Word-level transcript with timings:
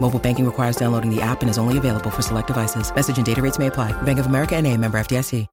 Mobile 0.00 0.18
banking 0.18 0.46
requires 0.46 0.76
downloading 0.76 1.14
the 1.14 1.20
app 1.20 1.42
and 1.42 1.50
is 1.50 1.58
only 1.58 1.76
available 1.76 2.10
for 2.10 2.22
select 2.22 2.46
devices. 2.46 2.94
Message 2.94 3.18
and 3.18 3.26
data 3.26 3.42
rates 3.42 3.58
may 3.58 3.66
apply. 3.66 3.92
Bank 4.02 4.18
of 4.18 4.26
America 4.26 4.56
and 4.56 4.66
a 4.66 4.74
member 4.76 4.98
FDIC. 4.98 5.46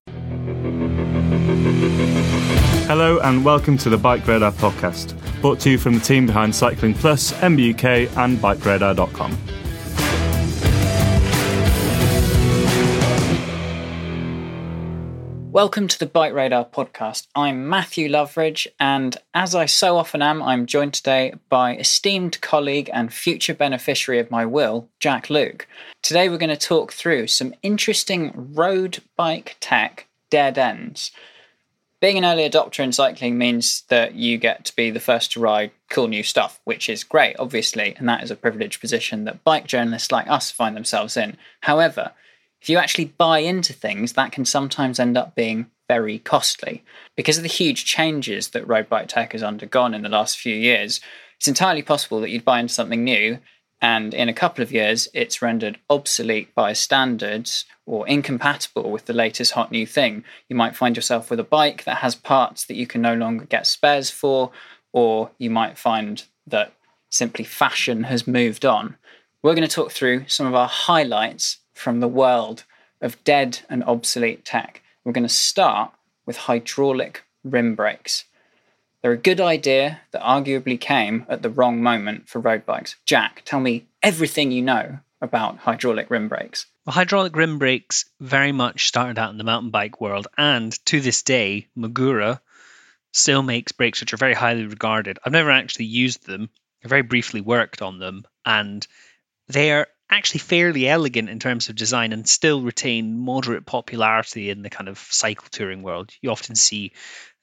Hello 2.88 3.20
and 3.20 3.44
welcome 3.44 3.78
to 3.80 3.90
the 3.90 3.98
Bike 3.98 4.28
Radar 4.28 4.52
podcast, 4.52 5.16
brought 5.42 5.60
to 5.62 5.72
you 5.72 5.78
from 5.80 5.96
the 5.96 6.00
team 6.00 6.28
behind 6.28 6.56
Cycling 6.56 6.94
Plus, 6.94 7.34
MBUK 7.34 8.16
and 8.18 8.38
BikeRadar.com. 8.38 9.32
Welcome 15.56 15.88
to 15.88 15.98
the 15.98 16.06
Bike 16.06 16.34
Radar 16.34 16.66
podcast. 16.66 17.28
I'm 17.34 17.70
Matthew 17.70 18.10
Loveridge, 18.10 18.68
and 18.78 19.16
as 19.34 19.56
I 19.56 19.68
so 19.68 19.96
often 19.96 20.22
am, 20.22 20.44
I'm 20.44 20.66
joined 20.66 20.94
today 20.96 21.34
by 21.48 21.78
esteemed 21.78 22.42
colleague 22.42 22.90
and 22.92 23.14
future 23.14 23.54
beneficiary 23.54 24.20
of 24.20 24.30
my 24.30 24.46
will, 24.46 24.90
Jack 25.00 25.30
Luke. 25.30 25.66
Today, 26.02 26.28
we're 26.28 26.40
going 26.40 26.50
to 26.50 26.58
talk 26.58 26.92
through 26.92 27.28
some 27.28 27.54
interesting 27.64 28.34
road 28.54 29.02
bike 29.16 29.56
tech 29.62 30.08
dead 30.30 30.58
ends. 30.58 31.14
Being 32.02 32.18
an 32.18 32.26
early 32.26 32.50
adopter 32.50 32.84
in 32.84 32.92
cycling 32.92 33.38
means 33.38 33.84
that 33.88 34.14
you 34.14 34.38
get 34.38 34.66
to 34.66 34.76
be 34.76 34.92
the 34.92 35.00
first 35.00 35.32
to 35.32 35.40
ride 35.40 35.72
cool 35.90 36.10
new 36.10 36.24
stuff, 36.24 36.60
which 36.66 36.90
is 36.90 37.06
great, 37.06 37.38
obviously, 37.40 37.96
and 37.98 38.10
that 38.10 38.24
is 38.24 38.30
a 38.30 38.36
privileged 38.36 38.82
position 38.82 39.24
that 39.24 39.46
bike 39.46 39.68
journalists 39.68 40.12
like 40.12 40.30
us 40.30 40.52
find 40.52 40.76
themselves 40.76 41.16
in. 41.16 41.38
However, 41.62 42.12
if 42.66 42.70
you 42.72 42.80
actually 42.80 43.06
buy 43.06 43.38
into 43.38 43.74
things, 43.74 44.14
that 44.14 44.32
can 44.32 44.44
sometimes 44.44 45.00
end 45.00 45.16
up 45.16 45.36
being 45.36 45.70
very 45.88 46.18
costly. 46.18 46.84
Because 47.16 47.38
of 47.38 47.44
the 47.44 47.48
huge 47.48 47.86
changes 47.86 48.48
that 48.50 48.68
road 48.68 48.90
bike 48.90 49.08
tech 49.08 49.34
has 49.34 49.44
undergone 49.44 49.94
in 49.94 50.02
the 50.02 50.10
last 50.10 50.40
few 50.40 50.56
years, 50.56 51.00
it's 51.38 51.48
entirely 51.48 51.84
possible 51.84 52.20
that 52.22 52.32
you'd 52.32 52.44
buy 52.44 52.60
into 52.60 52.74
something 52.74 53.04
new 53.04 53.38
and 53.84 54.16
in 54.16 54.30
a 54.30 54.34
couple 54.34 54.64
of 54.64 54.72
years 54.72 55.08
it's 55.14 55.44
rendered 55.44 55.78
obsolete 55.92 56.56
by 56.56 56.74
standards 56.74 57.66
or 57.86 58.08
incompatible 58.08 58.90
with 58.90 59.06
the 59.06 59.14
latest 59.14 59.52
hot 59.52 59.72
new 59.72 59.86
thing. 59.86 60.24
You 60.50 60.56
might 60.56 60.76
find 60.76 60.96
yourself 60.96 61.30
with 61.30 61.40
a 61.40 61.44
bike 61.44 61.84
that 61.84 61.98
has 61.98 62.16
parts 62.16 62.66
that 62.66 62.78
you 62.78 62.88
can 62.88 63.00
no 63.00 63.14
longer 63.14 63.46
get 63.46 63.68
spares 63.68 64.10
for, 64.10 64.50
or 64.92 65.30
you 65.38 65.52
might 65.52 65.78
find 65.78 66.24
that 66.48 66.74
simply 67.12 67.46
fashion 67.46 68.06
has 68.06 68.26
moved 68.26 68.66
on. 68.66 68.98
We're 69.44 69.54
going 69.54 69.68
to 69.68 69.76
talk 69.76 69.92
through 69.92 70.28
some 70.30 70.48
of 70.48 70.56
our 70.56 70.68
highlights 70.68 71.60
from 71.76 72.00
the 72.00 72.08
world 72.08 72.64
of 73.02 73.24
dead 73.24 73.60
and 73.70 73.84
obsolete 73.84 74.44
tech. 74.44 74.82
We're 75.04 75.12
going 75.12 75.28
to 75.28 75.30
start 75.30 75.92
with 76.26 76.38
hydraulic 76.38 77.24
rim 77.44 77.76
brakes. 77.76 78.26
They're 79.02 79.12
a 79.12 79.18
good 79.18 79.40
idea 79.40 80.02
that 80.12 80.24
arguably 80.24 80.80
came 80.80 81.28
at 81.30 81.44
the 81.44 81.50
wrong 81.52 81.84
moment 81.84 82.28
for 82.28 82.40
road 82.40 82.66
bikes. 82.66 82.96
Jack, 83.06 83.44
tell 83.46 83.60
me 83.60 83.86
everything 84.02 84.52
you 84.52 84.64
know 84.64 84.98
about 85.22 85.60
hydraulic 85.60 86.10
rim 86.10 86.28
brakes. 86.28 86.66
Well, 86.86 86.96
hydraulic 86.96 87.36
rim 87.36 87.60
brakes 87.60 88.06
very 88.20 88.52
much 88.52 88.88
started 88.88 89.20
out 89.20 89.32
in 89.32 89.38
the 89.38 89.44
mountain 89.44 89.70
bike 89.70 90.02
world, 90.02 90.28
and 90.38 90.74
to 90.86 91.02
this 91.02 91.22
day, 91.22 91.68
Magura 91.78 92.40
still 93.12 93.44
makes 93.44 93.72
brakes 93.74 94.02
which 94.02 94.14
are 94.14 94.18
very 94.18 94.34
highly 94.34 94.66
regarded. 94.66 95.20
I've 95.24 95.34
never 95.34 95.52
actually 95.52 95.86
used 95.86 96.26
them. 96.26 96.50
I 96.84 96.88
very 96.88 97.04
briefly 97.04 97.42
worked 97.42 97.82
on 97.82 98.00
them, 98.00 98.26
and 98.46 98.86
they 99.48 99.72
are 99.72 99.88
actually 100.10 100.40
fairly 100.40 100.88
elegant 100.88 101.30
in 101.30 101.40
terms 101.40 101.70
of 101.70 101.76
design 101.76 102.14
and 102.14 102.28
still 102.28 102.62
retain 102.62 103.18
moderate 103.18 103.66
popularity 103.66 104.50
in 104.50 104.62
the 104.62 104.70
kind 104.70 104.88
of 104.88 104.98
cycle 104.98 105.48
touring 105.50 105.82
world. 105.82 106.12
You 106.22 106.32
often 106.32 106.56
see, 106.56 106.94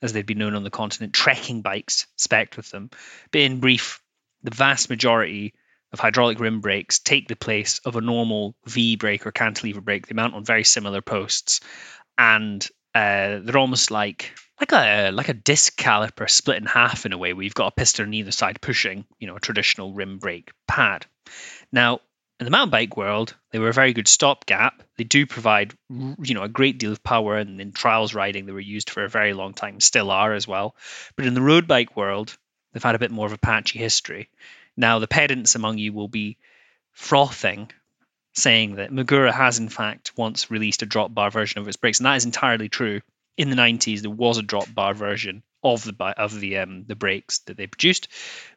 as 0.01 0.13
they've 0.13 0.25
been 0.25 0.37
known 0.37 0.55
on 0.55 0.63
the 0.63 0.69
continent, 0.69 1.13
trekking 1.13 1.61
bikes 1.61 2.07
spec 2.15 2.55
with 2.55 2.69
them. 2.69 2.89
But 3.31 3.41
in 3.41 3.59
brief, 3.59 4.01
the 4.43 4.55
vast 4.55 4.89
majority 4.89 5.53
of 5.91 5.99
hydraulic 5.99 6.39
rim 6.39 6.61
brakes 6.61 6.99
take 6.99 7.27
the 7.27 7.35
place 7.35 7.79
of 7.85 7.95
a 7.95 8.01
normal 8.01 8.55
V 8.65 8.95
brake 8.95 9.27
or 9.27 9.31
cantilever 9.31 9.81
brake. 9.81 10.07
They 10.07 10.15
mount 10.15 10.33
on 10.33 10.43
very 10.43 10.63
similar 10.63 11.01
posts, 11.01 11.61
and 12.17 12.65
uh, 12.95 13.39
they're 13.43 13.57
almost 13.57 13.91
like 13.91 14.33
like 14.59 14.71
a 14.71 15.11
like 15.11 15.29
a 15.29 15.33
disc 15.33 15.77
caliper 15.77 16.29
split 16.29 16.57
in 16.57 16.65
half 16.65 17.05
in 17.05 17.13
a 17.13 17.17
way. 17.17 17.33
Where 17.33 17.43
you've 17.43 17.53
got 17.53 17.67
a 17.67 17.75
piston 17.75 18.07
on 18.07 18.13
either 18.13 18.31
side 18.31 18.61
pushing, 18.61 19.05
you 19.19 19.27
know, 19.27 19.35
a 19.35 19.39
traditional 19.39 19.93
rim 19.93 20.17
brake 20.17 20.51
pad. 20.67 21.05
Now, 21.71 21.99
in 22.43 22.45
the 22.45 22.51
mountain 22.51 22.71
bike 22.71 22.97
world, 22.97 23.33
they 23.51 23.59
were 23.59 23.69
a 23.69 23.73
very 23.73 23.93
good 23.93 24.09
stopgap. 24.09 24.83
They 24.97 25.05
do 25.05 25.25
provide, 25.25 25.73
you 25.89 26.35
know, 26.35 26.43
a 26.43 26.49
great 26.49 26.77
deal 26.77 26.91
of 26.91 27.01
power, 27.01 27.37
and 27.37 27.61
in 27.61 27.71
trials 27.71 28.13
riding, 28.13 28.45
they 28.45 28.51
were 28.51 28.59
used 28.59 28.89
for 28.89 29.05
a 29.05 29.09
very 29.09 29.33
long 29.33 29.53
time, 29.53 29.79
still 29.79 30.11
are 30.11 30.33
as 30.33 30.45
well. 30.45 30.75
But 31.15 31.25
in 31.25 31.35
the 31.35 31.41
road 31.41 31.69
bike 31.69 31.95
world, 31.95 32.37
they've 32.73 32.83
had 32.83 32.95
a 32.95 32.99
bit 32.99 33.11
more 33.11 33.25
of 33.25 33.31
a 33.31 33.37
patchy 33.37 33.79
history. 33.79 34.29
Now, 34.75 34.99
the 34.99 35.07
pedants 35.07 35.55
among 35.55 35.77
you 35.77 35.93
will 35.93 36.09
be 36.09 36.35
frothing, 36.91 37.71
saying 38.33 38.75
that 38.75 38.91
Magura 38.91 39.31
has 39.31 39.57
in 39.57 39.69
fact 39.69 40.11
once 40.17 40.51
released 40.51 40.81
a 40.81 40.85
drop 40.85 41.13
bar 41.13 41.31
version 41.31 41.61
of 41.61 41.67
its 41.69 41.77
brakes, 41.77 41.99
and 41.99 42.05
that 42.07 42.17
is 42.17 42.25
entirely 42.25 42.67
true. 42.67 42.99
In 43.37 43.51
the 43.51 43.55
90s, 43.55 44.01
there 44.01 44.11
was 44.11 44.37
a 44.37 44.43
drop 44.43 44.67
bar 44.73 44.93
version 44.93 45.43
of 45.63 45.83
the 45.83 45.93
of 46.17 46.39
the 46.39 46.57
um, 46.57 46.85
the 46.85 46.95
brakes 46.95 47.39
that 47.39 47.57
they 47.57 47.67
produced, 47.67 48.07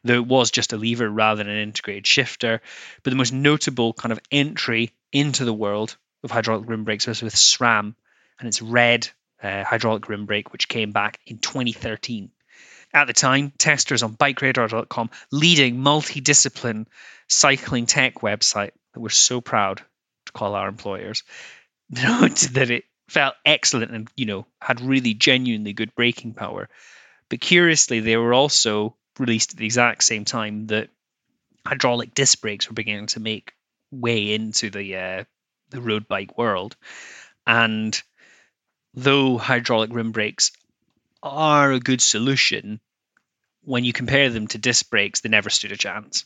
it 0.03 0.25
was 0.25 0.51
just 0.51 0.73
a 0.73 0.77
lever 0.77 1.09
rather 1.09 1.43
than 1.43 1.51
an 1.51 1.61
integrated 1.61 2.05
shifter. 2.05 2.61
But 3.03 3.11
the 3.11 3.17
most 3.17 3.33
notable 3.33 3.93
kind 3.93 4.11
of 4.11 4.19
entry 4.31 4.91
into 5.11 5.45
the 5.45 5.53
world 5.53 5.97
of 6.23 6.31
hydraulic 6.31 6.69
rim 6.69 6.83
brakes 6.83 7.07
was 7.07 7.21
with 7.21 7.35
SRAM 7.35 7.95
and 8.39 8.47
its 8.47 8.61
red 8.61 9.07
uh, 9.41 9.63
hydraulic 9.63 10.09
rim 10.09 10.25
brake, 10.25 10.51
which 10.51 10.67
came 10.67 10.91
back 10.91 11.19
in 11.25 11.37
2013. 11.37 12.31
At 12.93 13.05
the 13.07 13.13
time, 13.13 13.51
testers 13.57 14.03
on 14.03 14.15
BikeRadar.com, 14.15 15.09
leading 15.31 15.77
multidiscipline 15.77 16.87
cycling 17.27 17.85
tech 17.85 18.15
website 18.15 18.71
that 18.93 18.99
we're 18.99 19.09
so 19.09 19.41
proud 19.41 19.81
to 20.25 20.31
call 20.31 20.55
our 20.55 20.67
employers, 20.67 21.23
noted 21.89 22.49
that 22.53 22.71
it 22.71 22.85
felt 23.09 23.35
excellent 23.45 23.91
and 23.91 24.09
you 24.17 24.25
know 24.25 24.45
had 24.61 24.81
really 24.81 25.13
genuinely 25.13 25.73
good 25.73 25.93
braking 25.95 26.33
power 26.33 26.67
but 27.29 27.41
curiously, 27.41 27.99
they 27.99 28.17
were 28.17 28.33
also 28.33 28.95
released 29.19 29.53
at 29.53 29.57
the 29.57 29.65
exact 29.65 30.03
same 30.03 30.25
time 30.25 30.67
that 30.67 30.89
hydraulic 31.65 32.13
disc 32.13 32.41
brakes 32.41 32.69
were 32.69 32.73
beginning 32.75 33.07
to 33.07 33.19
make 33.19 33.53
way 33.91 34.33
into 34.33 34.69
the 34.69 34.95
uh, 34.95 35.23
the 35.69 35.81
road 35.81 36.07
bike 36.07 36.37
world. 36.37 36.75
And 37.45 37.99
though 38.93 39.37
hydraulic 39.37 39.93
rim 39.93 40.11
brakes 40.11 40.51
are 41.23 41.71
a 41.71 41.79
good 41.79 42.01
solution, 42.01 42.79
when 43.63 43.83
you 43.83 43.93
compare 43.93 44.29
them 44.29 44.47
to 44.47 44.57
disc 44.57 44.89
brakes, 44.89 45.21
they 45.21 45.29
never 45.29 45.49
stood 45.49 45.71
a 45.71 45.77
chance. 45.77 46.25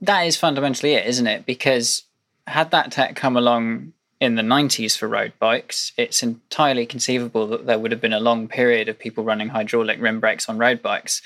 That 0.00 0.22
is 0.22 0.36
fundamentally 0.36 0.94
it, 0.94 1.06
isn't 1.06 1.26
it? 1.26 1.44
Because 1.44 2.04
had 2.46 2.70
that 2.70 2.92
tech 2.92 3.16
come 3.16 3.36
along 3.36 3.92
in 4.20 4.34
the 4.34 4.42
90s 4.42 4.96
for 4.96 5.06
road 5.06 5.32
bikes, 5.38 5.92
it's 5.96 6.22
entirely 6.22 6.86
conceivable 6.86 7.46
that 7.48 7.66
there 7.66 7.78
would 7.78 7.92
have 7.92 8.00
been 8.00 8.12
a 8.12 8.20
long 8.20 8.48
period 8.48 8.88
of 8.88 8.98
people 8.98 9.24
running 9.24 9.48
hydraulic 9.48 10.00
rim 10.00 10.18
brakes 10.18 10.48
on 10.48 10.58
road 10.58 10.82
bikes. 10.82 11.22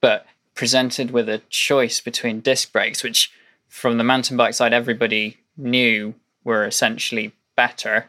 But 0.00 0.26
presented 0.54 1.10
with 1.12 1.28
a 1.28 1.42
choice 1.50 2.00
between 2.00 2.40
disc 2.40 2.72
brakes, 2.72 3.02
which 3.02 3.30
from 3.68 3.98
the 3.98 4.04
mountain 4.04 4.36
bike 4.36 4.54
side 4.54 4.72
everybody 4.72 5.36
knew 5.56 6.14
were 6.44 6.64
essentially 6.64 7.32
better. 7.54 8.06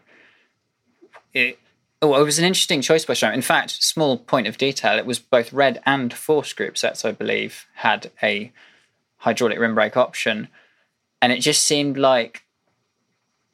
It, 1.33 1.59
oh, 2.01 2.19
it 2.19 2.23
was 2.23 2.39
an 2.39 2.45
interesting 2.45 2.81
choice 2.81 3.05
by 3.05 3.13
SRAM. 3.13 3.33
In 3.33 3.41
fact, 3.41 3.83
small 3.83 4.17
point 4.17 4.47
of 4.47 4.57
detail, 4.57 4.97
it 4.97 5.05
was 5.05 5.19
both 5.19 5.53
red 5.53 5.81
and 5.85 6.13
force 6.13 6.53
group 6.53 6.77
sets, 6.77 7.03
I 7.03 7.11
believe, 7.11 7.67
had 7.75 8.11
a 8.23 8.51
hydraulic 9.17 9.59
rim 9.59 9.75
brake 9.75 9.97
option. 9.97 10.47
And 11.21 11.33
it 11.33 11.39
just 11.39 11.65
seemed 11.65 11.97
like 11.97 12.43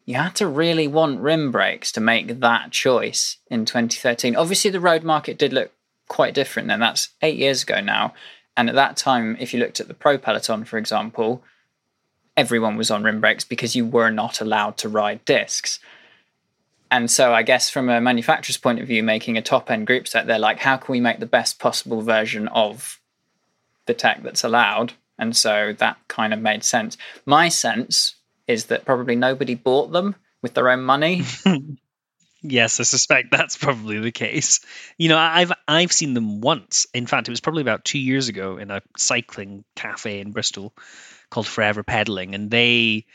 you 0.05 0.15
had 0.15 0.35
to 0.35 0.47
really 0.47 0.87
want 0.87 1.21
rim 1.21 1.51
brakes 1.51 1.91
to 1.93 2.01
make 2.01 2.39
that 2.39 2.71
choice 2.71 3.37
in 3.49 3.65
2013. 3.65 4.35
Obviously, 4.35 4.69
the 4.69 4.79
road 4.79 5.03
market 5.03 5.37
did 5.37 5.53
look 5.53 5.71
quite 6.07 6.33
different 6.33 6.67
then. 6.67 6.79
That's 6.79 7.09
eight 7.21 7.37
years 7.37 7.63
ago 7.63 7.79
now. 7.79 8.13
And 8.55 8.69
at 8.69 8.75
that 8.75 8.97
time, 8.97 9.37
if 9.39 9.53
you 9.53 9.59
looked 9.59 9.79
at 9.79 9.87
the 9.87 9.93
pro 9.93 10.17
peloton, 10.17 10.65
for 10.65 10.77
example, 10.77 11.43
everyone 12.35 12.77
was 12.77 12.91
on 12.91 13.03
rim 13.03 13.21
brakes 13.21 13.45
because 13.45 13.75
you 13.75 13.85
were 13.85 14.11
not 14.11 14.41
allowed 14.41 14.77
to 14.77 14.89
ride 14.89 15.23
discs. 15.25 15.79
And 16.91 17.09
so 17.09 17.33
I 17.33 17.41
guess 17.41 17.69
from 17.69 17.89
a 17.89 18.01
manufacturer's 18.01 18.57
point 18.57 18.79
of 18.79 18.87
view, 18.87 19.01
making 19.01 19.37
a 19.37 19.41
top 19.41 19.71
end 19.71 19.87
group 19.87 20.07
set, 20.07 20.27
they're 20.27 20.37
like, 20.37 20.59
how 20.59 20.77
can 20.77 20.91
we 20.91 20.99
make 20.99 21.19
the 21.19 21.25
best 21.25 21.59
possible 21.59 22.01
version 22.01 22.47
of 22.49 22.99
the 23.85 23.93
tech 23.93 24.21
that's 24.21 24.43
allowed? 24.43 24.93
And 25.17 25.35
so 25.35 25.73
that 25.79 25.97
kind 26.07 26.33
of 26.33 26.39
made 26.39 26.63
sense. 26.63 26.97
My 27.25 27.49
sense 27.49 28.15
is 28.47 28.65
that 28.65 28.85
probably 28.85 29.15
nobody 29.15 29.55
bought 29.55 29.91
them 29.91 30.15
with 30.41 30.53
their 30.53 30.69
own 30.69 30.83
money. 30.83 31.23
yes, 32.41 32.79
I 32.79 32.83
suspect 32.83 33.31
that's 33.31 33.57
probably 33.57 33.99
the 33.99 34.11
case. 34.11 34.59
You 34.97 35.09
know, 35.09 35.17
I've 35.17 35.51
I've 35.67 35.91
seen 35.91 36.13
them 36.13 36.41
once. 36.41 36.85
In 36.93 37.07
fact, 37.07 37.27
it 37.27 37.31
was 37.31 37.41
probably 37.41 37.61
about 37.61 37.85
two 37.85 37.99
years 37.99 38.27
ago 38.27 38.57
in 38.57 38.71
a 38.71 38.81
cycling 38.97 39.63
cafe 39.75 40.19
in 40.19 40.31
Bristol 40.31 40.73
called 41.29 41.47
Forever 41.47 41.83
Pedaling, 41.83 42.35
and 42.35 42.51
they 42.51 43.05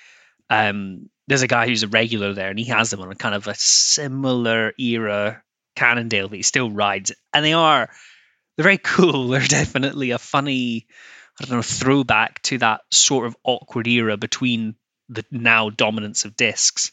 um, 0.50 1.08
there's 1.26 1.42
a 1.42 1.48
guy 1.48 1.66
who's 1.66 1.82
a 1.82 1.88
regular 1.88 2.32
there, 2.32 2.50
and 2.50 2.58
he 2.58 2.66
has 2.66 2.90
them 2.90 3.00
on 3.00 3.12
a 3.12 3.14
kind 3.14 3.34
of 3.34 3.46
a 3.46 3.54
similar 3.54 4.72
era 4.78 5.42
Cannondale, 5.76 6.28
that 6.28 6.36
he 6.36 6.42
still 6.42 6.70
rides, 6.70 7.12
and 7.32 7.44
they 7.44 7.52
are 7.52 7.88
they're 8.56 8.64
very 8.64 8.78
cool. 8.78 9.28
They're 9.28 9.40
definitely 9.46 10.10
a 10.10 10.18
funny, 10.18 10.88
I 11.40 11.44
don't 11.44 11.56
know, 11.58 11.62
throwback 11.62 12.42
to 12.44 12.58
that 12.58 12.80
sort 12.90 13.26
of 13.26 13.36
awkward 13.44 13.86
era 13.86 14.16
between 14.16 14.74
the 15.08 15.24
now 15.30 15.70
dominance 15.70 16.24
of 16.24 16.36
discs. 16.36 16.92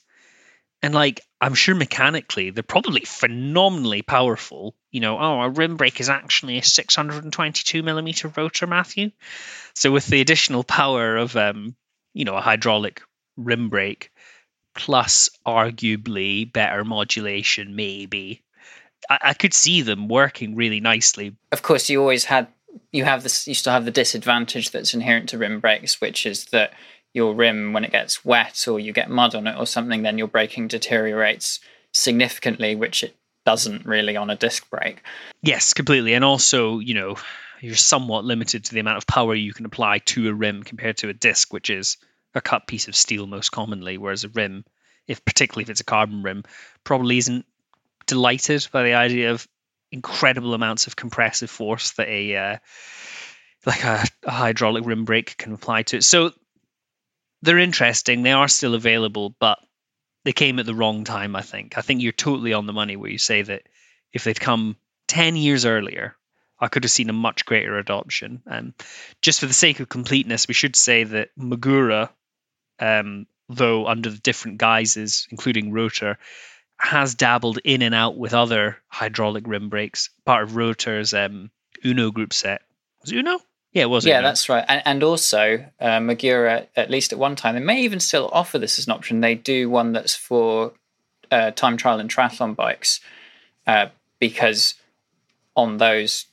And 0.82 0.94
like, 0.94 1.22
I'm 1.42 1.54
sure 1.54 1.76
mechanically 1.76 2.50
they're 2.50 2.64
probably 2.64 3.02
phenomenally 3.02 4.02
powerful. 4.02 4.76
You 4.92 5.02
know, 5.02 5.20
oh, 5.20 5.42
a 5.42 5.50
rim 5.50 5.78
brake 5.78 6.00
is 6.00 6.10
actually 6.10 6.58
a 6.58 6.64
622 6.64 7.84
millimeter 7.84 8.28
rotor, 8.28 8.68
Matthew. 8.68 9.12
So 9.74 9.92
with 9.92 10.08
the 10.08 10.22
additional 10.22 10.64
power 10.64 11.18
of, 11.18 11.36
um, 11.36 11.76
you 12.14 12.26
know, 12.26 12.36
a 12.36 12.42
hydraulic 12.42 13.02
rim 13.38 13.70
brake, 13.70 14.12
plus 14.76 15.30
arguably 15.46 16.52
better 16.52 16.84
modulation, 16.84 17.76
maybe. 17.76 18.44
I, 19.10 19.20
I 19.22 19.34
could 19.34 19.54
see 19.54 19.82
them 19.82 20.08
working 20.08 20.56
really 20.56 20.82
nicely. 20.82 21.36
Of 21.52 21.64
course, 21.64 21.90
you 21.90 22.00
always 22.02 22.26
had 22.26 22.48
you 22.92 23.06
have 23.06 23.24
this 23.24 23.48
you 23.48 23.54
still 23.54 23.74
have 23.74 23.86
the 23.86 23.92
disadvantage 23.92 24.72
that's 24.72 24.94
inherent 24.94 25.30
to 25.30 25.38
rim 25.38 25.60
brakes, 25.60 26.02
which 26.02 26.26
is 26.26 26.46
that 26.46 26.74
your 27.16 27.34
rim 27.34 27.72
when 27.72 27.86
it 27.86 27.94
gets 27.94 28.26
wet 28.26 28.68
or 28.68 28.78
you 28.78 28.92
get 28.92 29.10
mud 29.10 29.34
on 29.34 29.48
it 29.48 29.58
or 29.58 29.66
something, 29.66 30.04
then 30.04 30.18
your 30.18 30.28
braking 30.28 30.68
deteriorates 30.68 31.62
significantly, 31.94 32.76
which 32.76 33.04
it 33.04 33.16
doesn't 33.46 33.86
really 33.86 34.18
on 34.18 34.30
a 34.30 34.36
disc 34.36 34.70
brake. 34.70 35.02
Yes, 35.42 35.74
completely. 35.74 36.14
And 36.14 36.26
also, 36.26 36.80
you 36.80 36.94
know, 36.94 37.16
you're 37.62 37.76
somewhat 37.76 38.26
limited 38.26 38.66
to 38.66 38.74
the 38.74 38.82
amount 38.82 38.98
of 38.98 39.08
power 39.08 39.34
you 39.34 39.54
can 39.54 39.66
apply 39.66 40.00
to 40.00 40.28
a 40.28 40.34
rim 40.34 40.62
compared 40.64 40.98
to 40.98 41.10
a 41.10 41.14
disc, 41.14 41.54
which 41.54 41.70
is 41.70 41.96
a 42.34 42.42
cut 42.42 42.68
piece 42.68 42.90
of 42.90 42.96
steel 42.98 43.26
most 43.28 43.50
commonly, 43.50 43.98
whereas 43.98 44.26
a 44.26 44.30
rim, 44.30 44.66
if 45.08 45.24
particularly 45.24 45.64
if 45.64 45.70
it's 45.70 45.80
a 45.80 45.86
carbon 45.86 46.22
rim, 46.22 46.44
probably 46.84 47.18
isn't 47.18 47.46
delighted 48.08 48.68
by 48.74 48.84
the 48.84 48.94
idea 48.94 49.32
of 49.32 49.48
incredible 49.90 50.54
amounts 50.54 50.88
of 50.88 50.98
compressive 50.98 51.50
force 51.50 51.92
that 51.92 52.10
a 52.10 52.36
uh, 52.36 52.58
like 53.66 53.86
a, 53.86 54.04
a, 54.24 54.32
hydraulic 54.32 54.86
rim 54.86 55.06
brake 55.06 55.38
can 55.38 55.54
apply 55.54 55.84
to 55.84 55.98
it. 55.98 56.04
So 56.04 56.34
they're 57.46 57.60
interesting. 57.60 58.24
They 58.24 58.32
are 58.32 58.48
still 58.48 58.76
available, 58.76 59.36
but 59.40 59.60
they 60.24 60.34
came 60.34 60.60
at 60.60 60.66
the 60.66 60.76
wrong 60.76 61.04
time. 61.04 61.36
I 61.36 61.42
think. 61.42 61.78
I 61.78 61.82
think 61.82 62.02
you're 62.02 62.12
totally 62.12 62.54
on 62.54 62.66
the 62.66 62.74
money 62.74 62.96
where 62.96 63.12
you 63.12 63.18
say 63.18 63.42
that 63.42 63.64
if 64.12 64.24
they'd 64.24 64.40
come 64.40 64.76
ten 65.08 65.36
years 65.36 65.66
earlier, 65.66 66.16
I 66.60 66.68
could 66.68 66.84
have 66.84 66.92
seen 66.92 67.10
a 67.10 67.14
much 67.14 67.46
greater 67.46 67.78
adoption. 67.78 68.42
And 68.46 68.74
just 69.22 69.40
for 69.40 69.46
the 69.46 69.54
sake 69.54 69.80
of 69.80 69.90
completeness, 69.90 70.48
we 70.48 70.54
should 70.54 70.76
say 70.76 71.04
that 71.04 71.30
Magura 71.40 72.10
um, 72.80 73.28
though 73.50 73.88
under 73.88 74.10
the 74.10 74.18
different 74.18 74.58
guises, 74.58 75.28
including 75.32 75.72
rotor, 75.72 76.18
has 76.78 77.16
dabbled 77.16 77.60
in 77.64 77.82
and 77.82 77.96
out 77.96 78.18
with 78.18 78.34
other 78.34 78.78
hydraulic 78.88 79.48
rim 79.48 79.70
brakes, 79.70 80.10
part 80.26 80.44
of 80.44 80.56
Rotor's 80.56 81.14
um, 81.14 81.52
Uno 81.84 82.12
group 82.12 82.34
set. 82.34 82.62
Was 83.02 83.12
Uno? 83.12 83.40
Yeah, 83.76 83.84
it 83.84 83.90
was. 83.90 84.06
Yeah, 84.06 84.22
that's 84.22 84.48
right. 84.48 84.64
And, 84.70 84.82
and 84.86 85.04
also, 85.04 85.66
uh, 85.82 86.00
Magura, 86.00 86.68
at 86.78 86.90
least 86.90 87.12
at 87.12 87.20
one 87.20 87.36
time, 87.36 87.56
they 87.56 87.62
may 87.62 87.82
even 87.82 88.00
still 88.00 88.30
offer 88.32 88.58
this 88.58 88.80
as 88.80 88.88
an 88.88 88.94
option. 88.94 89.20
They 89.20 89.36
do 89.36 89.70
one 89.70 89.92
that's 89.92 90.16
for 90.16 90.72
uh, 91.30 91.52
time 91.52 91.76
trial 91.76 92.00
and 92.00 92.10
triathlon 92.10 92.56
bikes 92.56 93.02
uh, 93.68 93.88
because 94.18 94.76
on 95.58 95.76
those, 95.76 96.28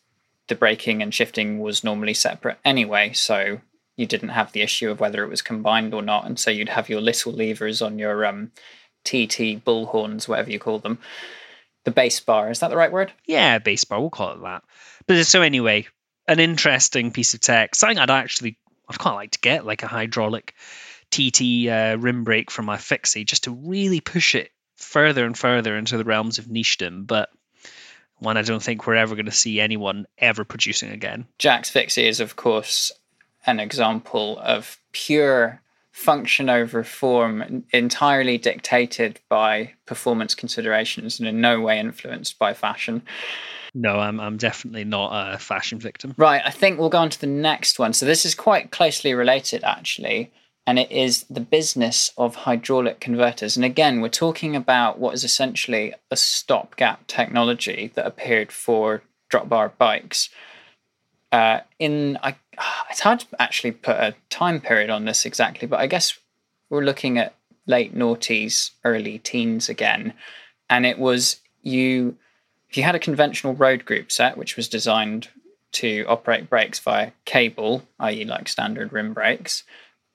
the 0.47 0.55
braking 0.55 1.03
and 1.03 1.13
shifting 1.13 1.59
was 1.59 1.83
normally 1.83 2.15
separate 2.15 2.59
anyway. 2.65 3.13
So 3.13 3.61
you 3.97 4.07
didn't 4.07 4.29
have 4.29 4.53
the 4.53 4.63
issue 4.63 4.93
of 4.93 5.01
whether 5.01 5.25
it 5.25 5.29
was 5.29 5.43
combined 5.43 5.95
or 5.95 6.03
not, 6.03 6.25
and 6.27 6.39
so 6.39 6.49
you'd 6.49 6.69
have 6.69 6.89
your 6.89 7.01
little 7.01 7.33
levers 7.33 7.83
on 7.83 7.99
your 7.99 8.25
um, 8.25 8.53
TT 9.03 9.65
bullhorns, 9.65 10.29
whatever 10.29 10.53
you 10.53 10.61
call 10.61 10.79
them. 10.79 11.01
The 11.83 11.91
base 11.91 12.21
bar 12.21 12.51
is 12.51 12.61
that 12.61 12.69
the 12.69 12.77
right 12.77 12.93
word? 12.93 13.13
Yeah, 13.27 13.59
base 13.59 13.83
bar. 13.83 14.01
We'll 14.01 14.11
call 14.11 14.35
it 14.35 14.43
that. 14.43 14.63
But 15.09 15.27
so 15.27 15.43
anyway, 15.43 15.89
an 16.29 16.41
interesting 16.41 17.11
piece 17.11 17.35
of 17.35 17.41
tech. 17.41 17.75
Something 17.75 17.99
I'd 17.99 18.11
actually 18.11 18.59
I'd 18.89 18.99
quite 18.99 19.15
like 19.15 19.31
to 19.33 19.41
get, 19.41 19.67
like 19.67 19.83
a 19.83 19.89
hydraulic 19.89 20.55
TT 21.11 21.69
uh, 21.69 21.97
rim 21.99 22.25
brake 22.25 22.51
from 22.51 22.65
my 22.65 22.77
fixie, 22.77 23.25
just 23.25 23.45
to 23.45 23.51
really 23.51 24.01
push 24.01 24.35
it 24.35 24.51
further 24.77 25.25
and 25.25 25.39
further 25.39 25.77
into 25.77 25.97
the 25.97 26.05
realms 26.05 26.39
of 26.39 26.47
nichdom. 26.47 27.07
But 27.07 27.31
one 28.19 28.37
I 28.37 28.43
don't 28.43 28.63
think 28.63 28.87
we're 28.87 28.95
ever 28.95 29.15
going 29.15 29.27
to 29.27 29.33
see 29.33 29.61
anyone 29.61 30.07
ever 30.19 30.45
producing 30.45 30.91
again. 30.91 31.27
Jack's 31.39 31.71
fixie 31.71 32.07
is, 32.07 32.21
of 32.21 32.37
course, 32.37 32.93
an 33.47 33.61
example 33.61 34.39
of 34.39 34.79
pure 34.93 35.61
function 35.93 36.49
over 36.49 36.83
form 36.83 37.65
entirely 37.71 38.39
dictated 38.39 39.21
by 39.29 39.73
performance 39.87 40.35
considerations 40.35 41.21
and 41.21 41.29
in 41.29 41.41
no 41.41 41.61
way 41.61 41.79
influenced 41.79 42.39
by 42.39 42.55
fashion. 42.55 43.03
No, 43.75 43.99
I'm 43.99 44.21
I'm 44.21 44.37
definitely 44.37 44.85
not 44.85 45.35
a 45.35 45.39
fashion 45.39 45.79
victim. 45.79 46.15
Right, 46.17 46.43
I 46.45 46.51
think 46.51 46.79
we'll 46.79 46.89
go 46.89 46.99
on 46.99 47.11
to 47.11 47.21
the 47.21 47.27
next 47.27 47.79
one. 47.79 47.93
So 47.93 48.05
this 48.05 48.25
is 48.25 48.35
quite 48.35 48.71
closely 48.71 49.15
related 49.15 49.65
actually, 49.65 50.31
and 50.67 50.79
it 50.79 50.91
is 50.91 51.25
the 51.31 51.41
business 51.41 52.11
of 52.19 52.35
hydraulic 52.35 53.01
converters. 53.01 53.57
And 53.57 53.65
again, 53.65 54.01
we're 54.01 54.09
talking 54.09 54.57
about 54.57 54.99
what 54.99 55.15
is 55.15 55.25
essentially 55.25 55.95
a 56.11 56.17
stopgap 56.17 57.07
technology 57.07 57.93
that 57.95 58.07
appeared 58.07 58.53
for 58.53 59.03
drop 59.31 59.49
bar 59.49 59.73
bikes. 59.79 60.29
Uh, 61.31 61.61
in 61.79 62.19
I, 62.23 62.37
it's 62.91 63.01
hard 63.01 63.21
to 63.21 63.27
actually 63.39 63.73
put 63.73 63.97
a 63.97 64.15
time 64.31 64.61
period 64.61 64.91
on 64.91 65.05
this 65.05 65.25
exactly, 65.25 65.67
but 65.69 65.81
I 65.81 65.87
guess 65.87 66.19
we're 66.71 66.85
looking 66.85 67.19
at 67.19 67.35
late 67.67 67.95
noughties, 67.95 68.71
early 68.85 69.19
teens 69.19 69.69
again, 69.69 70.15
and 70.69 70.87
it 70.87 70.99
was 70.99 71.41
you. 71.63 72.17
If 72.71 72.79
you 72.79 72.83
had 72.85 72.95
a 72.95 73.01
conventional 73.01 73.55
road 73.55 73.85
group 73.85 74.11
set, 74.11 74.39
which 74.39 74.57
was 74.57 74.67
designed 74.67 75.29
to 75.73 76.05
operate 76.09 76.49
brakes 76.49 76.79
via 76.79 77.13
cable, 77.25 77.83
i.e., 78.01 78.25
like 78.25 78.49
standard 78.49 78.93
rim 78.93 79.13
brakes, 79.13 79.65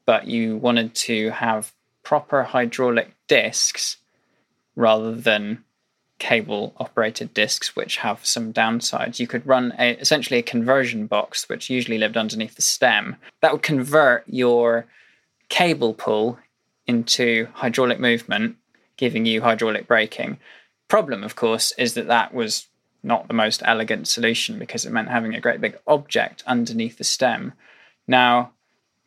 but 0.05 0.25
you 0.25 0.57
wanted 0.57 0.95
to 0.95 1.29
have 1.31 1.71
proper 2.03 2.43
hydraulic 2.43 3.13
discs 3.27 3.97
rather 4.75 5.13
than 5.13 5.63
cable 6.19 6.74
operated 6.77 7.33
discs 7.33 7.75
which 7.75 7.97
have 7.97 8.25
some 8.25 8.51
downsides. 8.51 9.19
You 9.19 9.27
could 9.27 9.45
run 9.45 9.74
a, 9.77 9.91
essentially 10.00 10.39
a 10.39 10.43
conversion 10.43 11.05
box 11.05 11.47
which 11.47 11.69
usually 11.69 11.97
lived 11.97 12.17
underneath 12.17 12.55
the 12.55 12.62
stem 12.62 13.17
that 13.41 13.51
would 13.51 13.62
convert 13.62 14.24
your 14.27 14.86
cable 15.50 15.93
pull 15.93 16.39
into 16.88 17.47
hydraulic 17.53 18.00
movement 18.00 18.55
giving 18.97 19.25
you 19.25 19.41
hydraulic 19.41 19.88
braking. 19.88 20.39
Problem 20.88 21.24
of 21.24 21.36
course 21.36 21.71
is 21.77 21.93
that 21.93 22.07
that 22.07 22.33
was 22.33 22.67
not 23.03 23.27
the 23.27 23.33
most 23.33 23.62
elegant 23.63 24.07
solution 24.07 24.57
because 24.57 24.86
it 24.86 24.91
meant 24.91 25.09
having 25.09 25.36
a 25.36 25.41
great 25.41 25.62
big 25.62 25.77
object 25.86 26.43
underneath 26.47 26.97
the 26.97 27.03
stem. 27.03 27.53
Now 28.07 28.51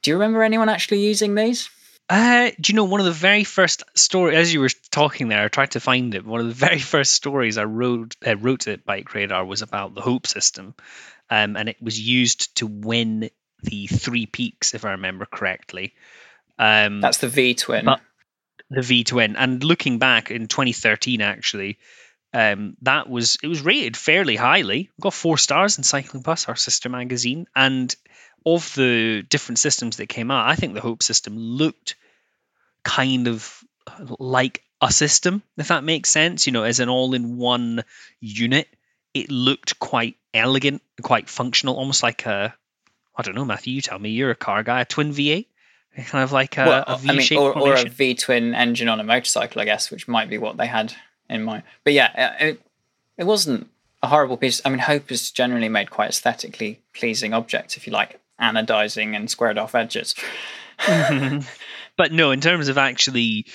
do 0.03 0.11
you 0.11 0.15
remember 0.15 0.43
anyone 0.43 0.69
actually 0.69 1.01
using 1.01 1.35
these 1.35 1.69
uh, 2.11 2.51
do 2.61 2.73
you 2.73 2.77
know 2.77 2.85
one 2.85 3.01
of 3.01 3.07
the 3.07 3.13
very 3.13 3.45
first 3.45 3.85
story 3.95 4.35
as 4.35 4.53
you 4.53 4.61
were 4.61 4.69
talking 4.91 5.29
there? 5.29 5.45
I 5.45 5.49
tried 5.49 5.71
to 5.73 5.81
find 5.81 6.15
it. 6.15 6.27
One 6.27 6.41
of 6.41 6.49
the 6.49 6.55
very 6.67 6.81
first 6.81 7.13
stories 7.13 7.57
I 7.57 7.65
wrote 7.65 8.17
uh, 8.27 8.37
wrote 8.37 8.67
at 8.67 8.85
Bike 8.85 9.15
Radar 9.15 9.45
was 9.45 9.63
about 9.63 9.95
the 9.95 10.01
Hope 10.01 10.27
system, 10.27 10.75
um, 11.31 11.57
and 11.57 11.69
it 11.69 11.77
was 11.81 12.01
used 12.01 12.57
to 12.57 12.67
win 12.67 13.31
the 13.63 13.87
Three 13.87 14.27
Peaks, 14.27 14.75
if 14.75 14.85
I 14.85 14.93
remember 14.93 15.25
correctly. 15.25 15.95
Um, 16.59 17.01
That's 17.01 17.19
the 17.19 17.29
V 17.29 17.55
twin. 17.55 17.89
The 18.71 18.83
V 18.83 19.05
twin, 19.05 19.37
and 19.37 19.63
looking 19.63 19.99
back 19.99 20.31
in 20.31 20.49
2013, 20.49 21.21
actually, 21.21 21.79
um, 22.33 22.77
that 22.83 23.09
was 23.09 23.39
it 23.43 23.49
was 23.49 23.63
rated 23.63 23.97
fairly 23.97 24.37
highly. 24.37 24.91
got 25.01 25.15
four 25.15 25.39
stars 25.39 25.79
in 25.79 25.85
Cycling 25.85 26.23
Plus, 26.23 26.49
our 26.49 26.57
sister 26.57 26.89
magazine, 26.89 27.47
and 27.55 27.95
of 28.45 28.75
the 28.75 29.23
different 29.23 29.59
systems 29.59 29.97
that 29.97 30.09
came 30.09 30.31
out, 30.31 30.49
I 30.49 30.57
think 30.57 30.75
the 30.75 30.81
Hope 30.81 31.03
system 31.03 31.37
looked 31.37 31.97
kind 32.83 33.29
of 33.29 33.63
like 34.19 34.63
a 34.81 34.91
system, 34.91 35.43
if 35.57 35.69
that 35.69 35.85
makes 35.85 36.11
sense. 36.11 36.47
You 36.47 36.53
know, 36.53 36.65
as 36.65 36.81
an 36.81 36.89
all 36.89 37.15
in 37.15 37.37
one 37.37 37.85
unit, 38.21 38.69
it 39.15 39.31
looked 39.31 39.79
quite 39.79 40.17
elegant, 40.33 40.83
quite 41.03 41.29
functional, 41.29 41.77
almost 41.77 42.03
like 42.03 42.27
a 42.27 42.55
I 43.21 43.23
don't 43.23 43.35
know, 43.35 43.45
Matthew. 43.45 43.75
You 43.75 43.83
tell 43.83 43.99
me. 43.99 44.11
You're 44.11 44.31
a 44.31 44.37
car 44.37 44.63
guy. 44.63 44.81
A 44.81 44.85
twin 44.87 45.13
V8, 45.13 45.47
kind 46.07 46.25
of 46.25 46.33
like 46.33 46.57
a, 46.57 46.65
well, 46.65 46.85
a 46.87 46.93
I 46.93 47.13
mean, 47.13 47.39
or, 47.39 47.53
or 47.59 47.75
a. 47.75 47.85
V 47.85 48.15
twin 48.15 48.55
engine 48.55 48.89
on 48.89 48.99
a 48.99 49.05
motorcycle, 49.05 49.61
I 49.61 49.67
guess, 49.67 49.91
which 49.91 50.09
might 50.09 50.31
be 50.31 50.39
what 50.39 50.57
they 50.57 50.67
had 50.67 50.95
in 51.29 51.43
mind. 51.43 51.65
But 51.85 51.93
yeah, 51.93 52.37
uh, 52.41 52.45
it, 52.45 52.63
it 53.19 53.25
wasn't 53.25 53.69
a 54.03 54.07
horrible 54.07 54.39
piece. 54.39 54.63
I 54.65 54.71
mean, 54.71 54.79
Hope 54.79 55.13
is 55.13 55.31
generally 55.31 55.69
made 55.69 55.91
quite 55.91 56.09
aesthetically 56.09 56.81
pleasing 56.95 57.35
objects, 57.35 57.77
if 57.77 57.87
you 57.87 57.93
like, 57.93 58.19
anodizing 58.41 59.15
and 59.15 59.31
squared 59.31 59.59
off 59.59 59.75
edges. 59.75 60.15
but 61.97 62.13
no, 62.13 62.31
in 62.31 62.41
terms 62.41 62.69
of 62.69 62.79
actually, 62.79 63.47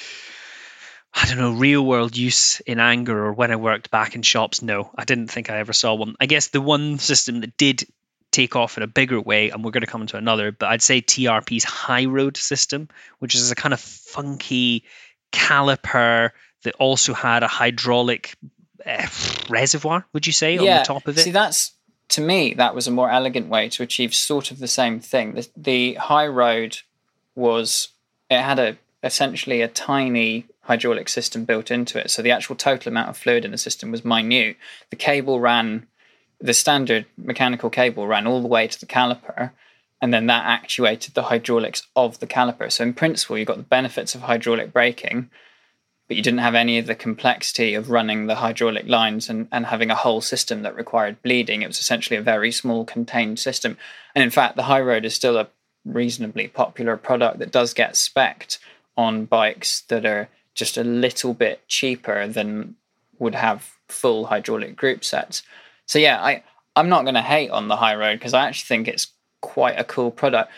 I 1.13 1.27
don't 1.27 1.37
know, 1.37 1.53
real 1.53 1.85
world 1.85 2.15
use 2.15 2.59
in 2.61 2.79
anger 2.79 3.25
or 3.25 3.33
when 3.33 3.51
I 3.51 3.55
worked 3.55 3.89
back 3.89 4.15
in 4.15 4.21
shops, 4.21 4.61
no, 4.61 4.91
I 4.95 5.05
didn't 5.05 5.27
think 5.27 5.49
I 5.49 5.57
ever 5.57 5.73
saw 5.73 5.95
one. 5.95 6.15
I 6.19 6.25
guess 6.25 6.47
the 6.47 6.61
one 6.61 6.99
system 6.99 7.41
that 7.41 7.57
did 7.57 7.83
take 8.31 8.55
off 8.55 8.77
in 8.77 8.83
a 8.83 8.87
bigger 8.87 9.19
way, 9.19 9.49
and 9.49 9.63
we're 9.63 9.71
going 9.71 9.81
to 9.81 9.87
come 9.87 10.01
into 10.01 10.17
another, 10.17 10.51
but 10.51 10.67
I'd 10.67 10.81
say 10.81 11.01
TRP's 11.01 11.63
high 11.63 12.05
road 12.05 12.37
system, 12.37 12.89
which 13.19 13.33
is 13.33 13.49
a 13.49 13.55
kind 13.55 13.73
of 13.73 13.79
funky 13.79 14.83
caliper 15.31 16.31
that 16.63 16.75
also 16.75 17.13
had 17.13 17.43
a 17.43 17.47
hydraulic 17.47 18.35
uh, 18.85 19.07
reservoir, 19.49 20.05
would 20.13 20.27
you 20.27 20.33
say, 20.33 20.57
on 20.57 20.65
the 20.65 20.83
top 20.85 21.07
of 21.07 21.17
it? 21.17 21.21
See, 21.21 21.31
that's 21.31 21.71
to 22.09 22.21
me 22.21 22.53
that 22.53 22.75
was 22.75 22.87
a 22.87 22.91
more 22.91 23.09
elegant 23.09 23.47
way 23.47 23.69
to 23.69 23.83
achieve 23.83 24.13
sort 24.13 24.51
of 24.51 24.59
the 24.59 24.67
same 24.67 24.99
thing. 24.99 25.33
The, 25.33 25.47
the 25.55 25.93
high 25.95 26.27
road 26.27 26.79
was 27.35 27.89
it 28.29 28.41
had 28.41 28.59
a 28.59 28.77
essentially 29.03 29.61
a 29.61 29.67
tiny 29.67 30.45
hydraulic 30.61 31.07
system 31.09 31.45
built 31.45 31.69
into 31.69 31.99
it, 31.99 32.09
so 32.09 32.21
the 32.21 32.31
actual 32.31 32.55
total 32.55 32.91
amount 32.91 33.09
of 33.09 33.17
fluid 33.17 33.45
in 33.45 33.51
the 33.51 33.57
system 33.57 33.91
was 33.91 34.03
minute. 34.03 34.57
The 34.89 34.95
cable 34.95 35.39
ran, 35.39 35.87
the 36.39 36.53
standard 36.53 37.05
mechanical 37.17 37.69
cable 37.69 38.07
ran 38.07 38.25
all 38.27 38.41
the 38.41 38.47
way 38.47 38.67
to 38.67 38.79
the 38.79 38.87
caliper. 38.87 39.51
And 40.01 40.13
then 40.13 40.27
that 40.27 40.45
actuated 40.45 41.13
the 41.13 41.23
hydraulics 41.23 41.87
of 41.95 42.19
the 42.19 42.27
caliper. 42.27 42.71
So, 42.71 42.83
in 42.83 42.93
principle, 42.93 43.37
you 43.37 43.45
got 43.45 43.57
the 43.57 43.63
benefits 43.63 44.13
of 44.13 44.21
hydraulic 44.21 44.73
braking, 44.73 45.29
but 46.07 46.17
you 46.17 46.23
didn't 46.23 46.39
have 46.39 46.55
any 46.55 46.77
of 46.77 46.85
the 46.85 46.95
complexity 46.95 47.73
of 47.73 47.89
running 47.89 48.27
the 48.27 48.35
hydraulic 48.35 48.87
lines 48.87 49.29
and, 49.29 49.47
and 49.51 49.65
having 49.65 49.89
a 49.89 49.95
whole 49.95 50.21
system 50.21 50.61
that 50.61 50.75
required 50.75 51.21
bleeding. 51.23 51.61
It 51.61 51.67
was 51.67 51.79
essentially 51.79 52.17
a 52.17 52.21
very 52.21 52.51
small 52.51 52.85
contained 52.85 53.39
system. 53.39 53.77
And 54.13 54.23
in 54.23 54.29
fact, 54.29 54.55
the 54.55 54.63
High 54.63 54.81
Road 54.81 55.05
is 55.05 55.15
still 55.15 55.37
a 55.37 55.47
reasonably 55.83 56.47
popular 56.47 56.95
product 56.97 57.39
that 57.39 57.51
does 57.51 57.73
get 57.73 57.93
specced 57.93 58.59
on 58.97 59.25
bikes 59.25 59.81
that 59.81 60.05
are 60.05 60.29
just 60.53 60.77
a 60.77 60.83
little 60.83 61.33
bit 61.33 61.67
cheaper 61.67 62.27
than 62.27 62.75
would 63.19 63.35
have 63.35 63.71
full 63.87 64.27
hydraulic 64.27 64.75
group 64.75 65.03
sets. 65.03 65.43
So 65.85 65.99
yeah, 65.99 66.21
I, 66.21 66.43
I'm 66.75 66.89
not 66.89 67.03
going 67.03 67.15
to 67.15 67.21
hate 67.21 67.49
on 67.49 67.67
the 67.67 67.77
High 67.77 67.95
Road 67.95 68.19
because 68.19 68.33
I 68.33 68.47
actually 68.47 68.67
think 68.67 68.87
it's 68.87 69.07
quite 69.41 69.79
a 69.79 69.83
cool 69.83 70.11
product. 70.11 70.51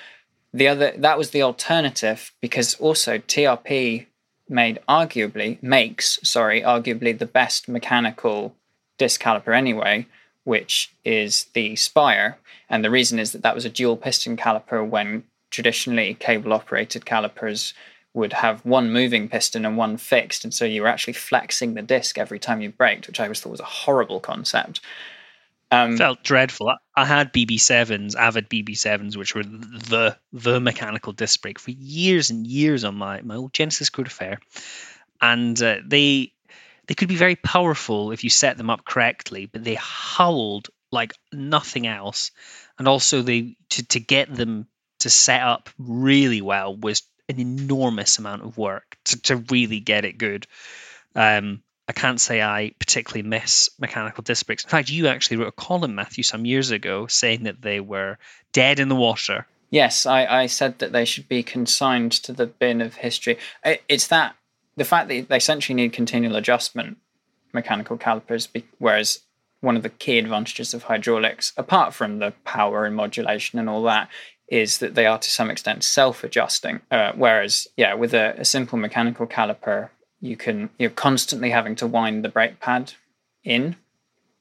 The 0.53 0.67
other 0.67 0.93
that 0.97 1.17
was 1.17 1.31
the 1.31 1.43
alternative 1.43 2.31
because 2.41 2.75
also 2.75 3.17
TRP 3.17 4.07
made 4.49 4.79
arguably 4.87 5.61
makes 5.61 6.19
sorry 6.23 6.61
arguably 6.61 7.17
the 7.17 7.25
best 7.25 7.67
mechanical 7.67 8.55
disc 8.97 9.21
caliper 9.21 9.55
anyway 9.55 10.05
which 10.47 10.93
is 11.03 11.47
the 11.51 11.75
spire. 11.75 12.37
And 12.69 12.81
the 12.81 12.89
reason 12.89 13.19
is 13.19 13.33
that 13.33 13.41
that 13.41 13.53
was 13.53 13.65
a 13.65 13.69
dual 13.69 13.97
piston 13.97 14.37
caliper 14.37 14.87
when 14.87 15.25
traditionally 15.49 16.13
cable 16.13 16.53
operated 16.53 17.05
calipers 17.05 17.73
would 18.13 18.31
have 18.31 18.65
one 18.65 18.89
moving 18.89 19.27
piston 19.27 19.65
and 19.65 19.75
one 19.75 19.97
fixed. 19.97 20.45
And 20.45 20.53
so 20.53 20.63
you 20.63 20.83
were 20.83 20.87
actually 20.87 21.15
flexing 21.15 21.73
the 21.73 21.81
disc 21.81 22.17
every 22.17 22.39
time 22.39 22.61
you 22.61 22.69
braked 22.69 23.07
which 23.07 23.19
i 23.19 23.23
always 23.23 23.41
thought 23.41 23.49
was 23.49 23.59
a 23.59 23.65
horrible 23.65 24.21
concept 24.21 24.79
um, 25.71 25.97
felt 25.97 26.23
dreadful. 26.23 26.73
I 26.95 27.05
had 27.05 27.33
BB7s, 27.33 28.15
Avid 28.15 28.49
BB7s, 28.49 29.17
which 29.17 29.35
were 29.35 29.43
the 29.43 30.17
the 30.31 30.59
mechanical 30.59 31.13
disc 31.13 31.41
brake 31.41 31.59
for 31.59 31.71
years 31.71 32.29
and 32.29 32.47
years 32.47 32.83
on 32.83 32.95
my 32.95 33.21
my 33.21 33.35
old 33.35 33.53
Genesis 33.53 33.89
Fer, 33.89 34.37
and 35.21 35.61
uh, 35.61 35.77
they 35.85 36.33
they 36.87 36.95
could 36.95 37.09
be 37.09 37.15
very 37.15 37.35
powerful 37.35 38.11
if 38.11 38.23
you 38.23 38.29
set 38.29 38.57
them 38.57 38.69
up 38.69 38.85
correctly, 38.85 39.45
but 39.45 39.63
they 39.63 39.75
howled 39.75 40.69
like 40.91 41.13
nothing 41.33 41.85
else, 41.85 42.31
and 42.79 42.87
also 42.87 43.21
they 43.21 43.57
to 43.69 43.85
to 43.87 43.99
get 43.99 44.33
them 44.33 44.67
to 44.99 45.09
set 45.09 45.41
up 45.41 45.69
really 45.77 46.41
well 46.41 46.75
was 46.75 47.03
an 47.29 47.39
enormous 47.39 48.19
amount 48.19 48.43
of 48.43 48.57
work 48.57 48.97
to, 49.03 49.21
to 49.21 49.35
really 49.51 49.79
get 49.79 50.05
it 50.05 50.17
good. 50.17 50.47
Um, 51.13 51.61
I 51.87 51.93
can't 51.93 52.19
say 52.19 52.41
I 52.41 52.73
particularly 52.79 53.27
miss 53.27 53.69
mechanical 53.79 54.21
disc 54.21 54.45
brakes. 54.45 54.63
In 54.63 54.69
fact, 54.69 54.89
you 54.89 55.07
actually 55.07 55.37
wrote 55.37 55.47
a 55.47 55.51
column, 55.53 55.95
Matthew, 55.95 56.23
some 56.23 56.45
years 56.45 56.71
ago 56.71 57.07
saying 57.07 57.43
that 57.43 57.61
they 57.61 57.79
were 57.79 58.17
dead 58.51 58.79
in 58.79 58.89
the 58.89 58.95
water. 58.95 59.47
Yes, 59.69 60.05
I, 60.05 60.25
I 60.25 60.45
said 60.47 60.79
that 60.79 60.91
they 60.91 61.05
should 61.05 61.27
be 61.27 61.43
consigned 61.43 62.11
to 62.23 62.33
the 62.33 62.45
bin 62.45 62.81
of 62.81 62.95
history. 62.95 63.37
It's 63.87 64.07
that 64.07 64.35
the 64.75 64.85
fact 64.85 65.07
that 65.09 65.29
they 65.29 65.37
essentially 65.37 65.75
need 65.75 65.93
continual 65.93 66.35
adjustment 66.35 66.97
mechanical 67.53 67.97
calipers, 67.97 68.47
whereas 68.77 69.19
one 69.61 69.75
of 69.75 69.83
the 69.83 69.89
key 69.89 70.19
advantages 70.19 70.73
of 70.73 70.83
hydraulics, 70.83 71.51
apart 71.57 71.93
from 71.93 72.19
the 72.19 72.33
power 72.43 72.85
and 72.85 72.95
modulation 72.95 73.59
and 73.59 73.69
all 73.69 73.83
that, 73.83 74.07
is 74.47 74.77
that 74.77 74.95
they 74.95 75.05
are 75.05 75.19
to 75.19 75.29
some 75.29 75.49
extent 75.49 75.83
self-adjusting. 75.83 76.79
Uh, 76.91 77.11
whereas, 77.15 77.67
yeah, 77.75 77.93
with 77.93 78.13
a, 78.13 78.35
a 78.37 78.45
simple 78.45 78.77
mechanical 78.77 79.25
caliper, 79.27 79.89
you 80.19 80.35
can 80.35 80.69
you're 80.77 80.89
constantly 80.89 81.49
having 81.49 81.75
to 81.75 81.87
wind 81.87 82.23
the 82.23 82.29
brake 82.29 82.59
pad 82.59 82.93
in 83.43 83.75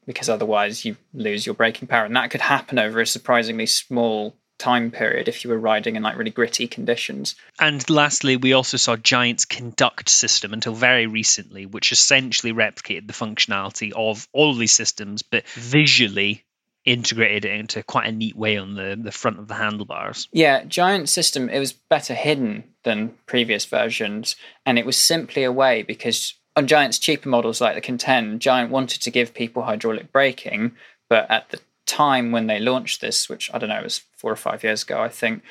because 0.06 0.28
otherwise 0.28 0.84
you 0.84 0.96
lose 1.12 1.44
your 1.44 1.54
braking 1.54 1.88
power 1.88 2.04
and 2.04 2.16
that 2.16 2.30
could 2.30 2.40
happen 2.40 2.78
over 2.78 3.00
a 3.00 3.06
surprisingly 3.06 3.66
small 3.66 4.34
time 4.58 4.90
period 4.90 5.28
if 5.28 5.44
you 5.44 5.50
were 5.50 5.58
riding 5.58 5.96
in 5.96 6.02
like 6.02 6.16
really 6.16 6.30
gritty 6.30 6.66
conditions. 6.66 7.34
And 7.60 7.88
lastly, 7.90 8.36
we 8.36 8.54
also 8.54 8.78
saw 8.78 8.96
Giant's 8.96 9.44
Conduct 9.44 10.08
system 10.08 10.54
until 10.54 10.72
very 10.72 11.06
recently, 11.06 11.66
which 11.66 11.92
essentially 11.92 12.54
replicated 12.54 13.06
the 13.06 13.12
functionality 13.12 13.92
of 13.94 14.26
all 14.32 14.54
these 14.54 14.72
systems, 14.72 15.20
but 15.20 15.46
visually 15.48 16.44
integrated 16.86 17.44
it 17.44 17.58
into 17.58 17.82
quite 17.82 18.06
a 18.06 18.12
neat 18.12 18.36
way 18.36 18.56
on 18.56 18.74
the, 18.74 18.98
the 19.00 19.12
front 19.12 19.38
of 19.38 19.48
the 19.48 19.54
handlebars. 19.54 20.28
Yeah, 20.32 20.64
Giant 20.64 21.08
system, 21.08 21.50
it 21.50 21.58
was 21.58 21.72
better 21.72 22.14
hidden 22.14 22.64
than 22.84 23.14
previous 23.26 23.64
versions, 23.64 24.36
and 24.64 24.78
it 24.78 24.86
was 24.86 24.96
simply 24.96 25.42
a 25.42 25.52
way 25.52 25.82
because 25.82 26.34
on 26.54 26.66
Giant's 26.66 26.98
cheaper 26.98 27.28
models 27.28 27.60
like 27.60 27.74
the 27.74 27.80
Contend, 27.80 28.40
Giant 28.40 28.70
wanted 28.70 29.02
to 29.02 29.10
give 29.10 29.34
people 29.34 29.64
hydraulic 29.64 30.12
braking, 30.12 30.72
but 31.08 31.30
at 31.30 31.50
the 31.50 31.60
time 31.84 32.32
when 32.32 32.46
they 32.46 32.60
launched 32.60 33.00
this, 33.00 33.28
which 33.28 33.50
I 33.52 33.58
don't 33.58 33.68
know, 33.68 33.80
it 33.80 33.84
was 33.84 34.02
four 34.16 34.32
or 34.32 34.36
five 34.36 34.64
years 34.64 34.82
ago, 34.84 35.02
I 35.02 35.08
think 35.08 35.42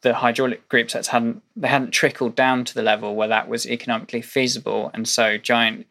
the 0.00 0.14
hydraulic 0.14 0.68
group 0.68 0.90
sets 0.90 1.08
hadn't 1.08 1.42
they 1.56 1.68
hadn't 1.68 1.90
trickled 1.90 2.34
down 2.34 2.64
to 2.64 2.74
the 2.74 2.82
level 2.82 3.16
where 3.16 3.28
that 3.28 3.48
was 3.48 3.66
economically 3.66 4.22
feasible, 4.22 4.90
and 4.94 5.06
so 5.06 5.36
Giant 5.36 5.86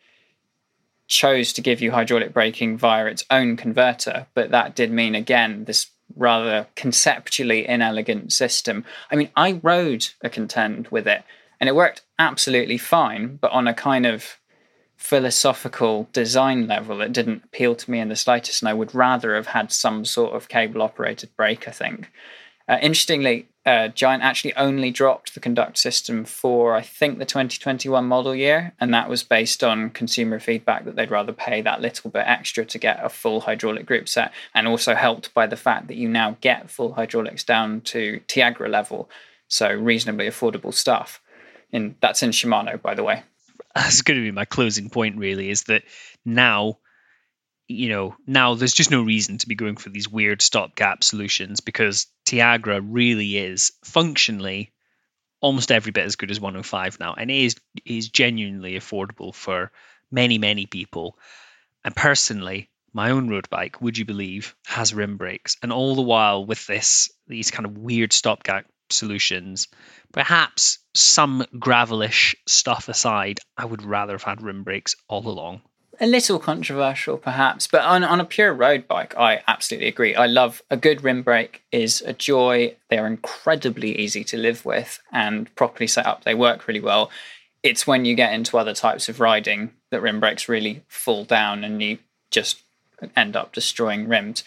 chose 1.07 1.53
to 1.53 1.61
give 1.61 1.81
you 1.81 1.91
hydraulic 1.91 2.33
braking 2.33 2.77
via 2.77 3.05
its 3.05 3.25
own 3.29 3.57
converter, 3.57 4.27
but 4.33 4.51
that 4.51 4.75
did 4.75 4.91
mean 4.91 5.15
again 5.15 5.65
this 5.65 5.87
rather 6.15 6.67
conceptually 6.75 7.67
inelegant 7.67 8.31
system. 8.31 8.83
I 9.11 9.15
mean, 9.15 9.29
I 9.35 9.59
rode 9.63 10.07
a 10.21 10.29
contend 10.29 10.87
with 10.89 11.07
it 11.07 11.23
and 11.59 11.67
it 11.67 11.75
worked 11.75 12.03
absolutely 12.19 12.77
fine, 12.77 13.37
but 13.37 13.51
on 13.51 13.67
a 13.67 13.73
kind 13.73 14.05
of 14.05 14.37
philosophical 14.95 16.09
design 16.11 16.67
level, 16.67 17.01
it 17.01 17.13
didn't 17.13 17.43
appeal 17.45 17.75
to 17.75 17.91
me 17.91 17.99
in 17.99 18.09
the 18.09 18.15
slightest, 18.15 18.61
and 18.61 18.69
I 18.69 18.73
would 18.73 18.93
rather 18.93 19.35
have 19.35 19.47
had 19.47 19.71
some 19.71 20.05
sort 20.05 20.33
of 20.33 20.49
cable 20.49 20.81
operated 20.81 21.29
brake, 21.35 21.67
I 21.67 21.71
think. 21.71 22.11
Uh, 22.67 22.77
interestingly, 22.81 23.47
uh, 23.65 23.89
Giant 23.89 24.23
actually 24.23 24.55
only 24.55 24.91
dropped 24.91 25.33
the 25.33 25.39
conduct 25.39 25.77
system 25.77 26.25
for, 26.25 26.75
I 26.75 26.81
think, 26.81 27.17
the 27.17 27.25
2021 27.25 28.05
model 28.05 28.35
year. 28.35 28.73
And 28.79 28.93
that 28.93 29.09
was 29.09 29.23
based 29.23 29.63
on 29.63 29.89
consumer 29.89 30.39
feedback 30.39 30.85
that 30.85 30.95
they'd 30.95 31.11
rather 31.11 31.33
pay 31.33 31.61
that 31.61 31.81
little 31.81 32.09
bit 32.09 32.23
extra 32.25 32.65
to 32.65 32.77
get 32.77 33.03
a 33.03 33.09
full 33.09 33.41
hydraulic 33.41 33.85
group 33.85 34.07
set. 34.07 34.31
And 34.53 34.67
also 34.67 34.95
helped 34.95 35.33
by 35.33 35.47
the 35.47 35.57
fact 35.57 35.87
that 35.87 35.97
you 35.97 36.09
now 36.09 36.37
get 36.41 36.69
full 36.69 36.93
hydraulics 36.93 37.43
down 37.43 37.81
to 37.81 38.21
Tiagra 38.27 38.69
level. 38.69 39.09
So 39.47 39.69
reasonably 39.73 40.27
affordable 40.27 40.73
stuff. 40.73 41.21
And 41.71 41.95
that's 42.01 42.23
in 42.23 42.31
Shimano, 42.31 42.81
by 42.81 42.95
the 42.95 43.03
way. 43.03 43.23
That's 43.75 44.01
going 44.01 44.17
to 44.17 44.23
be 44.23 44.31
my 44.31 44.45
closing 44.45 44.89
point, 44.89 45.17
really, 45.17 45.49
is 45.49 45.63
that 45.63 45.83
now 46.25 46.79
you 47.67 47.89
know, 47.89 48.15
now 48.25 48.53
there's 48.55 48.73
just 48.73 48.91
no 48.91 49.03
reason 49.03 49.37
to 49.39 49.47
be 49.47 49.55
going 49.55 49.75
for 49.75 49.89
these 49.89 50.09
weird 50.09 50.41
stopgap 50.41 51.03
solutions 51.03 51.59
because 51.59 52.07
Tiagra 52.25 52.81
really 52.83 53.37
is 53.37 53.73
functionally 53.83 54.71
almost 55.41 55.71
every 55.71 55.91
bit 55.91 56.05
as 56.05 56.15
good 56.15 56.31
as 56.31 56.39
105 56.39 56.99
now, 56.99 57.13
and 57.13 57.29
it 57.29 57.43
is 57.43 57.55
is 57.85 58.09
genuinely 58.09 58.73
affordable 58.73 59.33
for 59.33 59.71
many 60.11 60.37
many 60.37 60.65
people. 60.65 61.17
And 61.83 61.95
personally, 61.95 62.69
my 62.93 63.11
own 63.11 63.29
road 63.29 63.49
bike, 63.49 63.81
would 63.81 63.97
you 63.97 64.05
believe, 64.05 64.55
has 64.65 64.93
rim 64.93 65.17
brakes, 65.17 65.57
and 65.61 65.71
all 65.71 65.95
the 65.95 66.01
while 66.01 66.45
with 66.45 66.65
this 66.67 67.09
these 67.27 67.51
kind 67.51 67.65
of 67.65 67.77
weird 67.77 68.13
stopgap 68.13 68.65
solutions, 68.89 69.67
perhaps 70.13 70.79
some 70.95 71.45
gravelish 71.53 72.35
stuff 72.47 72.87
aside, 72.87 73.39
I 73.57 73.65
would 73.65 73.83
rather 73.83 74.13
have 74.13 74.23
had 74.23 74.41
rim 74.41 74.63
brakes 74.63 74.95
all 75.07 75.27
along. 75.27 75.61
A 75.99 76.05
little 76.07 76.37
controversial 76.39 77.17
perhaps, 77.17 77.67
but 77.67 77.81
on, 77.81 78.03
on 78.03 78.19
a 78.19 78.25
pure 78.25 78.53
road 78.53 78.87
bike, 78.87 79.15
I 79.17 79.41
absolutely 79.47 79.87
agree. 79.87 80.15
I 80.15 80.27
love 80.27 80.61
a 80.69 80.77
good 80.77 81.03
rim 81.03 81.23
brake 81.23 81.63
is 81.71 82.01
a 82.05 82.13
joy. 82.13 82.75
They 82.89 82.97
are 82.97 83.07
incredibly 83.07 83.97
easy 83.97 84.23
to 84.25 84.37
live 84.37 84.63
with 84.65 84.99
and 85.11 85.53
properly 85.55 85.87
set 85.87 86.05
up. 86.05 86.23
They 86.23 86.35
work 86.35 86.67
really 86.67 86.79
well. 86.79 87.09
It's 87.63 87.87
when 87.87 88.05
you 88.05 88.15
get 88.15 88.33
into 88.33 88.57
other 88.57 88.73
types 88.73 89.09
of 89.09 89.19
riding 89.19 89.71
that 89.89 90.01
rim 90.01 90.19
brakes 90.19 90.47
really 90.47 90.83
fall 90.87 91.25
down 91.25 91.63
and 91.63 91.81
you 91.81 91.97
just 92.29 92.61
end 93.15 93.35
up 93.35 93.53
destroying 93.53 94.07
rims. 94.07 94.43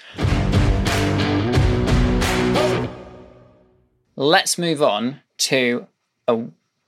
Let's 4.17 4.59
move 4.59 4.83
on 4.83 5.21
to 5.39 5.87
a 6.29 6.45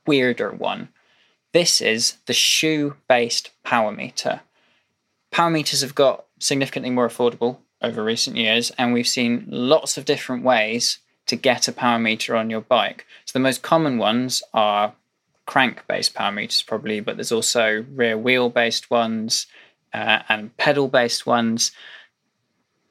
weirder 0.07 0.53
one. 0.53 0.89
This 1.53 1.81
is 1.81 2.19
the 2.27 2.33
shoe 2.33 2.97
based 3.09 3.51
power 3.65 3.91
meter. 3.91 4.41
Power 5.33 5.51
meters 5.51 5.81
have 5.81 5.95
got 5.95 6.27
significantly 6.39 6.91
more 6.91 7.09
affordable 7.09 7.57
over 7.81 8.05
recent 8.05 8.37
years, 8.37 8.71
and 8.79 8.93
we've 8.93 9.09
seen 9.09 9.47
lots 9.49 9.97
of 9.97 10.05
different 10.05 10.45
ways 10.45 10.99
to 11.27 11.37
get 11.37 11.67
a 11.67 11.73
power 11.73 11.99
meter 11.99 12.37
on 12.37 12.51
your 12.51 12.61
bike. 12.61 13.07
So, 13.25 13.33
the 13.33 13.43
most 13.43 13.63
common 13.63 13.97
ones 13.97 14.43
are 14.53 14.93
crank 15.47 15.87
based 15.89 16.15
power 16.15 16.33
meters, 16.33 16.63
probably, 16.63 17.01
but 17.01 17.17
there's 17.17 17.33
also 17.33 17.85
rear 17.95 18.17
wheel 18.19 18.51
based 18.51 18.91
ones 18.91 19.47
uh, 19.95 20.21
and 20.29 20.57
pedal 20.59 20.87
based 20.87 21.27
ones. 21.27 21.73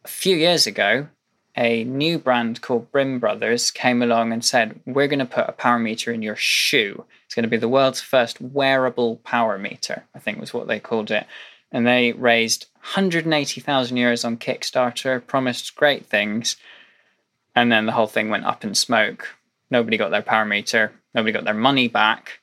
A 0.04 0.08
few 0.08 0.36
years 0.36 0.66
ago, 0.66 1.08
a 1.56 1.84
new 1.84 2.18
brand 2.18 2.62
called 2.62 2.92
Brim 2.92 3.20
Brothers 3.20 3.70
came 3.70 4.02
along 4.02 4.34
and 4.34 4.44
said, 4.44 4.80
We're 4.88 5.08
going 5.08 5.20
to 5.20 5.26
put 5.26 5.48
a 5.48 5.54
power 5.54 5.78
meter 5.78 6.12
in 6.12 6.22
your 6.24 6.36
shoe. 6.36 7.06
It's 7.26 7.36
going 7.36 7.44
to 7.44 7.50
be 7.50 7.58
the 7.58 7.70
world's 7.70 8.02
first 8.02 8.42
wearable 8.42 9.18
power 9.18 9.60
meter, 9.60 10.06
I 10.16 10.20
think 10.20 10.40
was 10.40 10.56
what 10.56 10.68
they 10.68 10.80
called 10.80 11.12
it. 11.12 11.28
And 11.72 11.88
they 11.88 12.12
raised 12.12 12.68
180,000 12.82 13.98
euros 13.98 14.26
on 14.26 14.38
Kickstarter, 14.38 15.26
promised 15.26 15.76
great 15.76 16.06
things. 16.06 16.58
And 17.56 17.72
then 17.72 17.86
the 17.86 17.92
whole 17.92 18.08
thing 18.08 18.30
went 18.30 18.46
up 18.46 18.64
in 18.64 18.76
smoke. 18.76 19.36
Nobody 19.70 19.98
got 19.98 20.12
their 20.12 20.22
power 20.22 20.46
meter, 20.46 20.92
nobody 21.14 21.32
got 21.32 21.46
their 21.46 21.54
money 21.54 21.88
back, 21.88 22.40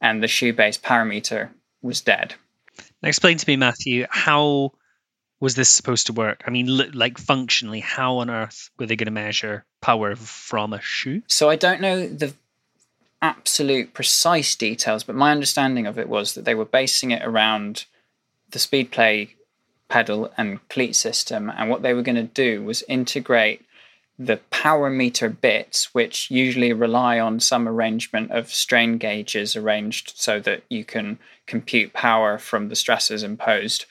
and 0.00 0.22
the 0.22 0.28
shoe 0.28 0.52
based 0.52 0.82
power 0.82 1.04
meter 1.04 1.50
was 1.82 2.02
dead. 2.02 2.34
Now, 3.02 3.08
explain 3.08 3.38
to 3.38 3.48
me, 3.48 3.56
Matthew, 3.56 4.06
how 4.10 4.72
was 5.40 5.54
this 5.54 5.68
supposed 5.68 6.06
to 6.06 6.12
work? 6.12 6.42
I 6.46 6.50
mean, 6.50 6.76
like 6.94 7.18
functionally, 7.18 7.80
how 7.80 8.18
on 8.18 8.30
earth 8.30 8.70
were 8.78 8.86
they 8.86 8.96
going 8.96 9.06
to 9.06 9.12
measure 9.12 9.64
power 9.80 10.16
from 10.16 10.72
a 10.72 10.80
shoe? 10.80 11.22
So 11.26 11.48
I 11.48 11.56
don't 11.56 11.80
know 11.80 12.06
the 12.06 12.34
absolute 13.22 13.94
precise 13.94 14.54
details, 14.56 15.04
but 15.04 15.14
my 15.14 15.30
understanding 15.30 15.86
of 15.86 15.98
it 15.98 16.08
was 16.08 16.34
that 16.34 16.44
they 16.44 16.54
were 16.54 16.64
basing 16.64 17.10
it 17.10 17.22
around 17.24 17.86
the 18.56 18.84
Speedplay 18.84 19.30
pedal 19.88 20.32
and 20.38 20.66
cleat 20.68 20.96
system, 20.96 21.52
and 21.54 21.68
what 21.68 21.82
they 21.82 21.92
were 21.92 22.02
going 22.02 22.16
to 22.16 22.22
do 22.22 22.62
was 22.62 22.82
integrate 22.88 23.62
the 24.18 24.38
power 24.50 24.88
meter 24.88 25.28
bits, 25.28 25.94
which 25.94 26.30
usually 26.30 26.72
rely 26.72 27.20
on 27.20 27.38
some 27.38 27.68
arrangement 27.68 28.30
of 28.30 28.48
strain 28.48 28.96
gauges 28.96 29.54
arranged 29.56 30.14
so 30.16 30.40
that 30.40 30.62
you 30.70 30.84
can 30.84 31.18
compute 31.46 31.92
power 31.92 32.38
from 32.38 32.68
the 32.68 32.76
stresses 32.76 33.22
imposed. 33.22 33.84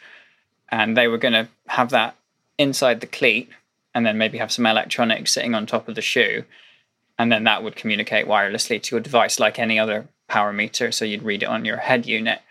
And 0.69 0.98
they 0.98 1.07
were 1.07 1.19
going 1.19 1.34
to 1.34 1.48
have 1.67 1.91
that 1.91 2.15
inside 2.57 3.01
the 3.01 3.07
cleat 3.07 3.50
and 3.93 4.03
then 4.03 4.17
maybe 4.17 4.39
have 4.39 4.51
some 4.51 4.65
electronics 4.65 5.31
sitting 5.31 5.53
on 5.53 5.67
top 5.67 5.88
of 5.88 5.93
the 5.93 6.01
shoe 6.01 6.43
and 7.17 7.31
then 7.31 7.43
that 7.45 7.63
would 7.63 7.75
communicate 7.75 8.27
wirelessly 8.27 8.81
to 8.81 8.95
your 8.95 9.01
device 9.01 9.39
like 9.39 9.60
any 9.60 9.79
other 9.79 10.07
power 10.27 10.51
meter 10.51 10.91
so 10.91 11.05
you'd 11.05 11.24
read 11.24 11.43
it 11.43 11.50
on 11.50 11.65
your 11.65 11.77
head 11.77 12.05
unit. 12.05 12.41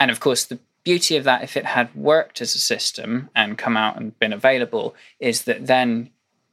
And 0.00 0.10
of 0.10 0.20
course 0.20 0.44
the 0.44 0.58
beauty 0.84 1.16
of 1.16 1.24
that 1.24 1.42
if 1.42 1.56
it 1.56 1.64
had 1.64 1.94
worked 1.94 2.40
as 2.40 2.54
a 2.54 2.58
system 2.58 3.30
and 3.34 3.58
come 3.58 3.76
out 3.76 3.96
and 3.96 4.18
been 4.18 4.32
available 4.32 4.94
is 5.18 5.44
that 5.44 5.66
then 5.66 6.10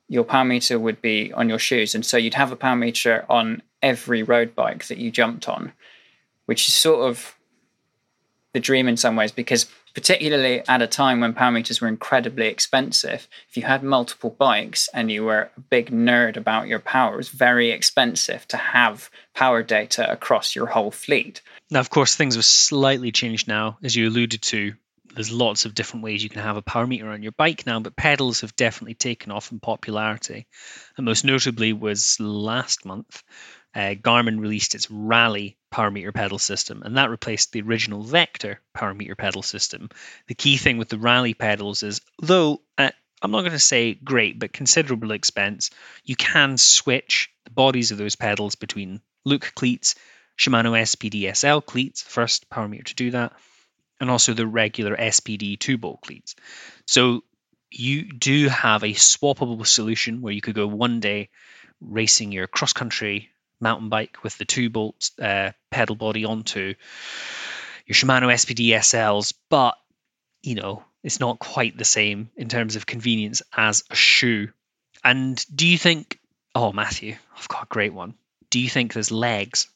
your 0.07 0.23
power 0.23 0.45
meter 0.45 0.79
would 0.79 1.01
be 1.01 1.31
on 1.33 1.47
your 1.47 1.59
shoes. 1.59 1.93
And 1.95 2.05
so 2.05 2.17
you'd 2.17 2.33
have 2.33 2.51
a 2.51 2.55
power 2.55 2.75
meter 2.75 3.25
on 3.29 3.61
every 3.81 4.23
road 4.23 4.55
bike 4.55 4.87
that 4.87 4.97
you 4.97 5.11
jumped 5.11 5.47
on 5.49 5.73
which 6.51 6.67
is 6.67 6.73
sort 6.73 7.09
of 7.09 7.37
the 8.51 8.59
dream 8.59 8.89
in 8.89 8.97
some 8.97 9.15
ways 9.15 9.31
because 9.31 9.67
particularly 9.93 10.63
at 10.67 10.81
a 10.81 10.87
time 10.87 11.19
when 11.19 11.33
power 11.33 11.51
meters 11.51 11.81
were 11.81 11.87
incredibly 11.87 12.47
expensive. 12.47 13.27
If 13.49 13.57
you 13.57 13.63
had 13.63 13.83
multiple 13.83 14.29
bikes 14.29 14.89
and 14.93 15.11
you 15.11 15.23
were 15.23 15.51
a 15.55 15.59
big 15.59 15.91
nerd 15.91 16.37
about 16.37 16.67
your 16.67 16.79
power 16.79 17.13
it 17.13 17.17
was 17.17 17.29
very 17.29 17.71
expensive 17.71 18.47
to 18.49 18.57
have 18.57 19.09
power 19.33 19.63
data 19.63 20.09
across 20.11 20.55
your 20.55 20.67
whole 20.67 20.91
fleet. 20.91 21.41
Now 21.69 21.79
of 21.79 21.89
course 21.89 22.15
things 22.15 22.35
have 22.35 22.45
slightly 22.45 23.11
changed 23.11 23.47
now. 23.47 23.77
As 23.83 23.95
you 23.95 24.07
alluded 24.07 24.41
to 24.43 24.73
there's 25.13 25.31
lots 25.31 25.65
of 25.65 25.75
different 25.75 26.03
ways 26.03 26.23
you 26.23 26.29
can 26.29 26.41
have 26.41 26.55
a 26.55 26.61
power 26.61 26.87
meter 26.87 27.09
on 27.09 27.21
your 27.21 27.33
bike 27.33 27.65
now 27.65 27.81
but 27.81 27.97
pedals 27.97 28.41
have 28.41 28.55
definitely 28.55 28.95
taken 28.95 29.31
off 29.31 29.51
in 29.51 29.59
popularity. 29.59 30.47
And 30.97 31.05
most 31.05 31.25
notably 31.25 31.73
was 31.73 32.17
last 32.19 32.85
month 32.85 33.23
uh, 33.73 33.95
Garmin 33.95 34.39
released 34.39 34.75
its 34.75 34.89
Rally 34.91 35.57
power 35.71 35.89
meter 35.89 36.11
pedal 36.11 36.37
system, 36.37 36.83
and 36.83 36.97
that 36.97 37.09
replaced 37.09 37.51
the 37.51 37.61
original 37.61 38.03
Vector 38.03 38.59
power 38.73 38.93
meter 38.93 39.15
pedal 39.15 39.41
system. 39.41 39.89
The 40.27 40.35
key 40.35 40.57
thing 40.57 40.77
with 40.77 40.89
the 40.89 40.99
Rally 40.99 41.33
pedals 41.33 41.81
is, 41.83 42.01
though 42.21 42.61
at 42.77 42.93
I'm 43.21 43.31
not 43.31 43.41
going 43.41 43.51
to 43.51 43.59
say 43.59 43.93
great, 43.93 44.39
but 44.39 44.51
considerable 44.51 45.11
expense, 45.11 45.69
you 46.03 46.15
can 46.15 46.57
switch 46.57 47.29
the 47.45 47.51
bodies 47.51 47.91
of 47.91 47.99
those 47.99 48.15
pedals 48.15 48.55
between 48.55 49.01
Look 49.23 49.53
cleats, 49.53 49.93
Shimano 50.39 50.71
SPD 50.71 51.35
SL 51.35 51.59
cleats, 51.59 52.01
first 52.01 52.49
power 52.49 52.67
meter 52.67 52.83
to 52.85 52.95
do 52.95 53.11
that, 53.11 53.33
and 53.99 54.09
also 54.09 54.33
the 54.33 54.47
regular 54.47 54.97
SPD 54.97 55.59
two 55.59 55.77
bolt 55.77 56.01
cleats. 56.01 56.35
So 56.87 57.23
you 57.69 58.11
do 58.11 58.49
have 58.49 58.83
a 58.83 58.93
swappable 58.93 59.65
solution 59.67 60.21
where 60.21 60.33
you 60.33 60.41
could 60.41 60.55
go 60.55 60.65
one 60.65 60.99
day 60.99 61.29
racing 61.79 62.31
your 62.31 62.47
cross 62.47 62.73
country 62.73 63.29
mountain 63.61 63.89
bike 63.89 64.23
with 64.23 64.37
the 64.37 64.45
two 64.45 64.69
bolt 64.69 65.11
uh, 65.21 65.51
pedal 65.69 65.95
body 65.95 66.25
onto 66.25 66.73
your 67.85 67.95
Shimano 67.95 68.31
SPD 68.31 68.69
SLs, 68.69 69.33
but 69.49 69.75
you 70.41 70.55
know 70.55 70.83
it's 71.03 71.19
not 71.19 71.39
quite 71.39 71.77
the 71.77 71.85
same 71.85 72.29
in 72.35 72.47
terms 72.47 72.75
of 72.75 72.85
convenience 72.85 73.41
as 73.55 73.83
a 73.89 73.95
shoe. 73.95 74.49
And 75.03 75.43
do 75.53 75.67
you 75.67 75.77
think? 75.77 76.19
Oh, 76.53 76.71
Matthew, 76.73 77.15
I've 77.37 77.47
got 77.47 77.63
a 77.63 77.67
great 77.67 77.93
one. 77.93 78.13
Do 78.49 78.59
you 78.59 78.69
think 78.69 78.93
there's 78.93 79.11
legs 79.11 79.69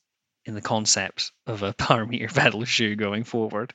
in 0.44 0.56
the 0.56 0.62
concept 0.62 1.32
of 1.48 1.64
a 1.64 1.74
power 1.78 2.06
meter 2.06 2.28
pedal 2.28 2.66
shoe 2.66 2.96
going 2.96 3.24
forward? 3.24 3.74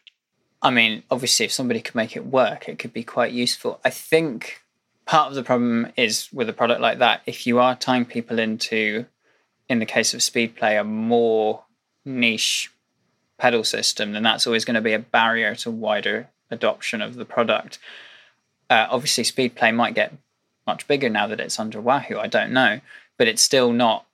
I 0.62 0.70
mean, 0.70 1.02
obviously, 1.10 1.46
if 1.46 1.52
somebody 1.52 1.80
could 1.80 1.94
make 1.94 2.16
it 2.16 2.26
work, 2.26 2.68
it 2.68 2.78
could 2.78 2.92
be 2.92 3.04
quite 3.04 3.32
useful. 3.32 3.80
I 3.84 3.90
think 3.90 4.60
part 5.06 5.28
of 5.28 5.34
the 5.34 5.42
problem 5.42 5.90
is 5.96 6.28
with 6.32 6.48
a 6.48 6.52
product 6.52 6.80
like 6.80 6.98
that, 6.98 7.22
if 7.26 7.46
you 7.46 7.58
are 7.58 7.74
tying 7.74 8.04
people 8.04 8.38
into 8.38 9.06
in 9.70 9.78
the 9.78 9.86
case 9.86 10.12
of 10.12 10.20
Speedplay, 10.20 10.78
a 10.78 10.84
more 10.84 11.62
niche 12.04 12.72
pedal 13.38 13.62
system, 13.62 14.12
then 14.12 14.24
that's 14.24 14.46
always 14.46 14.64
going 14.64 14.74
to 14.74 14.80
be 14.80 14.92
a 14.92 14.98
barrier 14.98 15.54
to 15.54 15.70
wider 15.70 16.28
adoption 16.50 17.00
of 17.00 17.14
the 17.14 17.24
product. 17.24 17.78
Uh, 18.68 18.88
obviously, 18.90 19.22
Speedplay 19.22 19.72
might 19.72 19.94
get 19.94 20.12
much 20.66 20.88
bigger 20.88 21.08
now 21.08 21.28
that 21.28 21.38
it's 21.38 21.60
under 21.60 21.80
Wahoo. 21.80 22.18
I 22.18 22.26
don't 22.26 22.50
know, 22.50 22.80
but 23.16 23.28
it's 23.28 23.42
still 23.42 23.72
not 23.72 24.06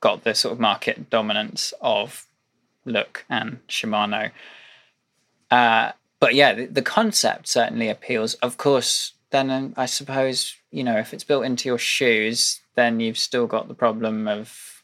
got 0.00 0.24
the 0.24 0.34
sort 0.34 0.52
of 0.52 0.60
market 0.60 1.08
dominance 1.08 1.72
of 1.80 2.26
Look 2.84 3.24
and 3.30 3.66
Shimano. 3.66 4.30
Uh, 5.50 5.92
but 6.20 6.34
yeah, 6.34 6.52
the, 6.52 6.66
the, 6.66 6.82
concept 6.82 7.48
certainly 7.48 7.88
appeals. 7.88 8.34
Of 8.34 8.58
course, 8.58 9.14
then 9.30 9.50
um, 9.50 9.74
I 9.76 9.86
suppose 9.86 10.56
you 10.70 10.84
know 10.84 10.98
if 10.98 11.14
it's 11.14 11.24
built 11.24 11.46
into 11.46 11.68
your 11.68 11.78
shoes, 11.78 12.60
then 12.74 13.00
you've 13.00 13.18
still 13.18 13.46
got 13.46 13.68
the 13.68 13.74
problem 13.74 14.28
of 14.28 14.77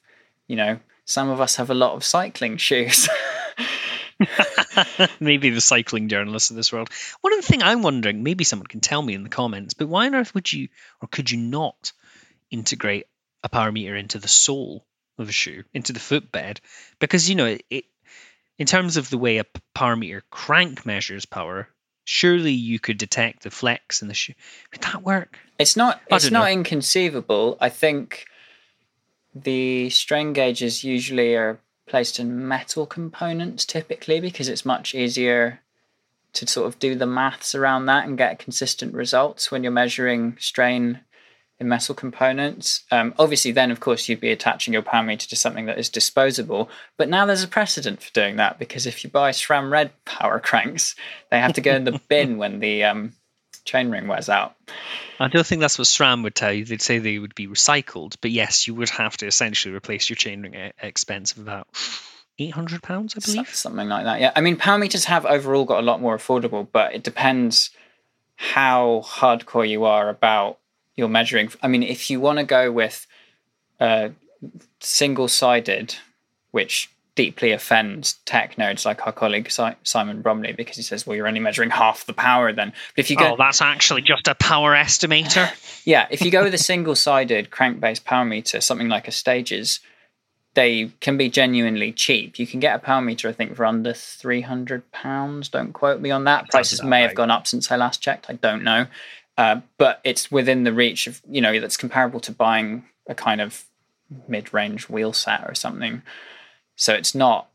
you 0.46 0.56
know, 0.56 0.78
some 1.04 1.28
of 1.28 1.40
us 1.40 1.56
have 1.56 1.70
a 1.70 1.74
lot 1.74 1.94
of 1.94 2.04
cycling 2.04 2.56
shoes. 2.56 3.08
maybe 5.20 5.50
the 5.50 5.60
cycling 5.60 6.08
journalists 6.08 6.50
of 6.50 6.56
this 6.56 6.72
world. 6.72 6.88
One 7.20 7.32
of 7.32 7.40
the 7.40 7.46
thing 7.46 7.62
I'm 7.62 7.82
wondering, 7.82 8.22
maybe 8.22 8.44
someone 8.44 8.66
can 8.66 8.80
tell 8.80 9.02
me 9.02 9.14
in 9.14 9.22
the 9.22 9.28
comments, 9.28 9.74
but 9.74 9.88
why 9.88 10.06
on 10.06 10.14
earth 10.14 10.34
would 10.34 10.52
you 10.52 10.68
or 11.00 11.08
could 11.08 11.30
you 11.30 11.38
not 11.38 11.92
integrate 12.50 13.06
a 13.42 13.48
power 13.48 13.72
meter 13.72 13.96
into 13.96 14.18
the 14.18 14.28
sole 14.28 14.86
of 15.18 15.28
a 15.28 15.32
shoe, 15.32 15.64
into 15.72 15.92
the 15.92 16.00
footbed? 16.00 16.60
Because 16.98 17.28
you 17.28 17.34
know, 17.34 17.46
it, 17.46 17.64
it 17.70 17.84
in 18.58 18.66
terms 18.66 18.96
of 18.96 19.10
the 19.10 19.18
way 19.18 19.38
a 19.38 19.46
power 19.74 19.96
meter 19.96 20.22
crank 20.30 20.86
measures 20.86 21.26
power, 21.26 21.68
surely 22.04 22.52
you 22.52 22.78
could 22.78 22.98
detect 22.98 23.42
the 23.42 23.50
flex 23.50 24.02
in 24.02 24.08
the 24.08 24.14
shoe. 24.14 24.34
Would 24.72 24.82
that 24.82 25.02
work? 25.02 25.38
It's 25.58 25.76
not. 25.76 26.00
It's 26.08 26.30
not 26.30 26.44
know. 26.44 26.52
inconceivable. 26.52 27.58
I 27.60 27.68
think 27.68 28.26
the 29.34 29.90
strain 29.90 30.32
gauges 30.32 30.84
usually 30.84 31.34
are 31.34 31.58
placed 31.86 32.18
in 32.18 32.46
metal 32.48 32.86
components 32.86 33.64
typically 33.64 34.20
because 34.20 34.48
it's 34.48 34.64
much 34.64 34.94
easier 34.94 35.60
to 36.32 36.46
sort 36.46 36.66
of 36.66 36.78
do 36.78 36.94
the 36.94 37.06
maths 37.06 37.54
around 37.54 37.86
that 37.86 38.06
and 38.06 38.18
get 38.18 38.38
consistent 38.38 38.94
results 38.94 39.50
when 39.50 39.62
you're 39.62 39.72
measuring 39.72 40.36
strain 40.38 41.00
in 41.60 41.68
metal 41.68 41.94
components. 41.94 42.82
Um, 42.90 43.14
obviously, 43.18 43.52
then 43.52 43.70
of 43.70 43.80
course 43.80 44.08
you'd 44.08 44.20
be 44.20 44.32
attaching 44.32 44.72
your 44.72 44.82
power 44.82 45.04
meter 45.04 45.28
to 45.28 45.36
something 45.36 45.66
that 45.66 45.78
is 45.78 45.88
disposable. 45.88 46.68
But 46.96 47.08
now 47.08 47.26
there's 47.26 47.44
a 47.44 47.48
precedent 47.48 48.02
for 48.02 48.12
doing 48.12 48.36
that 48.36 48.58
because 48.58 48.86
if 48.86 49.04
you 49.04 49.10
buy 49.10 49.30
SRAM 49.30 49.70
red 49.70 49.92
power 50.04 50.40
cranks, 50.44 50.96
they 51.30 51.38
have 51.38 51.52
to 51.54 51.60
go 51.60 51.74
in 51.74 51.84
the 51.84 52.00
bin 52.08 52.38
when 52.38 52.60
the 52.60 52.84
um, 52.84 53.12
chainring 53.64 54.06
wears 54.06 54.28
out. 54.28 54.54
I 55.18 55.28
don't 55.28 55.46
think 55.46 55.60
that's 55.60 55.78
what 55.78 55.86
SRAM 55.86 56.22
would 56.22 56.34
tell 56.34 56.52
you. 56.52 56.64
They'd 56.64 56.82
say 56.82 56.98
they 56.98 57.18
would 57.18 57.34
be 57.34 57.46
recycled, 57.46 58.16
but 58.20 58.30
yes, 58.30 58.66
you 58.66 58.74
would 58.74 58.90
have 58.90 59.16
to 59.18 59.26
essentially 59.26 59.74
replace 59.74 60.08
your 60.08 60.16
chainring 60.16 60.56
at 60.56 60.74
expense 60.82 61.32
of 61.32 61.38
about 61.38 61.68
eight 62.38 62.52
hundred 62.52 62.82
pounds, 62.82 63.14
I 63.16 63.20
believe, 63.24 63.54
something 63.54 63.88
like 63.88 64.04
that. 64.04 64.20
Yeah, 64.20 64.32
I 64.34 64.40
mean, 64.40 64.56
power 64.56 64.78
meters 64.78 65.04
have 65.06 65.24
overall 65.24 65.64
got 65.64 65.78
a 65.78 65.86
lot 65.86 66.00
more 66.00 66.16
affordable, 66.16 66.66
but 66.70 66.94
it 66.94 67.02
depends 67.02 67.70
how 68.36 69.02
hardcore 69.04 69.68
you 69.68 69.84
are 69.84 70.08
about 70.08 70.58
your 70.96 71.08
measuring. 71.08 71.50
I 71.62 71.68
mean, 71.68 71.82
if 71.82 72.10
you 72.10 72.20
want 72.20 72.38
to 72.38 72.44
go 72.44 72.70
with 72.72 73.06
uh, 73.80 74.10
single 74.80 75.28
sided, 75.28 75.96
which 76.50 76.90
deeply 77.14 77.52
offends 77.52 78.14
tech 78.24 78.56
nerds 78.56 78.84
like 78.84 79.06
our 79.06 79.12
colleague 79.12 79.50
Simon 79.84 80.22
Bromley 80.22 80.52
because 80.52 80.76
he 80.76 80.82
says, 80.82 81.06
well, 81.06 81.16
you're 81.16 81.28
only 81.28 81.40
measuring 81.40 81.70
half 81.70 82.06
the 82.06 82.12
power 82.12 82.52
then. 82.52 82.72
But 82.96 83.04
if 83.04 83.10
you 83.10 83.16
go. 83.16 83.32
Oh, 83.32 83.36
that's 83.36 83.62
actually 83.62 84.02
just 84.02 84.26
a 84.26 84.34
power 84.34 84.72
estimator. 84.74 85.48
yeah. 85.84 86.06
If 86.10 86.22
you 86.22 86.30
go 86.30 86.42
with 86.42 86.54
a 86.54 86.58
single 86.58 86.94
sided 86.94 87.50
crank 87.50 87.80
based 87.80 88.04
power 88.04 88.24
meter, 88.24 88.60
something 88.60 88.88
like 88.88 89.08
a 89.08 89.12
Stages, 89.12 89.80
they 90.54 90.90
can 91.00 91.16
be 91.16 91.28
genuinely 91.28 91.92
cheap. 91.92 92.38
You 92.38 92.46
can 92.46 92.60
get 92.60 92.76
a 92.76 92.78
power 92.78 93.00
meter, 93.00 93.28
I 93.28 93.32
think, 93.32 93.54
for 93.56 93.64
under 93.64 93.92
£300. 93.92 95.50
Don't 95.50 95.72
quote 95.72 96.00
me 96.00 96.10
on 96.10 96.24
that. 96.24 96.48
Prices 96.50 96.82
may 96.82 97.00
right. 97.00 97.08
have 97.08 97.14
gone 97.14 97.30
up 97.30 97.46
since 97.46 97.70
I 97.70 97.76
last 97.76 98.00
checked. 98.00 98.26
I 98.28 98.34
don't 98.34 98.62
know. 98.62 98.86
Uh, 99.36 99.60
but 99.78 100.00
it's 100.04 100.30
within 100.30 100.64
the 100.64 100.72
reach 100.72 101.06
of, 101.06 101.20
you 101.28 101.40
know, 101.40 101.58
that's 101.60 101.76
comparable 101.76 102.20
to 102.20 102.32
buying 102.32 102.84
a 103.08 103.14
kind 103.14 103.40
of 103.40 103.64
mid 104.28 104.54
range 104.54 104.88
wheel 104.88 105.12
set 105.12 105.44
or 105.48 105.54
something. 105.54 106.02
So 106.76 106.94
it's 106.94 107.14
not 107.14 107.48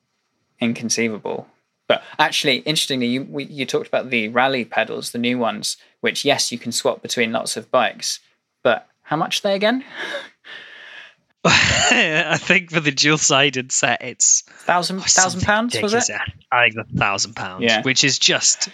inconceivable. 0.60 1.48
But 1.88 2.04
actually, 2.20 2.58
interestingly, 2.58 3.08
you, 3.08 3.24
we, 3.24 3.46
you 3.46 3.66
talked 3.66 3.88
about 3.88 4.12
the 4.12 4.28
rally 4.30 4.64
pedals, 4.64 5.12
the 5.12 5.18
new 5.18 5.40
ones, 5.40 5.78
which, 6.02 6.24
yes, 6.24 6.52
you 6.52 6.60
can 6.60 6.72
swap 6.72 7.02
between 7.02 7.32
lots 7.32 7.58
of 7.58 7.72
bikes. 7.72 8.20
But 8.64 8.88
how 9.02 9.16
much 9.16 9.40
are 9.40 9.50
they 9.50 9.56
again? 9.56 9.84
I 11.46 12.38
think 12.40 12.70
for 12.70 12.80
the 12.80 12.92
dual 12.92 13.18
sided 13.18 13.72
set, 13.72 14.04
it's 14.04 14.42
thousand 14.42 14.98
oh, 14.98 15.02
thousand 15.02 15.42
pounds 15.42 15.82
was 15.82 15.94
it? 15.94 16.12
I 16.52 16.70
think 16.70 16.86
a 16.86 16.98
thousand 16.98 17.36
pounds, 17.36 17.64
yeah. 17.64 17.82
which 17.82 18.04
is 18.04 18.20
just 18.20 18.70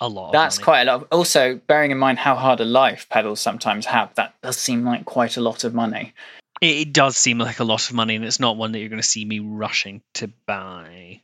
a 0.00 0.08
lot. 0.08 0.32
That's 0.32 0.58
quite 0.58 0.82
a 0.82 0.84
lot. 0.84 1.06
Also, 1.12 1.60
bearing 1.68 1.92
in 1.92 1.98
mind 1.98 2.18
how 2.18 2.34
hard 2.34 2.60
a 2.60 2.64
life 2.64 3.06
pedals 3.10 3.40
sometimes 3.40 3.86
have, 3.86 4.12
that 4.16 4.34
does 4.42 4.58
seem 4.58 4.84
like 4.84 5.04
quite 5.04 5.36
a 5.36 5.40
lot 5.40 5.62
of 5.62 5.72
money. 5.72 6.12
It, 6.60 6.92
does 6.92 7.16
seem 7.16 7.38
like 7.38 7.60
a 7.60 7.64
lot 7.64 7.88
of 7.88 7.94
money, 7.94 8.16
and 8.16 8.24
it's 8.24 8.40
not 8.40 8.56
one 8.56 8.72
that 8.72 8.80
you're 8.80 8.90
going 8.90 9.00
to 9.00 9.06
see 9.06 9.24
me 9.24 9.38
rushing 9.38 10.02
to 10.14 10.28
buy. 10.46 11.22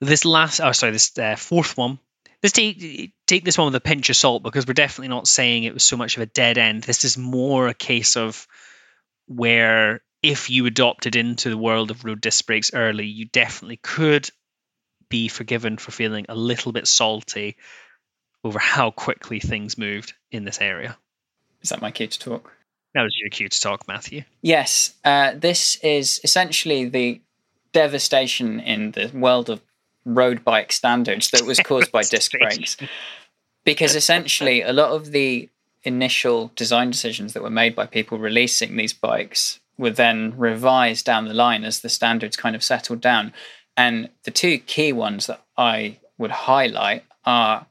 This 0.00 0.24
last, 0.24 0.60
oh 0.60 0.72
sorry, 0.72 0.92
this 0.92 1.16
uh, 1.18 1.36
fourth 1.36 1.76
one. 1.76 1.98
Let's 2.42 2.52
take 2.52 3.12
take 3.26 3.44
this 3.44 3.58
one 3.58 3.66
with 3.66 3.74
a 3.74 3.80
pinch 3.80 4.08
of 4.08 4.16
salt 4.16 4.42
because 4.42 4.66
we're 4.66 4.72
definitely 4.74 5.08
not 5.08 5.28
saying 5.28 5.64
it 5.64 5.74
was 5.74 5.82
so 5.82 5.96
much 5.96 6.16
of 6.16 6.22
a 6.22 6.26
dead 6.26 6.56
end. 6.56 6.84
This 6.84 7.04
is 7.04 7.18
more 7.18 7.68
a 7.68 7.74
case 7.74 8.16
of 8.16 8.46
where 9.26 10.00
if 10.22 10.50
you 10.50 10.66
adopted 10.66 11.16
into 11.16 11.50
the 11.50 11.58
world 11.58 11.90
of 11.90 12.04
road 12.04 12.20
disc 12.20 12.46
brakes 12.46 12.72
early, 12.72 13.06
you 13.06 13.26
definitely 13.26 13.78
could 13.82 14.30
be 15.08 15.28
forgiven 15.28 15.76
for 15.76 15.90
feeling 15.90 16.26
a 16.28 16.34
little 16.34 16.72
bit 16.72 16.86
salty 16.86 17.56
over 18.44 18.58
how 18.58 18.90
quickly 18.90 19.40
things 19.40 19.76
moved 19.76 20.14
in 20.30 20.44
this 20.44 20.60
area. 20.60 20.96
Is 21.60 21.70
that 21.70 21.82
my 21.82 21.90
cue 21.90 22.06
to 22.06 22.18
talk? 22.18 22.52
That 22.94 23.02
was 23.02 23.16
your 23.18 23.28
cue 23.28 23.48
to 23.48 23.60
talk, 23.60 23.86
Matthew. 23.86 24.22
Yes, 24.42 24.94
uh, 25.04 25.32
this 25.36 25.76
is 25.76 26.20
essentially 26.24 26.86
the 26.86 27.20
devastation 27.72 28.58
in 28.60 28.90
the 28.92 29.10
world 29.14 29.48
of 29.48 29.60
road 30.04 30.44
bike 30.44 30.72
standards 30.72 31.30
that 31.30 31.42
was 31.42 31.60
caused 31.60 31.92
by 31.92 32.02
disc 32.02 32.32
brakes. 32.32 32.76
Because 33.64 33.94
essentially, 33.94 34.62
a 34.62 34.72
lot 34.72 34.90
of 34.90 35.12
the 35.12 35.48
initial 35.84 36.50
design 36.56 36.90
decisions 36.90 37.32
that 37.32 37.42
were 37.42 37.50
made 37.50 37.74
by 37.74 37.86
people 37.86 38.18
releasing 38.18 38.76
these 38.76 38.92
bikes 38.92 39.60
were 39.78 39.90
then 39.90 40.34
revised 40.36 41.06
down 41.06 41.26
the 41.26 41.34
line 41.34 41.64
as 41.64 41.80
the 41.80 41.88
standards 41.88 42.36
kind 42.36 42.56
of 42.56 42.62
settled 42.62 43.00
down. 43.00 43.32
And 43.76 44.08
the 44.24 44.30
two 44.30 44.58
key 44.58 44.92
ones 44.92 45.26
that 45.26 45.42
I 45.56 45.98
would 46.18 46.30
highlight 46.30 47.04
are 47.24 47.66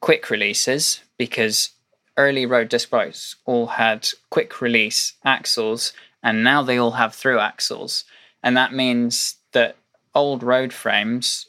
quick 0.00 0.30
releases, 0.30 1.02
because 1.18 1.70
early 2.16 2.46
road 2.46 2.68
disc 2.68 2.90
bikes 2.90 3.36
all 3.44 3.66
had 3.66 4.08
quick 4.30 4.60
release 4.60 5.14
axles, 5.24 5.92
and 6.22 6.42
now 6.42 6.62
they 6.62 6.78
all 6.78 6.92
have 6.92 7.14
through 7.14 7.38
axles. 7.38 8.04
And 8.42 8.56
that 8.56 8.72
means 8.72 9.36
that 9.52 9.76
old 10.14 10.42
road 10.42 10.72
frames 10.72 11.46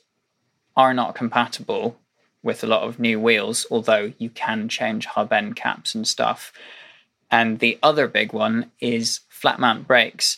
are 0.75 0.93
not 0.93 1.15
compatible 1.15 1.97
with 2.43 2.63
a 2.63 2.67
lot 2.67 2.83
of 2.83 2.99
new 2.99 3.19
wheels, 3.19 3.65
although 3.71 4.13
you 4.17 4.29
can 4.29 4.69
change 4.69 5.05
hub 5.05 5.33
end 5.33 5.55
caps 5.55 5.95
and 5.95 6.07
stuff. 6.07 6.53
And 7.29 7.59
the 7.59 7.77
other 7.83 8.07
big 8.07 8.31
one 8.31 8.71
is 8.79 9.21
flat 9.29 9.59
mount 9.59 9.87
brakes. 9.87 10.37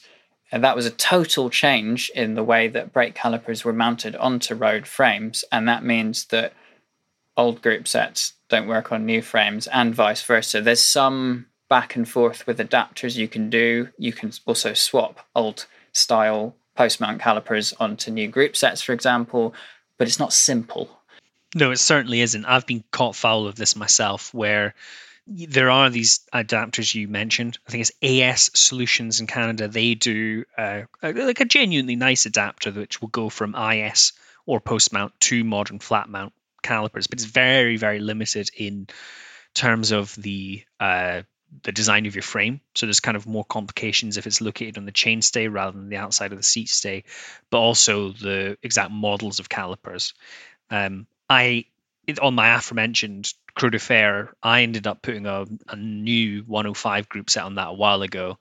And 0.52 0.64
that 0.64 0.76
was 0.76 0.86
a 0.86 0.92
total 0.92 1.50
change 1.50 2.10
in 2.16 2.34
the 2.34 2.44
way 2.44 2.68
that 2.68 2.92
brake 2.92 3.14
calipers 3.14 3.64
were 3.64 3.74
mounted 3.74 4.16
onto 4.16 4.56
road 4.56 4.88
frames. 4.88 5.44
And 5.52 5.68
that 5.68 5.84
means 5.84 6.26
that 6.26 6.54
old 7.40 7.62
group 7.62 7.88
sets 7.88 8.34
don't 8.50 8.68
work 8.68 8.92
on 8.92 9.06
new 9.06 9.22
frames 9.22 9.68
and 9.68 9.96
vice 9.96 10.22
versa. 10.24 10.62
There's 10.62 10.82
some 10.82 11.46
back 11.70 11.96
and 11.96 12.08
forth 12.08 12.46
with 12.46 12.58
adapters 12.58 13.16
you 13.16 13.28
can 13.28 13.50
do. 13.50 13.88
You 13.98 14.12
can 14.12 14.34
also 14.46 14.74
swap 14.74 15.26
old 15.36 15.66
style 15.94 16.56
post 16.76 17.00
mount 17.00 17.22
calipers 17.22 17.74
onto 17.80 18.12
new 18.12 18.28
group 18.28 18.58
sets, 18.58 18.82
for 18.82 18.92
example, 18.92 19.54
but 19.98 20.08
it's 20.08 20.20
not 20.20 20.34
simple. 20.34 20.90
No, 21.56 21.72
it 21.72 21.78
certainly 21.78 22.22
isn't. 22.22 22.46
I've 22.46 22.68
been 22.68 22.84
caught 22.92 23.16
foul 23.16 23.48
of 23.48 23.56
this 23.56 23.76
myself 23.76 24.34
where 24.34 24.76
there 25.26 25.70
are 25.70 25.90
these 25.90 26.22
adapters 26.34 26.94
you 26.94 27.08
mentioned. 27.08 27.58
I 27.68 27.72
think 27.72 27.82
it's 27.82 27.92
AS 28.02 28.50
Solutions 28.54 29.20
in 29.20 29.28
Canada. 29.28 29.68
They 29.68 29.94
do 29.96 30.44
uh, 30.58 30.82
like 31.02 31.40
a 31.40 31.46
genuinely 31.46 31.96
nice 31.96 32.26
adapter 32.26 32.72
which 32.72 33.00
will 33.00 33.10
go 33.10 33.30
from 33.30 33.56
IS 33.56 34.14
or 34.46 34.60
post 34.60 34.92
mount 34.92 35.18
to 35.22 35.44
modern 35.44 35.80
flat 35.80 36.10
mount 36.10 36.34
calipers, 36.62 37.08
but 37.08 37.20
it's 37.20 37.26
very 37.26 37.78
very 37.78 38.00
limited 38.00 38.50
in 38.56 38.88
terms 39.54 39.92
of 39.92 40.16
the 40.16 40.64
uh, 40.80 41.22
the 41.64 41.72
design 41.72 42.06
of 42.06 42.16
your 42.16 42.24
frame. 42.24 42.62
So 42.76 42.86
there's 42.86 43.00
kind 43.00 43.18
of 43.18 43.26
more 43.26 43.44
complications 43.44 44.18
if 44.18 44.28
it's 44.28 44.42
located 44.42 44.78
on 44.78 44.86
the 44.86 44.92
chainstay 44.92 45.52
rather 45.52 45.78
than 45.78 45.90
the 45.90 45.98
outside 45.98 46.32
of 46.32 46.38
the 46.38 46.44
seat 46.44 46.70
stay, 46.70 47.04
but 47.50 47.60
also 47.60 48.12
the 48.12 48.58
exact 48.62 48.92
models 48.92 49.40
of 49.40 49.50
calipers. 49.50 50.14
Um, 50.70 51.08
I 51.30 51.66
on 52.22 52.34
my 52.34 52.56
aforementioned 52.56 53.32
Croix 53.54 53.70
de 53.70 53.80
Fer, 53.80 54.34
I 54.42 54.64
ended 54.64 54.88
up 54.88 55.02
putting 55.02 55.26
a, 55.26 55.46
a 55.68 55.76
new 55.76 56.44
105 56.48 57.10
group 57.10 57.30
set 57.30 57.44
on 57.44 57.56
that 57.56 57.68
a 57.68 57.74
while 57.74 58.02
ago, 58.02 58.40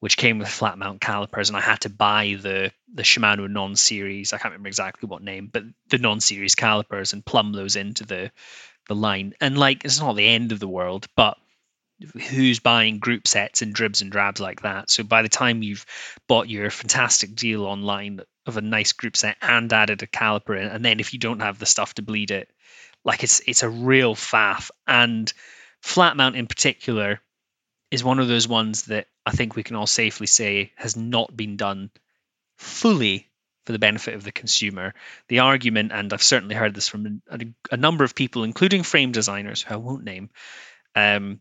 which 0.00 0.16
came 0.16 0.38
with 0.38 0.48
flat 0.48 0.78
mount 0.78 1.00
calipers, 1.00 1.48
and 1.48 1.56
I 1.56 1.60
had 1.60 1.80
to 1.82 1.90
buy 1.90 2.36
the 2.40 2.72
the 2.92 3.02
Shimano 3.02 3.48
non-series. 3.48 4.32
I 4.32 4.38
can't 4.38 4.52
remember 4.52 4.68
exactly 4.68 5.08
what 5.08 5.22
name, 5.22 5.48
but 5.52 5.64
the 5.88 5.98
non-series 5.98 6.54
calipers 6.54 7.12
and 7.12 7.24
plumb 7.24 7.52
those 7.52 7.76
into 7.76 8.04
the 8.04 8.30
the 8.88 8.94
line. 8.94 9.34
And 9.40 9.58
like, 9.58 9.84
it's 9.84 10.00
not 10.00 10.16
the 10.16 10.28
end 10.28 10.52
of 10.52 10.60
the 10.60 10.68
world, 10.68 11.06
but 11.16 11.36
who's 12.28 12.60
buying 12.60 12.98
group 12.98 13.26
sets 13.26 13.62
and 13.62 13.74
dribs 13.74 14.02
and 14.02 14.12
drabs 14.12 14.40
like 14.40 14.62
that? 14.62 14.90
So 14.90 15.02
by 15.02 15.22
the 15.22 15.28
time 15.28 15.62
you've 15.62 15.86
bought 16.28 16.48
your 16.48 16.70
fantastic 16.70 17.34
deal 17.34 17.64
online 17.64 18.20
of 18.44 18.56
a 18.56 18.60
nice 18.60 18.92
group 18.92 19.16
set 19.16 19.36
and 19.40 19.72
added 19.72 20.02
a 20.02 20.06
caliper 20.06 20.60
in, 20.60 20.68
and 20.68 20.84
then 20.84 21.00
if 21.00 21.12
you 21.12 21.18
don't 21.18 21.40
have 21.40 21.58
the 21.58 21.66
stuff 21.66 21.94
to 21.94 22.02
bleed 22.02 22.30
it, 22.30 22.48
like 23.04 23.24
it's 23.24 23.40
it's 23.46 23.62
a 23.62 23.68
real 23.68 24.14
faff. 24.14 24.70
And 24.86 25.32
flat 25.82 26.16
mount 26.16 26.36
in 26.36 26.46
particular 26.46 27.20
is 27.90 28.04
one 28.04 28.18
of 28.18 28.28
those 28.28 28.46
ones 28.46 28.84
that 28.84 29.06
I 29.26 29.32
think 29.32 29.56
we 29.56 29.64
can 29.64 29.76
all 29.76 29.88
safely 29.88 30.28
say 30.28 30.72
has 30.76 30.96
not 30.96 31.36
been 31.36 31.56
done 31.56 31.90
fully 32.58 33.28
for 33.66 33.72
the 33.72 33.80
benefit 33.80 34.14
of 34.14 34.22
the 34.22 34.32
consumer. 34.32 34.94
The 35.28 35.40
argument, 35.40 35.90
and 35.92 36.12
I've 36.12 36.22
certainly 36.22 36.54
heard 36.54 36.74
this 36.74 36.88
from 36.88 37.20
a, 37.28 37.40
a 37.72 37.76
number 37.76 38.04
of 38.04 38.14
people, 38.14 38.44
including 38.44 38.84
frame 38.84 39.10
designers, 39.10 39.62
who 39.62 39.74
I 39.74 39.78
won't 39.78 40.04
name, 40.04 40.30
um, 40.94 41.40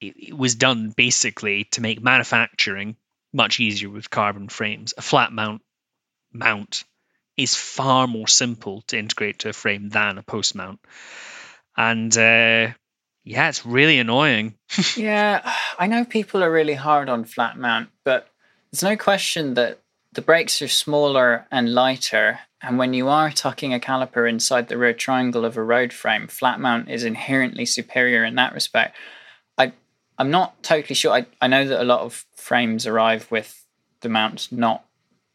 it, 0.00 0.14
it 0.28 0.38
was 0.38 0.54
done 0.54 0.90
basically 0.90 1.64
to 1.72 1.80
make 1.80 2.00
manufacturing 2.00 2.96
much 3.32 3.58
easier 3.58 3.90
with 3.90 4.08
carbon 4.08 4.48
frames. 4.48 4.94
A 4.96 5.02
flat 5.02 5.32
mount 5.32 5.62
mount 6.32 6.84
is 7.36 7.56
far 7.56 8.06
more 8.06 8.28
simple 8.28 8.82
to 8.82 8.98
integrate 8.98 9.40
to 9.40 9.48
a 9.48 9.52
frame 9.52 9.88
than 9.88 10.18
a 10.18 10.22
post 10.22 10.54
mount. 10.54 10.78
And 11.76 12.16
uh, 12.16 12.72
yeah, 13.24 13.48
it's 13.48 13.64
really 13.64 13.98
annoying. 13.98 14.54
yeah, 14.96 15.50
I 15.78 15.86
know 15.86 16.04
people 16.04 16.44
are 16.44 16.52
really 16.52 16.74
hard 16.74 17.08
on 17.08 17.24
flat 17.24 17.58
mount, 17.58 17.88
but 18.04 18.28
there's 18.70 18.82
no 18.82 18.96
question 18.96 19.54
that 19.54 19.80
the 20.12 20.22
brakes 20.22 20.60
are 20.60 20.68
smaller 20.68 21.46
and 21.50 21.74
lighter. 21.74 22.40
And 22.60 22.78
when 22.78 22.92
you 22.92 23.08
are 23.08 23.30
tucking 23.30 23.72
a 23.72 23.80
caliper 23.80 24.28
inside 24.28 24.68
the 24.68 24.78
rear 24.78 24.92
triangle 24.92 25.44
of 25.44 25.56
a 25.56 25.62
road 25.62 25.92
frame, 25.92 26.28
flat 26.28 26.60
mount 26.60 26.90
is 26.90 27.04
inherently 27.04 27.66
superior 27.66 28.24
in 28.24 28.34
that 28.36 28.52
respect. 28.52 28.96
I 29.58 29.72
I'm 30.18 30.30
not 30.30 30.62
totally 30.62 30.94
sure. 30.94 31.12
I, 31.12 31.26
I 31.40 31.48
know 31.48 31.66
that 31.66 31.82
a 31.82 31.84
lot 31.84 32.00
of 32.00 32.24
frames 32.34 32.86
arrive 32.86 33.30
with 33.30 33.64
the 34.00 34.08
mounts 34.08 34.52
not 34.52 34.84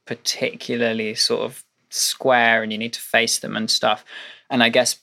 particularly 0.05 1.15
sort 1.15 1.41
of 1.41 1.63
square 1.89 2.61
and 2.61 2.71
you 2.71 2.77
need 2.77 2.93
to 2.93 3.01
face 3.01 3.39
them 3.39 3.55
and 3.55 3.69
stuff. 3.69 4.05
And 4.49 4.63
I 4.63 4.69
guess 4.69 4.99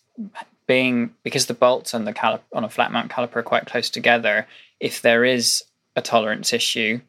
being 0.67 1.15
because 1.23 1.47
the 1.47 1.55
bolts 1.55 1.95
and 1.95 2.07
the 2.07 2.13
caliper 2.13 2.41
on 2.53 2.65
a 2.65 2.69
flat 2.69 2.93
mount 2.93 3.11
caliper 3.11 3.37
are 3.37 3.43
quite 3.43 3.67
close 3.67 3.91
together, 3.91 4.47
if 4.81 5.03
there 5.03 5.25
is 5.25 5.65
a 5.95 6.03
tolerance 6.03 6.53
issue, 6.53 7.01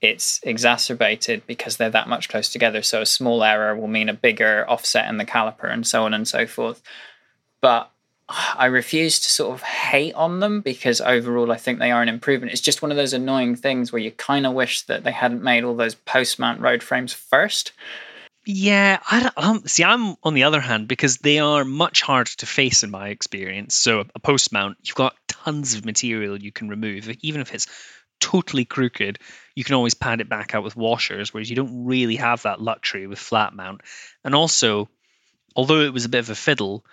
it's 0.00 0.40
exacerbated 0.42 1.46
because 1.46 1.76
they're 1.76 1.90
that 1.90 2.08
much 2.08 2.28
close 2.28 2.50
together. 2.50 2.82
So 2.82 3.02
a 3.02 3.06
small 3.06 3.44
error 3.44 3.76
will 3.76 3.88
mean 3.88 4.08
a 4.08 4.14
bigger 4.14 4.64
offset 4.68 5.08
in 5.08 5.18
the 5.18 5.26
caliper 5.26 5.70
and 5.70 5.86
so 5.86 6.04
on 6.04 6.14
and 6.14 6.26
so 6.26 6.46
forth. 6.46 6.82
But 7.60 7.90
I 8.28 8.66
refuse 8.66 9.18
to 9.18 9.28
sort 9.28 9.54
of 9.54 9.62
hate 9.62 10.14
on 10.14 10.40
them 10.40 10.60
because 10.60 11.00
overall 11.00 11.50
I 11.50 11.56
think 11.56 11.78
they 11.78 11.90
are 11.90 12.00
an 12.00 12.08
improvement. 12.08 12.52
It's 12.52 12.62
just 12.62 12.80
one 12.80 12.90
of 12.90 12.96
those 12.96 13.12
annoying 13.12 13.56
things 13.56 13.92
where 13.92 14.00
you 14.00 14.12
kind 14.12 14.46
of 14.46 14.54
wish 14.54 14.82
that 14.82 15.04
they 15.04 15.10
hadn't 15.12 15.42
made 15.42 15.64
all 15.64 15.74
those 15.74 15.96
post 15.96 16.38
mount 16.38 16.60
road 16.60 16.82
frames 16.82 17.12
first. 17.12 17.72
Yeah, 18.52 18.98
I 19.06 19.30
um, 19.36 19.62
see. 19.66 19.84
I'm 19.84 20.16
on 20.24 20.34
the 20.34 20.42
other 20.42 20.60
hand 20.60 20.88
because 20.88 21.18
they 21.18 21.38
are 21.38 21.64
much 21.64 22.02
harder 22.02 22.32
to 22.38 22.46
face 22.46 22.82
in 22.82 22.90
my 22.90 23.10
experience. 23.10 23.76
So 23.76 24.04
a 24.12 24.18
post 24.18 24.50
mount, 24.50 24.78
you've 24.82 24.96
got 24.96 25.14
tons 25.28 25.74
of 25.74 25.84
material 25.84 26.36
you 26.36 26.50
can 26.50 26.68
remove, 26.68 27.08
even 27.20 27.42
if 27.42 27.54
it's 27.54 27.68
totally 28.18 28.64
crooked. 28.64 29.20
You 29.54 29.62
can 29.62 29.76
always 29.76 29.94
pad 29.94 30.20
it 30.20 30.28
back 30.28 30.52
out 30.52 30.64
with 30.64 30.74
washers, 30.74 31.32
whereas 31.32 31.48
you 31.48 31.54
don't 31.54 31.84
really 31.84 32.16
have 32.16 32.42
that 32.42 32.60
luxury 32.60 33.06
with 33.06 33.20
flat 33.20 33.54
mount. 33.54 33.82
And 34.24 34.34
also, 34.34 34.88
although 35.54 35.82
it 35.82 35.92
was 35.92 36.06
a 36.06 36.08
bit 36.08 36.18
of 36.18 36.30
a 36.30 36.34
fiddle, 36.34 36.84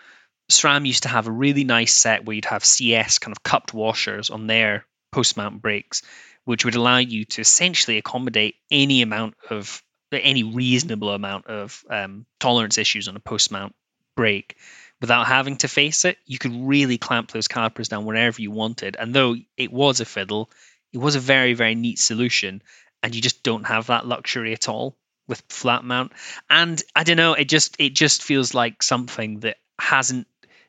SRAM 0.51 0.85
used 0.85 1.03
to 1.03 1.09
have 1.09 1.25
a 1.25 1.31
really 1.31 1.63
nice 1.63 1.93
set 1.95 2.23
where 2.23 2.35
you'd 2.35 2.45
have 2.45 2.61
CPS 2.61 3.19
kind 3.19 3.35
of 3.35 3.41
cupped 3.41 3.73
washers 3.73 4.29
on 4.29 4.45
their 4.45 4.85
post 5.11 5.35
mount 5.37 5.59
brakes, 5.63 6.03
which 6.45 6.65
would 6.65 6.75
allow 6.75 6.99
you 6.99 7.25
to 7.25 7.41
essentially 7.41 7.97
accommodate 7.97 8.57
any 8.69 9.01
amount 9.01 9.33
of 9.49 9.81
any 10.13 10.43
reasonable 10.43 11.09
amount 11.09 11.47
of 11.47 11.83
um, 11.89 12.25
tolerance 12.39 12.77
issues 12.77 13.07
on 13.07 13.15
a 13.15 13.19
post 13.19 13.51
mount 13.51 13.75
brake 14.15 14.55
without 15.01 15.27
having 15.27 15.57
to 15.57 15.67
face 15.67 16.05
it. 16.05 16.17
You 16.25 16.37
could 16.37 16.53
really 16.53 16.97
clamp 16.97 17.31
those 17.31 17.47
calipers 17.47 17.89
down 17.89 18.05
wherever 18.05 18.41
you 18.41 18.51
wanted. 18.51 18.95
And 18.97 19.13
though 19.13 19.35
it 19.55 19.71
was 19.71 19.99
a 19.99 20.05
fiddle, 20.05 20.49
it 20.93 20.97
was 20.97 21.15
a 21.15 21.19
very, 21.19 21.53
very 21.53 21.75
neat 21.75 21.99
solution. 21.99 22.61
And 23.03 23.13
you 23.13 23.21
just 23.21 23.43
don't 23.43 23.65
have 23.65 23.87
that 23.87 24.07
luxury 24.07 24.53
at 24.53 24.69
all 24.69 24.97
with 25.27 25.43
flat 25.49 25.83
mount. 25.83 26.13
And 26.49 26.81
I 26.95 27.03
don't 27.03 27.17
know, 27.17 27.33
it 27.33 27.45
just 27.45 27.75
it 27.79 27.93
just 27.93 28.23
feels 28.23 28.53
like 28.53 28.81
something 28.81 29.41
that 29.41 29.57
hasn't 29.79 30.27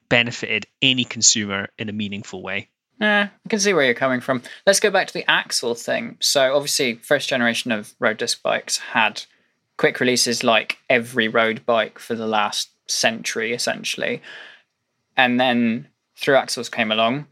benefited 0.08 0.66
any 0.82 1.04
consumer 1.04 1.68
in 1.78 1.88
a 1.88 1.92
meaningful 1.92 2.42
way. 2.42 2.68
Yeah, 3.00 3.28
I 3.44 3.48
can 3.48 3.60
see 3.60 3.72
where 3.72 3.84
you're 3.84 3.94
coming 3.94 4.20
from. 4.20 4.42
Let's 4.66 4.80
go 4.80 4.90
back 4.90 5.06
to 5.06 5.14
the 5.14 5.28
axle 5.30 5.74
thing. 5.74 6.16
So, 6.20 6.54
obviously, 6.54 6.94
first 6.94 7.28
generation 7.28 7.70
of 7.70 7.94
road 8.00 8.16
disc 8.18 8.42
bikes 8.42 8.78
had 8.78 9.22
quick 9.76 10.00
releases 10.00 10.42
like 10.42 10.78
every 10.90 11.28
road 11.28 11.64
bike 11.64 11.98
for 11.98 12.16
the 12.16 12.26
last 12.26 12.70
century, 12.88 13.52
essentially. 13.52 14.20
And 15.16 15.38
then 15.38 15.88
through 16.16 16.36
axles 16.36 16.68
came 16.68 16.90
along. 16.90 17.26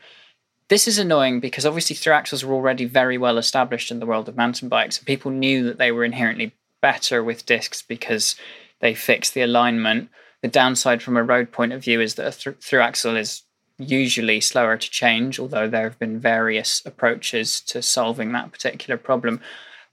This 0.68 0.86
is 0.86 0.98
annoying 0.98 1.40
because 1.40 1.66
obviously 1.66 1.96
through 1.96 2.12
axles 2.12 2.44
were 2.44 2.54
already 2.54 2.84
very 2.84 3.18
well 3.18 3.38
established 3.38 3.90
in 3.90 4.00
the 4.00 4.06
world 4.06 4.28
of 4.28 4.36
mountain 4.36 4.68
bikes. 4.68 4.98
And 4.98 5.06
people 5.06 5.30
knew 5.30 5.64
that 5.64 5.78
they 5.78 5.90
were 5.92 6.04
inherently 6.04 6.52
better 6.80 7.22
with 7.22 7.46
discs 7.46 7.82
because 7.82 8.36
they 8.80 8.94
fixed 8.94 9.34
the 9.34 9.42
alignment 9.42 10.10
the 10.42 10.48
downside 10.48 11.02
from 11.02 11.16
a 11.16 11.22
road 11.22 11.50
point 11.50 11.72
of 11.72 11.82
view 11.82 12.00
is 12.00 12.14
that 12.14 12.26
a 12.28 12.38
th- 12.38 12.56
through 12.60 12.80
axle 12.80 13.16
is 13.16 13.42
usually 13.78 14.40
slower 14.40 14.76
to 14.76 14.90
change, 14.90 15.38
although 15.38 15.68
there 15.68 15.84
have 15.84 15.98
been 15.98 16.18
various 16.18 16.82
approaches 16.86 17.60
to 17.60 17.82
solving 17.82 18.32
that 18.32 18.52
particular 18.52 18.96
problem. 18.96 19.40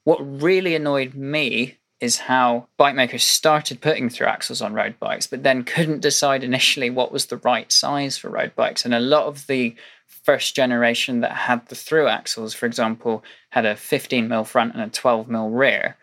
What 0.04 0.20
really 0.20 0.76
annoyed 0.76 1.14
me 1.14 1.78
is 2.00 2.20
how 2.20 2.68
bike 2.78 2.96
makers 2.96 3.24
started 3.24 3.80
putting 3.80 4.10
through 4.10 4.28
axles 4.28 4.62
on 4.62 4.74
road 4.74 4.96
bikes, 5.00 5.26
but 5.26 5.44
then 5.44 5.64
couldn't 5.64 6.02
decide 6.02 6.44
initially 6.44 6.90
what 6.90 7.14
was 7.14 7.28
the 7.28 7.38
right 7.38 7.72
size 7.72 8.18
for 8.18 8.30
road 8.30 8.54
bikes. 8.56 8.84
And 8.84 8.94
a 8.94 9.00
lot 9.00 9.28
of 9.28 9.48
the 9.48 9.76
first 10.08 10.56
generation 10.56 11.22
that 11.22 11.32
had 11.32 11.66
the 11.68 11.76
through 11.76 12.08
axles, 12.08 12.54
for 12.54 12.66
example, 12.66 13.24
had 13.52 13.66
a 13.66 13.76
15 13.76 14.28
mil 14.28 14.44
front 14.44 14.74
and 14.74 14.84
a 14.84 14.90
12 14.90 15.30
mil 15.30 15.50
rear. 15.50 15.96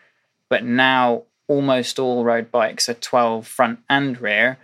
But 0.49 0.63
now 0.63 1.23
almost 1.47 1.99
all 1.99 2.23
road 2.23 2.49
bikes 2.49 2.89
are 2.89 2.95
12 2.95 3.45
front 3.45 3.79
and 3.89 4.19
rear. 4.19 4.57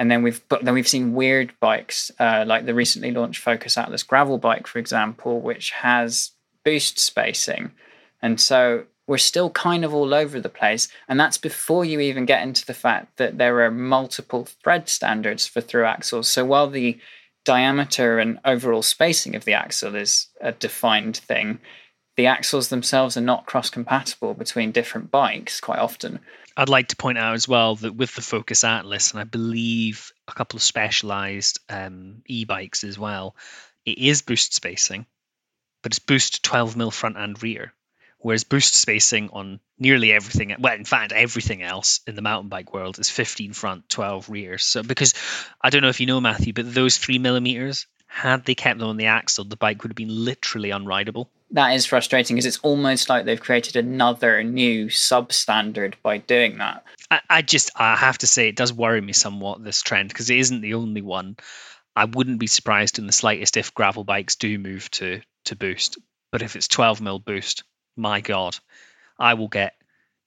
And 0.00 0.10
then 0.10 0.22
we've 0.22 0.40
but 0.48 0.64
then 0.64 0.72
we've 0.72 0.88
seen 0.88 1.12
weird 1.12 1.52
bikes 1.60 2.10
uh, 2.18 2.44
like 2.46 2.64
the 2.64 2.72
recently 2.72 3.10
launched 3.10 3.42
Focus 3.42 3.76
Atlas 3.76 4.02
gravel 4.02 4.38
bike, 4.38 4.66
for 4.66 4.78
example, 4.78 5.42
which 5.42 5.72
has 5.72 6.30
boost 6.64 6.98
spacing, 6.98 7.72
and 8.22 8.40
so 8.40 8.86
we're 9.06 9.18
still 9.18 9.50
kind 9.50 9.84
of 9.84 9.92
all 9.92 10.14
over 10.14 10.40
the 10.40 10.48
place. 10.48 10.88
And 11.06 11.20
that's 11.20 11.36
before 11.36 11.84
you 11.84 12.00
even 12.00 12.24
get 12.24 12.42
into 12.42 12.64
the 12.64 12.72
fact 12.72 13.18
that 13.18 13.36
there 13.36 13.60
are 13.62 13.70
multiple 13.70 14.46
thread 14.62 14.88
standards 14.88 15.46
for 15.46 15.60
through 15.60 15.84
axles. 15.84 16.30
So 16.30 16.46
while 16.46 16.70
the 16.70 16.98
diameter 17.44 18.18
and 18.18 18.38
overall 18.44 18.82
spacing 18.82 19.34
of 19.34 19.44
the 19.44 19.52
axle 19.52 19.96
is 19.96 20.28
a 20.40 20.52
defined 20.52 21.18
thing, 21.18 21.58
the 22.20 22.26
axles 22.26 22.68
themselves 22.68 23.16
are 23.16 23.22
not 23.22 23.46
cross 23.46 23.70
compatible 23.70 24.34
between 24.34 24.72
different 24.72 25.10
bikes 25.10 25.58
quite 25.58 25.78
often. 25.78 26.20
I'd 26.54 26.68
like 26.68 26.88
to 26.88 26.96
point 26.96 27.16
out 27.16 27.32
as 27.32 27.48
well 27.48 27.76
that 27.76 27.96
with 27.96 28.14
the 28.14 28.20
Focus 28.20 28.62
Atlas, 28.62 29.12
and 29.12 29.20
I 29.20 29.24
believe 29.24 30.12
a 30.28 30.34
couple 30.34 30.58
of 30.58 30.62
specialized 30.62 31.60
um, 31.70 32.20
e 32.26 32.44
bikes 32.44 32.84
as 32.84 32.98
well, 32.98 33.34
it 33.86 33.96
is 33.96 34.20
boost 34.20 34.52
spacing, 34.52 35.06
but 35.82 35.92
it's 35.92 35.98
boost 35.98 36.42
12 36.42 36.76
mil 36.76 36.90
front 36.90 37.16
and 37.16 37.42
rear. 37.42 37.72
Whereas 38.18 38.44
boost 38.44 38.74
spacing 38.74 39.30
on 39.32 39.58
nearly 39.78 40.12
everything, 40.12 40.54
well, 40.58 40.74
in 40.74 40.84
fact, 40.84 41.12
everything 41.12 41.62
else 41.62 42.00
in 42.06 42.16
the 42.16 42.20
mountain 42.20 42.50
bike 42.50 42.74
world 42.74 42.98
is 42.98 43.08
15 43.08 43.54
front, 43.54 43.88
12 43.88 44.28
rear. 44.28 44.58
So, 44.58 44.82
because 44.82 45.14
I 45.58 45.70
don't 45.70 45.80
know 45.80 45.88
if 45.88 46.00
you 46.00 46.06
know, 46.06 46.20
Matthew, 46.20 46.52
but 46.52 46.74
those 46.74 46.98
three 46.98 47.18
millimeters, 47.18 47.86
had 48.06 48.44
they 48.44 48.54
kept 48.54 48.78
them 48.78 48.90
on 48.90 48.98
the 48.98 49.06
axle, 49.06 49.46
the 49.46 49.56
bike 49.56 49.82
would 49.82 49.92
have 49.92 49.96
been 49.96 50.26
literally 50.26 50.68
unrideable 50.68 51.28
that 51.52 51.74
is 51.74 51.86
frustrating 51.86 52.36
because 52.36 52.46
it's 52.46 52.60
almost 52.62 53.08
like 53.08 53.24
they've 53.24 53.40
created 53.40 53.76
another 53.76 54.42
new 54.44 54.86
substandard 54.86 55.94
by 56.02 56.18
doing 56.18 56.58
that. 56.58 56.84
I, 57.10 57.20
I 57.28 57.42
just 57.42 57.70
I 57.76 57.96
have 57.96 58.18
to 58.18 58.26
say 58.26 58.48
it 58.48 58.56
does 58.56 58.72
worry 58.72 59.00
me 59.00 59.12
somewhat 59.12 59.62
this 59.62 59.82
trend 59.82 60.08
because 60.08 60.30
it 60.30 60.38
isn't 60.38 60.60
the 60.60 60.74
only 60.74 61.02
one. 61.02 61.36
I 61.96 62.04
wouldn't 62.04 62.38
be 62.38 62.46
surprised 62.46 62.98
in 62.98 63.06
the 63.06 63.12
slightest 63.12 63.56
if 63.56 63.74
gravel 63.74 64.04
bikes 64.04 64.36
do 64.36 64.58
move 64.58 64.90
to 64.92 65.20
to 65.46 65.56
boost. 65.56 65.98
But 66.30 66.42
if 66.42 66.54
it's 66.54 66.68
12 66.68 67.00
mil 67.00 67.18
boost, 67.18 67.64
my 67.96 68.20
god, 68.20 68.56
I 69.18 69.34
will 69.34 69.48
get 69.48 69.74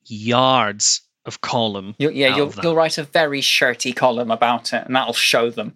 yards 0.06 1.02
of 1.26 1.40
column. 1.40 1.96
you 1.98 2.10
yeah, 2.12 2.36
you'll, 2.36 2.54
you'll 2.62 2.76
write 2.76 2.98
a 2.98 3.04
very 3.04 3.40
shirty 3.40 3.94
column 3.94 4.32
about 4.32 4.74
it, 4.74 4.86
and 4.86 4.96
that'll 4.96 5.14
show 5.14 5.50
them. 5.50 5.76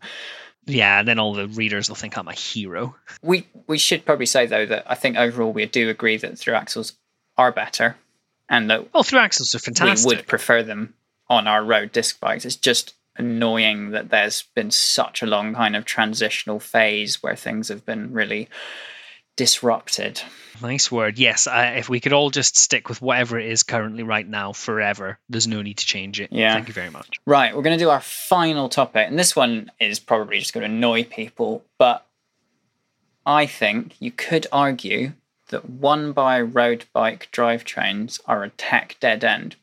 Yeah, 0.68 1.00
and 1.00 1.08
then 1.08 1.18
all 1.18 1.34
the 1.34 1.48
readers 1.48 1.88
will 1.90 1.96
think 1.96 2.18
I'm 2.18 2.28
a 2.28 2.34
hero. 2.34 2.96
We 3.24 3.48
we 3.68 3.78
should 3.78 4.06
probably 4.06 4.26
say 4.26 4.46
though 4.46 4.66
that 4.66 4.84
I 4.86 4.96
think 4.96 5.18
overall 5.18 5.54
we 5.54 5.66
do 5.66 5.90
agree 5.90 6.18
that 6.18 6.38
through 6.38 6.56
axles 6.56 6.94
are 7.38 7.52
better, 7.52 7.96
and 8.50 8.70
that 8.70 8.94
well 8.94 9.04
through 9.04 9.20
axles 9.20 9.56
are 9.56 9.60
fantastic. 9.60 10.08
We 10.08 10.16
would 10.16 10.28
prefer 10.28 10.64
them 10.64 10.94
on 11.30 11.48
our 11.48 11.64
road 11.64 11.94
disc 11.94 12.20
bikes. 12.20 12.46
It's 12.46 12.58
just 12.58 12.94
annoying 13.18 13.92
that 13.92 14.10
there's 14.10 14.44
been 14.56 14.70
such 14.70 15.24
a 15.24 15.26
long 15.26 15.56
kind 15.56 15.76
of 15.76 15.86
transitional 15.86 16.60
phase 16.60 17.24
where 17.24 17.36
things 17.36 17.70
have 17.70 17.86
been 17.86 18.14
really 18.14 18.48
disrupted. 19.38 20.22
Nice 20.62 20.92
word. 20.92 21.18
Yes, 21.18 21.48
I, 21.48 21.76
if 21.76 21.88
we 21.88 22.00
could 22.00 22.12
all 22.12 22.30
just 22.30 22.58
stick 22.58 22.90
with 22.90 23.02
whatever 23.02 23.40
it 23.40 23.50
is 23.50 23.64
currently 23.64 24.04
right 24.04 24.28
now 24.28 24.52
forever, 24.52 25.20
there's 25.30 25.48
no 25.48 25.62
need 25.62 25.78
to 25.78 25.86
change 25.86 26.20
it. 26.20 26.34
Yeah. 26.34 26.54
Thank 26.54 26.68
you 26.68 26.74
very 26.74 26.90
much. 26.90 27.10
Right, 27.26 27.56
we're 27.56 27.62
going 27.62 27.78
to 27.78 27.84
do 27.84 27.92
our 27.92 28.02
final 28.02 28.68
topic, 28.68 29.08
and 29.08 29.18
this 29.18 29.36
one 29.36 29.72
is 29.80 30.00
probably 30.00 30.40
just 30.40 30.54
going 30.54 30.70
to 30.70 30.76
annoy 30.76 31.06
people, 31.06 31.64
but 31.78 32.06
I 33.26 33.46
think 33.46 33.96
you 34.00 34.12
could 34.12 34.48
argue 34.52 35.14
that 35.50 35.70
one 35.70 36.12
by 36.12 36.42
road 36.42 36.86
bike 36.92 37.30
drivetrains 37.32 38.20
are 38.26 38.44
a 38.44 38.50
tech 38.50 38.98
dead 39.00 39.24
end. 39.24 39.56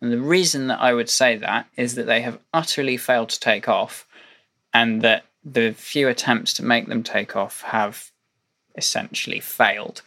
And 0.00 0.10
the 0.10 0.20
reason 0.20 0.68
that 0.68 0.80
I 0.80 0.94
would 0.94 1.10
say 1.10 1.36
that 1.36 1.66
is 1.76 1.94
that 1.94 2.06
they 2.06 2.22
have 2.22 2.38
utterly 2.54 2.96
failed 2.96 3.28
to 3.28 3.40
take 3.40 3.68
off, 3.68 4.06
and 4.72 5.02
that 5.02 5.26
the 5.44 5.72
few 5.72 6.08
attempts 6.08 6.54
to 6.54 6.64
make 6.64 6.86
them 6.86 7.02
take 7.02 7.36
off 7.36 7.62
have 7.62 8.10
essentially 8.76 9.40
failed. 9.40 10.02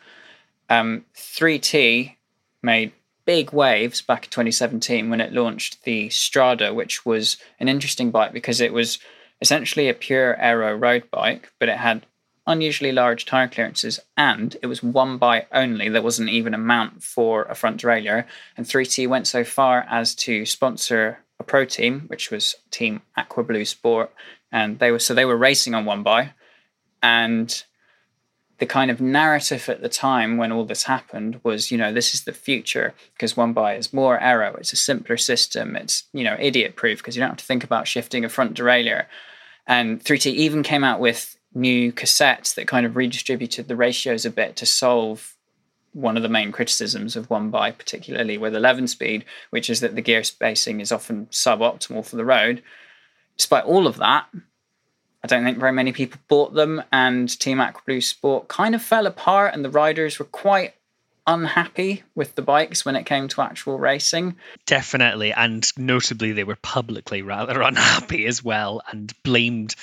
Um, 0.69 1.05
3T 1.15 2.15
made 2.61 2.93
big 3.25 3.53
waves 3.53 4.01
back 4.01 4.25
in 4.25 4.29
2017 4.29 5.09
when 5.09 5.21
it 5.21 5.33
launched 5.33 5.83
the 5.83 6.09
Strada, 6.09 6.73
which 6.73 7.05
was 7.05 7.37
an 7.59 7.67
interesting 7.67 8.11
bike 8.11 8.33
because 8.33 8.59
it 8.59 8.73
was 8.73 8.99
essentially 9.41 9.89
a 9.89 9.93
pure 9.93 10.39
aero 10.39 10.75
road 10.75 11.09
bike, 11.11 11.51
but 11.59 11.69
it 11.69 11.77
had 11.77 12.05
unusually 12.45 12.91
large 12.91 13.25
tire 13.25 13.47
clearances 13.47 13.99
and 14.17 14.57
it 14.61 14.67
was 14.67 14.83
one 14.83 15.17
by 15.17 15.45
only. 15.51 15.87
There 15.87 16.01
wasn't 16.01 16.29
even 16.29 16.53
a 16.53 16.57
mount 16.57 17.01
for 17.01 17.43
a 17.43 17.55
front 17.55 17.81
derailleur. 17.81 18.25
And 18.57 18.65
3T 18.65 19.07
went 19.07 19.27
so 19.27 19.43
far 19.43 19.85
as 19.89 20.13
to 20.15 20.45
sponsor 20.45 21.19
a 21.39 21.43
pro 21.43 21.65
team, 21.65 22.03
which 22.07 22.31
was 22.31 22.55
Team 22.71 23.01
Aqua 23.17 23.43
Blue 23.43 23.65
Sport, 23.65 24.11
and 24.51 24.79
they 24.79 24.91
were 24.91 24.99
so 24.99 25.13
they 25.13 25.25
were 25.25 25.37
racing 25.37 25.73
on 25.73 25.85
one 25.85 26.03
by, 26.03 26.33
and 27.01 27.63
the 28.63 28.67
kind 28.67 28.89
of 28.89 29.01
narrative 29.01 29.67
at 29.67 29.81
the 29.81 29.89
time 29.89 30.37
when 30.37 30.49
all 30.49 30.63
this 30.63 30.83
happened 30.83 31.37
was, 31.43 31.69
you 31.69 31.77
know, 31.77 31.91
this 31.91 32.13
is 32.13 32.23
the 32.23 32.31
future 32.31 32.93
because 33.13 33.35
one 33.35 33.51
by 33.51 33.75
is 33.75 33.91
more 33.91 34.17
aero, 34.21 34.55
it's 34.55 34.71
a 34.71 34.77
simpler 34.77 35.17
system, 35.17 35.75
it's, 35.75 36.05
you 36.13 36.23
know, 36.23 36.37
idiot 36.39 36.77
proof 36.77 36.99
because 36.99 37.13
you 37.13 37.19
don't 37.19 37.31
have 37.31 37.37
to 37.39 37.43
think 37.43 37.65
about 37.65 37.89
shifting 37.89 38.23
a 38.23 38.29
front 38.29 38.55
derailleur. 38.55 39.05
And 39.67 40.01
3T 40.01 40.27
even 40.27 40.63
came 40.63 40.85
out 40.85 41.01
with 41.01 41.37
new 41.53 41.91
cassettes 41.91 42.55
that 42.55 42.65
kind 42.65 42.85
of 42.85 42.95
redistributed 42.95 43.67
the 43.67 43.75
ratios 43.75 44.25
a 44.25 44.29
bit 44.29 44.55
to 44.55 44.65
solve 44.65 45.35
one 45.91 46.15
of 46.15 46.23
the 46.23 46.29
main 46.29 46.53
criticisms 46.53 47.17
of 47.17 47.29
one 47.29 47.49
by, 47.49 47.69
particularly 47.69 48.37
with 48.37 48.55
11 48.55 48.87
speed, 48.87 49.25
which 49.49 49.69
is 49.69 49.81
that 49.81 49.95
the 49.95 50.01
gear 50.01 50.23
spacing 50.23 50.79
is 50.79 50.89
often 50.89 51.25
suboptimal 51.25 52.05
for 52.05 52.15
the 52.15 52.23
road. 52.23 52.63
Despite 53.35 53.65
all 53.65 53.87
of 53.87 53.97
that, 53.97 54.27
I 55.23 55.27
don't 55.27 55.45
think 55.45 55.57
very 55.57 55.71
many 55.71 55.93
people 55.93 56.19
bought 56.27 56.53
them, 56.53 56.83
and 56.91 57.39
Team 57.39 57.61
Aqua 57.61 57.81
Blue 57.85 58.01
Sport 58.01 58.49
kind 58.49 58.75
of 58.75 58.81
fell 58.81 59.07
apart, 59.07 59.53
and 59.53 59.63
the 59.63 59.69
riders 59.69 60.19
were 60.19 60.25
quite 60.25 60.73
unhappy 61.25 62.03
with 62.15 62.35
the 62.35 62.41
bikes 62.41 62.83
when 62.83 62.97
it 62.97 63.05
came 63.05 63.29
to 63.29 63.41
actual 63.41 63.79
racing. 63.79 64.35
Definitely, 64.65 65.31
and 65.31 65.65
notably, 65.77 66.33
they 66.33 66.43
were 66.43 66.57
publicly 66.57 67.21
rather 67.21 67.61
unhappy 67.61 68.25
as 68.25 68.43
well, 68.43 68.81
and 68.91 69.13
blamed 69.23 69.75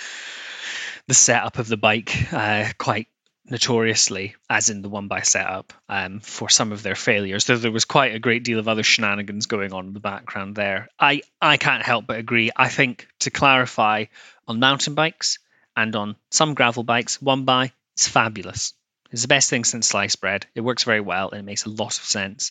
the 1.07 1.15
setup 1.15 1.59
of 1.59 1.69
the 1.69 1.79
bike 1.79 2.33
uh, 2.33 2.69
quite 2.77 3.09
notoriously, 3.51 4.37
as 4.49 4.69
in 4.69 4.81
the 4.81 4.89
one 4.89 5.09
by 5.09 5.23
setup, 5.23 5.73
um, 5.89 6.21
for 6.21 6.49
some 6.49 6.71
of 6.71 6.83
their 6.83 6.95
failures. 6.95 7.45
Though 7.47 7.57
there 7.57 7.73
was 7.73 7.85
quite 7.85 8.15
a 8.15 8.21
great 8.21 8.45
deal 8.45 8.59
of 8.59 8.69
other 8.69 8.85
shenanigans 8.85 9.47
going 9.47 9.73
on 9.73 9.89
in 9.89 9.93
the 9.93 10.01
background 10.01 10.55
there. 10.55 10.89
I, 10.99 11.23
I 11.43 11.57
can't 11.57 11.83
help 11.83 12.07
but 12.07 12.19
agree. 12.19 12.51
I 12.55 12.69
think 12.69 13.09
to 13.21 13.31
clarify, 13.31 14.05
on 14.51 14.59
mountain 14.59 14.95
bikes 14.95 15.39
and 15.77 15.95
on 15.95 16.17
some 16.31 16.55
gravel 16.55 16.83
bikes, 16.83 17.23
one 17.23 17.45
by 17.45 17.73
is 17.97 18.09
fabulous. 18.09 18.75
It's 19.13 19.23
the 19.23 19.29
best 19.29 19.49
thing 19.49 19.65
since 19.65 19.89
sliced 19.89 20.21
bread. 20.21 20.47
It 20.57 20.61
works 20.61 20.83
very 20.83 21.01
well 21.01 21.31
and 21.31 21.39
it 21.39 21.45
makes 21.45 21.67
a 21.67 21.71
lot 21.71 21.97
of 21.97 22.05
sense. 22.05 22.51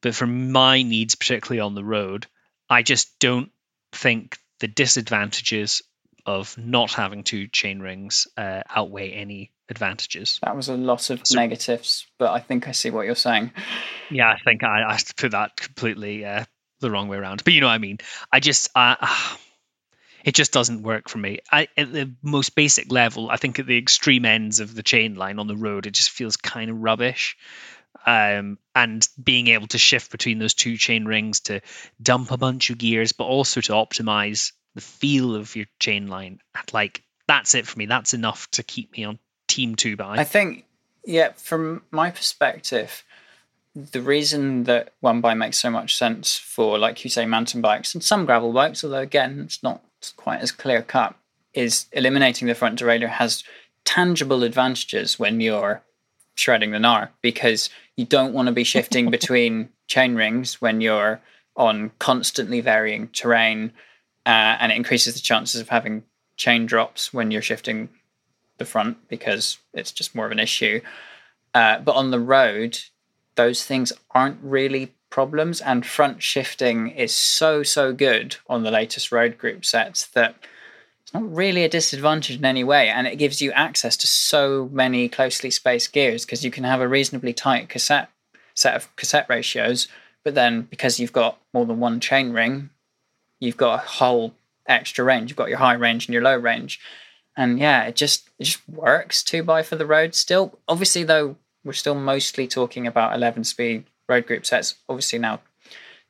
But 0.00 0.14
for 0.14 0.26
my 0.26 0.82
needs, 0.82 1.16
particularly 1.16 1.60
on 1.60 1.74
the 1.74 1.84
road, 1.84 2.26
I 2.70 2.82
just 2.82 3.18
don't 3.18 3.50
think 3.92 4.38
the 4.60 4.68
disadvantages 4.68 5.82
of 6.24 6.56
not 6.56 6.92
having 6.92 7.24
two 7.24 7.48
chain 7.48 7.80
rings 7.80 8.28
uh, 8.36 8.62
outweigh 8.68 9.10
any 9.10 9.50
advantages. 9.68 10.38
That 10.44 10.56
was 10.56 10.68
a 10.68 10.76
lot 10.76 11.10
of 11.10 11.20
so, 11.24 11.36
negatives, 11.36 12.06
but 12.18 12.30
I 12.30 12.38
think 12.38 12.68
I 12.68 12.72
see 12.72 12.90
what 12.90 13.06
you're 13.06 13.16
saying. 13.16 13.50
Yeah, 14.10 14.28
I 14.28 14.38
think 14.44 14.62
I, 14.62 14.82
I 14.82 14.98
put 15.16 15.32
that 15.32 15.56
completely 15.56 16.24
uh, 16.24 16.44
the 16.80 16.90
wrong 16.90 17.08
way 17.08 17.16
around. 17.16 17.42
But 17.42 17.52
you 17.52 17.60
know 17.60 17.66
what 17.66 17.74
I 17.74 17.78
mean. 17.78 17.98
I 18.30 18.38
just, 18.38 18.70
uh, 18.76 18.94
it 20.26 20.34
just 20.34 20.52
doesn't 20.52 20.82
work 20.82 21.08
for 21.08 21.18
me. 21.18 21.38
I, 21.52 21.68
at 21.76 21.92
the 21.92 22.12
most 22.20 22.56
basic 22.56 22.90
level, 22.90 23.30
I 23.30 23.36
think 23.36 23.60
at 23.60 23.66
the 23.66 23.78
extreme 23.78 24.24
ends 24.24 24.58
of 24.58 24.74
the 24.74 24.82
chain 24.82 25.14
line 25.14 25.38
on 25.38 25.46
the 25.46 25.56
road, 25.56 25.86
it 25.86 25.92
just 25.92 26.10
feels 26.10 26.36
kind 26.36 26.68
of 26.68 26.82
rubbish. 26.82 27.36
Um, 28.04 28.58
and 28.74 29.08
being 29.22 29.46
able 29.46 29.68
to 29.68 29.78
shift 29.78 30.10
between 30.10 30.40
those 30.40 30.54
two 30.54 30.76
chain 30.76 31.04
rings 31.04 31.40
to 31.42 31.60
dump 32.02 32.32
a 32.32 32.36
bunch 32.36 32.70
of 32.70 32.78
gears, 32.78 33.12
but 33.12 33.24
also 33.24 33.60
to 33.60 33.72
optimize 33.72 34.52
the 34.74 34.80
feel 34.80 35.36
of 35.36 35.54
your 35.54 35.66
chain 35.78 36.08
line, 36.08 36.40
like 36.72 37.04
that's 37.28 37.54
it 37.54 37.66
for 37.66 37.78
me. 37.78 37.86
That's 37.86 38.12
enough 38.12 38.50
to 38.52 38.64
keep 38.64 38.92
me 38.92 39.04
on 39.04 39.18
team 39.46 39.76
two 39.76 39.96
by. 39.96 40.18
I 40.18 40.24
think, 40.24 40.64
yeah, 41.04 41.32
from 41.36 41.82
my 41.92 42.10
perspective, 42.10 43.04
the 43.74 44.02
reason 44.02 44.64
that 44.64 44.92
one 45.00 45.20
by 45.20 45.34
makes 45.34 45.58
so 45.58 45.70
much 45.70 45.96
sense 45.96 46.36
for, 46.36 46.78
like 46.78 47.04
you 47.04 47.10
say, 47.10 47.26
mountain 47.26 47.60
bikes 47.60 47.94
and 47.94 48.02
some 48.02 48.26
gravel 48.26 48.52
bikes, 48.52 48.82
although 48.82 48.98
again, 48.98 49.40
it's 49.40 49.62
not 49.62 49.82
quite 50.12 50.40
as 50.40 50.52
clear 50.52 50.82
cut, 50.82 51.14
is 51.54 51.86
eliminating 51.92 52.48
the 52.48 52.54
front 52.54 52.78
derailleur 52.78 53.08
has 53.08 53.44
tangible 53.84 54.42
advantages 54.42 55.18
when 55.18 55.40
you're 55.40 55.82
shredding 56.34 56.72
the 56.72 56.78
gnar 56.78 57.08
because 57.22 57.70
you 57.96 58.04
don't 58.04 58.34
want 58.34 58.46
to 58.46 58.52
be 58.52 58.64
shifting 58.64 59.10
between 59.10 59.70
chain 59.86 60.14
rings 60.14 60.60
when 60.60 60.80
you're 60.80 61.20
on 61.56 61.90
constantly 61.98 62.60
varying 62.60 63.08
terrain 63.08 63.72
uh, 64.26 64.58
and 64.60 64.72
it 64.72 64.76
increases 64.76 65.14
the 65.14 65.20
chances 65.20 65.60
of 65.60 65.68
having 65.68 66.02
chain 66.36 66.66
drops 66.66 67.14
when 67.14 67.30
you're 67.30 67.40
shifting 67.40 67.88
the 68.58 68.64
front 68.64 69.08
because 69.08 69.58
it's 69.72 69.92
just 69.92 70.14
more 70.14 70.26
of 70.26 70.32
an 70.32 70.38
issue. 70.38 70.80
Uh, 71.54 71.78
but 71.78 71.94
on 71.94 72.10
the 72.10 72.20
road, 72.20 72.78
those 73.36 73.64
things 73.64 73.92
aren't 74.10 74.38
really 74.42 74.94
problems, 75.10 75.60
and 75.60 75.86
front 75.86 76.22
shifting 76.22 76.88
is 76.88 77.14
so, 77.14 77.62
so 77.62 77.92
good 77.92 78.36
on 78.48 78.62
the 78.62 78.70
latest 78.70 79.12
road 79.12 79.38
group 79.38 79.64
sets 79.64 80.06
that 80.08 80.36
it's 81.02 81.14
not 81.14 81.32
really 81.32 81.62
a 81.62 81.68
disadvantage 81.68 82.36
in 82.36 82.44
any 82.44 82.64
way. 82.64 82.88
And 82.88 83.06
it 83.06 83.16
gives 83.16 83.40
you 83.40 83.52
access 83.52 83.96
to 83.98 84.06
so 84.06 84.68
many 84.72 85.08
closely 85.08 85.50
spaced 85.50 85.92
gears 85.92 86.24
because 86.24 86.44
you 86.44 86.50
can 86.50 86.64
have 86.64 86.80
a 86.80 86.88
reasonably 86.88 87.32
tight 87.32 87.68
cassette 87.68 88.10
set 88.54 88.74
of 88.74 88.94
cassette 88.96 89.26
ratios. 89.28 89.86
But 90.24 90.34
then 90.34 90.62
because 90.62 90.98
you've 90.98 91.12
got 91.12 91.38
more 91.54 91.64
than 91.64 91.78
one 91.78 92.00
chain 92.00 92.32
ring, 92.32 92.70
you've 93.38 93.56
got 93.56 93.74
a 93.74 93.86
whole 93.86 94.34
extra 94.66 95.04
range. 95.04 95.30
You've 95.30 95.36
got 95.36 95.48
your 95.48 95.58
high 95.58 95.74
range 95.74 96.06
and 96.06 96.12
your 96.12 96.24
low 96.24 96.36
range. 96.36 96.80
And 97.36 97.60
yeah, 97.60 97.84
it 97.84 97.94
just 97.94 98.28
it 98.40 98.44
just 98.44 98.68
works 98.68 99.22
two 99.22 99.44
by 99.44 99.62
for 99.62 99.76
the 99.76 99.86
road 99.86 100.14
still. 100.14 100.58
Obviously 100.66 101.04
though, 101.04 101.36
we're 101.64 101.72
still 101.72 101.94
mostly 101.94 102.48
talking 102.48 102.86
about 102.86 103.14
11 103.14 103.44
speed 103.44 103.84
road 104.08 104.26
group 104.26 104.46
sets. 104.46 104.74
Obviously 104.88 105.18
now, 105.18 105.40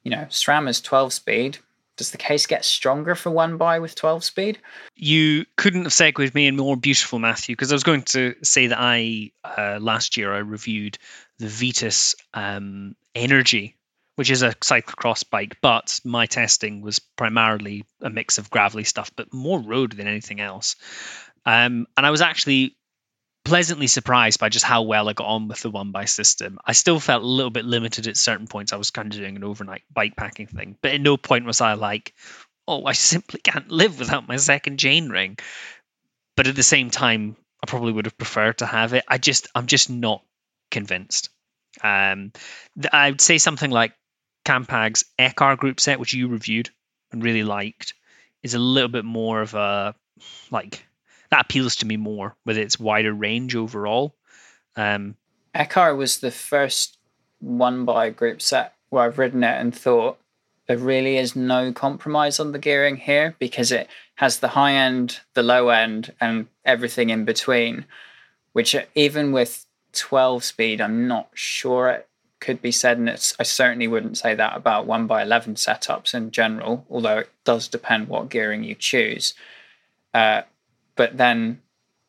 you 0.03 0.11
know, 0.11 0.27
SRAM 0.29 0.69
is 0.69 0.81
12 0.81 1.13
speed. 1.13 1.59
Does 1.97 2.11
the 2.11 2.19
case 2.19 2.47
get 2.47 2.65
stronger 2.65 3.15
for 3.15 3.31
one 3.31 3.57
by 3.57 3.79
with 3.79 3.95
12 3.95 4.23
speed? 4.23 4.59
You 4.95 5.47
couldn't 5.57 5.85
have 5.85 5.93
segued 5.93 6.35
me 6.35 6.47
in 6.47 6.57
more 6.57 6.77
beautiful, 6.77 7.19
Matthew, 7.19 7.57
because 7.57 7.73
I 7.73 7.75
was 7.75 7.85
going 7.85 8.03
to 8.03 8.35
say 8.43 8.67
that 8.67 8.79
I, 8.79 9.31
uh, 9.43 9.79
last 9.81 10.19
year, 10.19 10.33
I 10.33 10.39
reviewed 10.39 10.99
the 11.39 11.49
Vitus 11.49 12.15
um, 12.35 12.97
Energie, 13.15 13.75
which 14.17 14.31
is 14.31 14.43
a 14.43 14.51
cyclocross 14.51 15.29
bike, 15.29 15.57
but 15.63 15.99
my 16.05 16.27
testing 16.27 16.83
was 16.83 16.99
primarily 16.99 17.85
a 18.03 18.11
mix 18.11 18.37
of 18.37 18.51
gravelly 18.51 18.85
stuff, 18.85 19.11
but 19.17 19.33
more 19.33 19.59
road 19.59 19.93
than 19.93 20.07
anything 20.07 20.41
else. 20.41 20.77
Um, 21.47 21.87
and 21.97 22.05
I 22.05 22.11
was 22.11 22.21
actually 22.21 22.77
pleasantly 23.47 23.87
surprised 23.87 24.41
by 24.41 24.49
just 24.49 24.65
how 24.65 24.83
well 24.83 25.09
I 25.09 25.13
got 25.13 25.29
on 25.29 25.47
with 25.47 25.61
the 25.63 25.71
one 25.71 25.93
by 25.93 26.07
system. 26.07 26.59
I 26.65 26.73
still 26.73 26.99
felt 26.99 27.23
a 27.23 27.27
little 27.27 27.51
bit 27.51 27.65
limited 27.65 28.09
at 28.09 28.17
certain 28.17 28.49
points. 28.49 28.73
I 28.73 28.77
was 28.77 28.91
kind 28.91 29.13
of 29.13 29.17
doing 29.17 29.37
an 29.37 29.45
overnight 29.45 29.85
bike 29.89 30.17
packing 30.17 30.49
thing, 30.49 30.77
but 30.83 30.91
at 30.91 31.01
no 31.01 31.17
point 31.17 31.47
was 31.47 31.61
I 31.61 31.75
like, 31.75 32.13
oh, 32.67 32.85
I 32.85 32.93
simply 32.93 33.39
can't 33.41 33.71
live 33.71 34.01
without 34.01 34.27
my 34.27 34.35
second 34.35 34.81
chain 34.81 35.11
ring. 35.11 35.39
But 36.37 36.49
at 36.49 36.57
the 36.57 36.65
same 36.65 36.91
time, 36.91 37.37
I 37.63 37.67
probably 37.67 37.93
would 37.93 38.07
have 38.07 38.19
preferred 38.19 38.59
to 38.59 38.67
have 38.67 38.95
it. 38.95 39.05
I 39.07 39.17
just, 39.17 39.47
I'm 39.55 39.69
just 39.69 39.91
not 39.91 40.25
convinced. 40.73 41.31
Um, 41.85 42.33
I 42.93 43.11
would 43.11 43.21
say 43.21 43.39
something 43.39 43.71
like 43.71 43.93
Campag's 44.45 45.05
Ekar 45.21 45.57
group 45.57 45.79
set, 45.79 46.01
which 46.01 46.15
you 46.15 46.27
reviewed 46.27 46.71
and 47.13 47.23
really 47.23 47.45
liked, 47.45 47.95
is 48.43 48.55
a 48.55 48.59
little 48.59 48.89
bit 48.89 49.05
more 49.05 49.41
of 49.41 49.55
a 49.55 49.95
like 50.51 50.85
that 51.31 51.43
appeals 51.43 51.77
to 51.77 51.87
me 51.87 51.97
more 51.97 52.37
with 52.45 52.57
its 52.57 52.79
wider 52.79 53.12
range 53.12 53.55
overall. 53.57 54.15
Um, 54.77 55.17
was 55.97 56.19
the 56.19 56.31
first 56.31 56.99
one 57.41 57.85
by 57.85 58.11
group 58.11 58.43
set 58.43 58.75
where 58.91 59.05
I've 59.05 59.19
ridden 59.19 59.43
it 59.45 59.61
and 59.61 59.75
thought 59.75 60.19
there 60.67 60.79
really 60.79 61.17
is 61.17 61.37
no 61.37 61.73
compromise 61.73 62.41
on 62.41 62.53
the 62.53 62.59
gearing 62.59 62.97
here 62.97 63.37
because 63.39 63.71
it 63.71 63.89
has 64.17 64.39
the 64.39 64.49
high 64.49 64.73
end, 64.73 65.21
the 65.35 65.43
low 65.43 65.69
end, 65.69 66.12
and 66.21 66.47
everything 66.65 67.11
in 67.11 67.25
between. 67.25 67.85
Which 68.53 68.75
even 68.95 69.33
with 69.33 69.67
12 69.93 70.43
speed, 70.43 70.81
I'm 70.81 71.07
not 71.07 71.29
sure 71.35 71.89
it 71.89 72.09
could 72.41 72.61
be 72.61 72.73
said, 72.73 72.99
and 72.99 73.09
it's 73.09 73.35
I 73.39 73.43
certainly 73.45 73.87
wouldn't 73.87 74.19
say 74.19 74.35
that 74.35 74.57
about 74.57 74.87
one 74.87 75.07
by 75.07 75.23
11 75.23 75.55
setups 75.55 76.15
in 76.15 76.31
general, 76.31 76.85
although 76.91 77.19
it 77.19 77.31
does 77.45 77.69
depend 77.69 78.09
what 78.09 78.29
gearing 78.29 78.65
you 78.65 78.75
choose. 78.75 79.35
Uh, 80.12 80.43
but 80.97 81.17
then, 81.17 81.63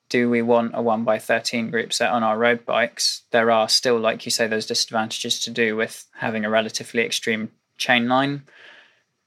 do 0.10 0.30
we 0.30 0.42
want 0.42 0.72
a 0.74 0.82
1 0.82 1.04
by 1.04 1.20
13 1.20 1.70
group 1.70 1.92
set 1.92 2.12
on 2.12 2.24
our 2.24 2.38
road 2.38 2.66
bikes? 2.66 3.24
There 3.32 3.52
are 3.52 3.68
still, 3.68 4.00
like 4.00 4.26
you 4.26 4.32
say, 4.32 4.48
those 4.48 4.66
disadvantages 4.66 5.42
to 5.42 5.52
do 5.52 5.76
with 5.76 6.06
having 6.16 6.46
a 6.46 6.50
relatively 6.50 7.04
extreme 7.04 7.52
chain 7.78 8.08
line. 8.08 8.44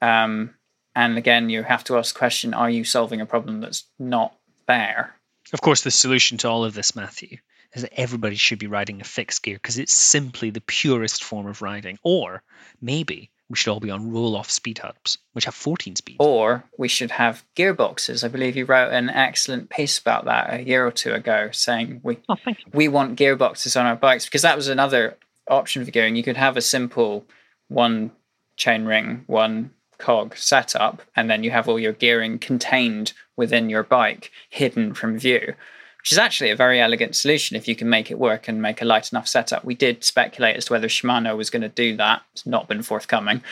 Um, 0.01 0.55
and 0.95 1.19
again, 1.19 1.51
you 1.51 1.63
have 1.63 1.85
to 1.85 1.99
ask 1.99 2.15
the 2.15 2.19
question 2.19 2.55
are 2.55 2.71
you 2.71 2.85
solving 2.85 3.21
a 3.21 3.27
problem 3.27 3.61
that's 3.61 3.85
not 3.99 4.35
there? 4.67 5.15
Of 5.53 5.61
course, 5.61 5.83
the 5.83 5.91
solution 5.91 6.39
to 6.39 6.49
all 6.49 6.65
of 6.65 6.75
this, 6.75 6.97
Matthew, 6.97 7.39
is 7.75 7.83
that 7.83 7.99
everybody 7.99 8.37
should 8.37 8.59
be 8.59 8.67
riding 8.67 9.01
a 9.01 9.05
fixed 9.05 9.43
gear 9.43 9.57
because 9.57 9.79
it's 9.79 9.93
simply 9.93 10.51
the 10.51 10.61
purest 10.61 11.23
form 11.23 11.47
of 11.47 11.63
riding. 11.63 11.99
Or 12.03 12.43
maybe 12.81 13.31
we 13.51 13.57
should 13.57 13.73
all 13.73 13.81
be 13.81 13.91
on 13.91 14.13
Rohloff 14.13 14.49
Speedhubs, 14.49 15.19
which 15.33 15.45
have 15.45 15.55
14 15.55 15.97
speeds. 15.97 16.19
Or 16.21 16.65
we 16.79 16.87
should 16.87 17.11
have 17.11 17.45
gearboxes. 17.57 18.23
I 18.23 18.29
believe 18.29 18.57
you 18.57 18.65
wrote 18.65 18.93
an 18.93 19.11
excellent 19.11 19.69
piece 19.71 19.99
about 19.99 20.25
that 20.27 20.55
a 20.55 20.63
year 20.63 20.87
or 20.87 20.93
two 20.93 21.13
ago, 21.13 21.51
saying 21.53 22.01
we 22.05 22.19
oh, 22.29 22.37
we 22.73 22.87
want 22.87 23.19
gearboxes 23.19 23.79
on 23.79 23.87
our 23.87 23.97
bikes 23.97 24.25
because 24.25 24.43
that 24.43 24.57
was 24.57 24.69
another 24.69 25.19
option 25.49 25.85
for 25.85 25.91
gearing. 25.91 26.15
You 26.15 26.23
could 26.23 26.37
have 26.37 26.57
a 26.57 26.63
simple 26.63 27.27
one 27.67 28.13
chain 28.57 28.85
ring, 28.85 29.25
one 29.27 29.73
cog 29.99 30.37
setup, 30.37 31.03
and 31.17 31.29
then 31.29 31.43
you 31.43 31.51
have 31.51 31.69
all 31.69 31.79
your 31.79 31.93
gearing 31.93 32.39
contained 32.39 33.13
within 33.37 33.69
your 33.69 33.83
bike, 33.83 34.31
hidden 34.49 34.95
from 34.95 35.19
view. 35.19 35.55
Which 36.01 36.13
is 36.13 36.19
actually 36.19 36.51
a 36.51 36.57
very 36.57 36.81
elegant 36.81 37.15
solution 37.17 37.57
if 37.57 37.69
you 37.69 37.77
can 37.77 37.89
make 37.89 38.11
it 38.11 38.19
work 38.19 38.49
and 38.49 38.61
make 38.61 38.83
a 38.83 38.85
light 38.85 39.13
enough 39.13 39.29
setup. 39.29 39.65
We 39.65 39.75
did 39.75 40.05
speculate 40.05 40.57
as 40.57 40.67
to 40.67 40.73
whether 40.73 40.89
Shimano 40.89 41.37
was 41.37 41.51
going 41.51 41.63
to 41.63 41.69
do 41.69 41.97
that. 41.97 42.23
It's 42.33 42.47
not 42.47 42.69
been 42.69 42.83
forthcoming. 42.83 43.43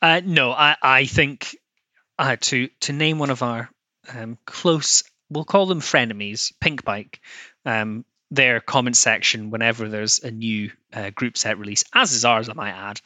Uh, 0.00 0.20
no, 0.24 0.52
I, 0.52 0.76
I 0.82 1.04
think 1.04 1.56
uh, 2.18 2.36
to 2.40 2.68
to 2.80 2.92
name 2.92 3.18
one 3.18 3.30
of 3.30 3.42
our 3.42 3.70
um, 4.14 4.38
close, 4.46 5.04
we'll 5.30 5.44
call 5.44 5.66
them 5.66 5.80
frenemies, 5.80 6.52
Pinkbike. 6.62 7.18
Um, 7.64 8.04
their 8.30 8.60
comment 8.60 8.96
section 8.96 9.50
whenever 9.50 9.88
there's 9.88 10.20
a 10.20 10.30
new 10.30 10.70
uh, 10.92 11.10
group 11.10 11.36
set 11.36 11.58
release, 11.58 11.84
as 11.92 12.12
is 12.12 12.24
ours, 12.24 12.48
I 12.48 12.52
might 12.52 12.70
add, 12.70 13.00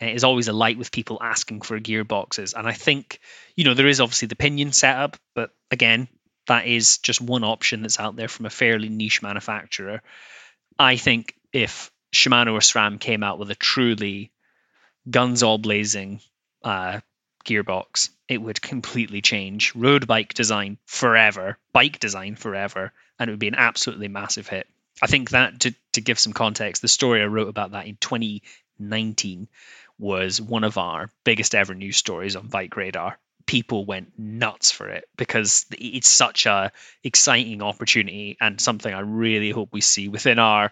uh, 0.00 0.06
is 0.06 0.24
always 0.24 0.48
a 0.48 0.54
light 0.54 0.78
with 0.78 0.90
people 0.90 1.18
asking 1.20 1.60
for 1.60 1.78
gearboxes. 1.78 2.54
And 2.56 2.66
I 2.66 2.72
think, 2.72 3.20
you 3.56 3.64
know, 3.64 3.74
there 3.74 3.86
is 3.86 4.00
obviously 4.00 4.28
the 4.28 4.36
pinion 4.36 4.72
setup, 4.72 5.18
but 5.34 5.50
again, 5.70 6.08
that 6.50 6.66
is 6.66 6.98
just 6.98 7.20
one 7.20 7.44
option 7.44 7.82
that's 7.82 8.00
out 8.00 8.16
there 8.16 8.26
from 8.26 8.44
a 8.44 8.50
fairly 8.50 8.88
niche 8.88 9.22
manufacturer. 9.22 10.02
I 10.76 10.96
think 10.96 11.36
if 11.52 11.92
Shimano 12.12 12.54
or 12.54 12.58
SRAM 12.58 12.98
came 12.98 13.22
out 13.22 13.38
with 13.38 13.52
a 13.52 13.54
truly 13.54 14.32
guns 15.08 15.44
all 15.44 15.58
blazing 15.58 16.20
uh, 16.64 17.02
gearbox, 17.44 18.10
it 18.26 18.38
would 18.38 18.60
completely 18.60 19.22
change 19.22 19.76
road 19.76 20.08
bike 20.08 20.34
design 20.34 20.78
forever, 20.86 21.56
bike 21.72 22.00
design 22.00 22.34
forever, 22.34 22.92
and 23.16 23.30
it 23.30 23.32
would 23.32 23.38
be 23.38 23.46
an 23.46 23.54
absolutely 23.54 24.08
massive 24.08 24.48
hit. 24.48 24.66
I 25.00 25.06
think 25.06 25.30
that 25.30 25.60
to, 25.60 25.74
to 25.92 26.00
give 26.00 26.18
some 26.18 26.32
context, 26.32 26.82
the 26.82 26.88
story 26.88 27.22
I 27.22 27.26
wrote 27.26 27.48
about 27.48 27.70
that 27.70 27.86
in 27.86 27.96
2019 28.00 29.46
was 30.00 30.40
one 30.40 30.64
of 30.64 30.78
our 30.78 31.10
biggest 31.22 31.54
ever 31.54 31.76
news 31.76 31.96
stories 31.96 32.34
on 32.34 32.48
BikeRadar. 32.48 33.14
People 33.50 33.84
went 33.84 34.12
nuts 34.16 34.70
for 34.70 34.88
it 34.88 35.08
because 35.16 35.66
it's 35.72 36.08
such 36.08 36.46
a 36.46 36.70
exciting 37.02 37.62
opportunity 37.62 38.36
and 38.40 38.60
something 38.60 38.94
I 38.94 39.00
really 39.00 39.50
hope 39.50 39.70
we 39.72 39.80
see 39.80 40.06
within 40.06 40.38
our 40.38 40.70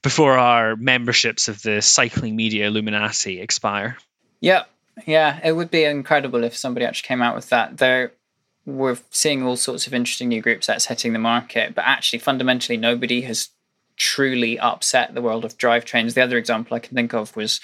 before 0.00 0.38
our 0.38 0.76
memberships 0.76 1.48
of 1.48 1.60
the 1.62 1.82
cycling 1.82 2.36
media 2.36 2.68
Illuminati 2.68 3.40
expire. 3.40 3.98
Yeah, 4.40 4.62
yeah, 5.06 5.40
it 5.42 5.50
would 5.50 5.72
be 5.72 5.82
incredible 5.82 6.44
if 6.44 6.56
somebody 6.56 6.86
actually 6.86 7.08
came 7.08 7.20
out 7.20 7.34
with 7.34 7.48
that. 7.48 7.78
There 7.78 8.12
we're 8.64 8.98
seeing 9.10 9.42
all 9.42 9.56
sorts 9.56 9.88
of 9.88 9.92
interesting 9.92 10.28
new 10.28 10.40
groups 10.40 10.68
that's 10.68 10.86
hitting 10.86 11.14
the 11.14 11.18
market, 11.18 11.74
but 11.74 11.84
actually, 11.84 12.20
fundamentally, 12.20 12.76
nobody 12.76 13.22
has 13.22 13.48
truly 13.96 14.56
upset 14.58 15.14
the 15.14 15.22
world 15.22 15.44
of 15.44 15.58
drivetrains. 15.58 16.14
The 16.14 16.22
other 16.22 16.38
example 16.38 16.76
I 16.76 16.80
can 16.80 16.94
think 16.94 17.12
of 17.12 17.34
was 17.36 17.60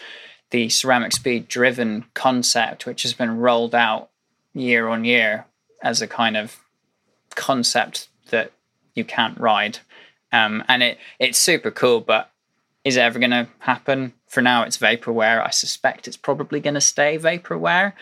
the 0.51 0.67
CeramicSpeed 0.67 1.47
DrivEn 1.47 2.05
concept, 2.15 2.85
which 2.85 3.03
has 3.03 3.13
been 3.13 3.39
rolled 3.39 3.75
out 3.75 4.10
year 4.55 4.89
on 4.89 5.05
year 5.05 5.47
as 5.83 6.03
a 6.03 6.07
kind 6.07 6.37
of 6.37 6.57
concept 7.35 8.09
that 8.31 8.53
you 8.95 9.05
can't 9.05 9.39
ride. 9.39 9.79
Um, 10.33 10.63
and 10.69 10.83
it 10.83 10.99
it's 11.19 11.39
super 11.39 11.71
cool, 11.71 12.01
but 12.01 12.31
is 12.85 12.97
it 12.97 13.01
ever 13.01 13.19
going 13.19 13.31
to 13.31 13.49
happen? 13.59 14.15
For 14.27 14.41
now, 14.41 14.63
it's 14.63 14.79
vaporware. 14.79 15.45
I 15.45 15.51
suspect 15.51 16.07
it's 16.07 16.17
probably 16.17 16.61
going 16.61 16.75
to 16.75 16.81
stay 16.81 17.19
vaporware 17.19 17.95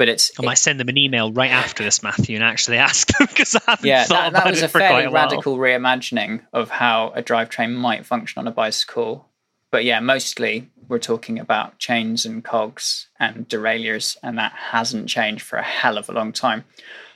but 0.00 0.08
it's. 0.08 0.32
I 0.40 0.46
might 0.46 0.54
send 0.56 0.80
them 0.80 0.88
an 0.88 0.96
email 0.96 1.30
right 1.30 1.50
after 1.50 1.84
this, 1.84 2.02
Matthew, 2.02 2.34
and 2.34 2.42
actually 2.42 2.78
ask 2.78 3.06
them 3.06 3.26
because 3.28 3.54
I 3.54 3.60
haven't 3.66 3.84
yeah, 3.84 4.04
thought 4.04 4.14
that, 4.14 4.32
that 4.32 4.40
about 4.40 4.50
was 4.52 4.62
it 4.62 4.64
a 4.64 4.68
for 4.68 4.78
fairly 4.78 5.02
quite 5.02 5.10
a 5.10 5.14
radical 5.14 5.58
reimagining 5.58 6.40
of 6.54 6.70
how 6.70 7.12
a 7.14 7.22
drivetrain 7.22 7.74
might 7.74 8.06
function 8.06 8.40
on 8.40 8.48
a 8.48 8.50
bicycle. 8.50 9.28
But 9.70 9.84
yeah, 9.84 10.00
mostly 10.00 10.68
we're 10.88 10.98
talking 10.98 11.38
about 11.38 11.78
chains 11.78 12.26
and 12.26 12.42
cogs 12.42 13.08
and 13.18 13.46
derailleurs, 13.48 14.16
and 14.22 14.36
that 14.38 14.52
hasn't 14.52 15.08
changed 15.08 15.42
for 15.42 15.56
a 15.56 15.62
hell 15.62 15.96
of 15.96 16.08
a 16.08 16.12
long 16.12 16.32
time. 16.32 16.64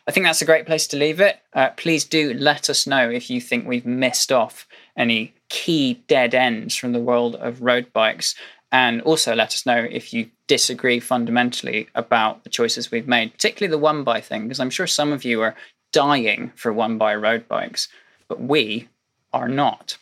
I 0.06 0.12
think 0.12 0.26
that's 0.26 0.42
a 0.42 0.46
great 0.46 0.66
place 0.66 0.86
to 0.88 0.96
leave 0.96 1.20
it. 1.20 1.40
Uh, 1.54 1.70
please 1.70 2.04
do 2.04 2.34
let 2.34 2.68
us 2.68 2.86
know 2.86 3.08
if 3.10 3.30
you 3.30 3.40
think 3.40 3.66
we've 3.66 3.86
missed 3.86 4.30
off 4.30 4.68
any 4.96 5.34
key 5.48 6.02
dead 6.06 6.34
ends 6.34 6.76
from 6.76 6.92
the 6.92 7.00
world 7.00 7.36
of 7.36 7.62
road 7.62 7.92
bikes. 7.92 8.34
And 8.70 9.00
also 9.02 9.34
let 9.34 9.54
us 9.54 9.66
know 9.66 9.86
if 9.90 10.12
you 10.12 10.30
disagree 10.46 11.00
fundamentally 11.00 11.88
about 11.94 12.42
the 12.44 12.50
choices 12.50 12.90
we've 12.90 13.08
made, 13.08 13.32
particularly 13.32 13.70
the 13.70 13.78
one 13.78 14.04
by 14.04 14.20
thing, 14.20 14.42
because 14.42 14.60
I'm 14.60 14.70
sure 14.70 14.86
some 14.86 15.12
of 15.12 15.24
you 15.24 15.40
are 15.42 15.54
dying 15.92 16.52
for 16.56 16.72
one 16.72 16.98
by 16.98 17.14
road 17.14 17.46
bikes, 17.48 17.88
but 18.28 18.40
we 18.40 18.88
are 19.32 19.48
not. 19.48 19.96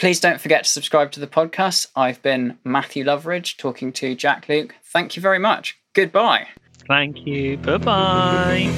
Please 0.00 0.18
don't 0.18 0.40
forget 0.40 0.64
to 0.64 0.70
subscribe 0.70 1.12
to 1.12 1.20
the 1.20 1.26
podcast. 1.26 1.88
I've 1.94 2.22
been 2.22 2.56
Matthew 2.64 3.04
Loveridge 3.04 3.58
talking 3.58 3.92
to 3.92 4.14
Jack 4.14 4.48
Luke. 4.48 4.74
Thank 4.82 5.14
you 5.14 5.20
very 5.20 5.38
much. 5.38 5.78
Goodbye. 5.92 6.48
Thank 6.88 7.26
you. 7.26 7.58
Bye 7.58 7.76
bye. 7.76 8.70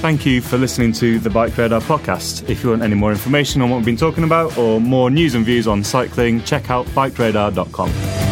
Thank 0.00 0.24
you 0.24 0.40
for 0.40 0.56
listening 0.56 0.92
to 0.94 1.18
the 1.18 1.28
BikeRadar 1.28 1.82
podcast. 1.82 2.48
If 2.48 2.64
you 2.64 2.70
want 2.70 2.80
any 2.80 2.94
more 2.94 3.10
information 3.10 3.60
on 3.60 3.68
what 3.68 3.76
we've 3.76 3.84
been 3.84 3.98
talking 3.98 4.24
about 4.24 4.56
or 4.56 4.80
more 4.80 5.10
news 5.10 5.34
and 5.34 5.44
views 5.44 5.68
on 5.68 5.84
cycling, 5.84 6.42
check 6.42 6.70
out 6.70 6.86
bikeradar.com. 6.86 8.31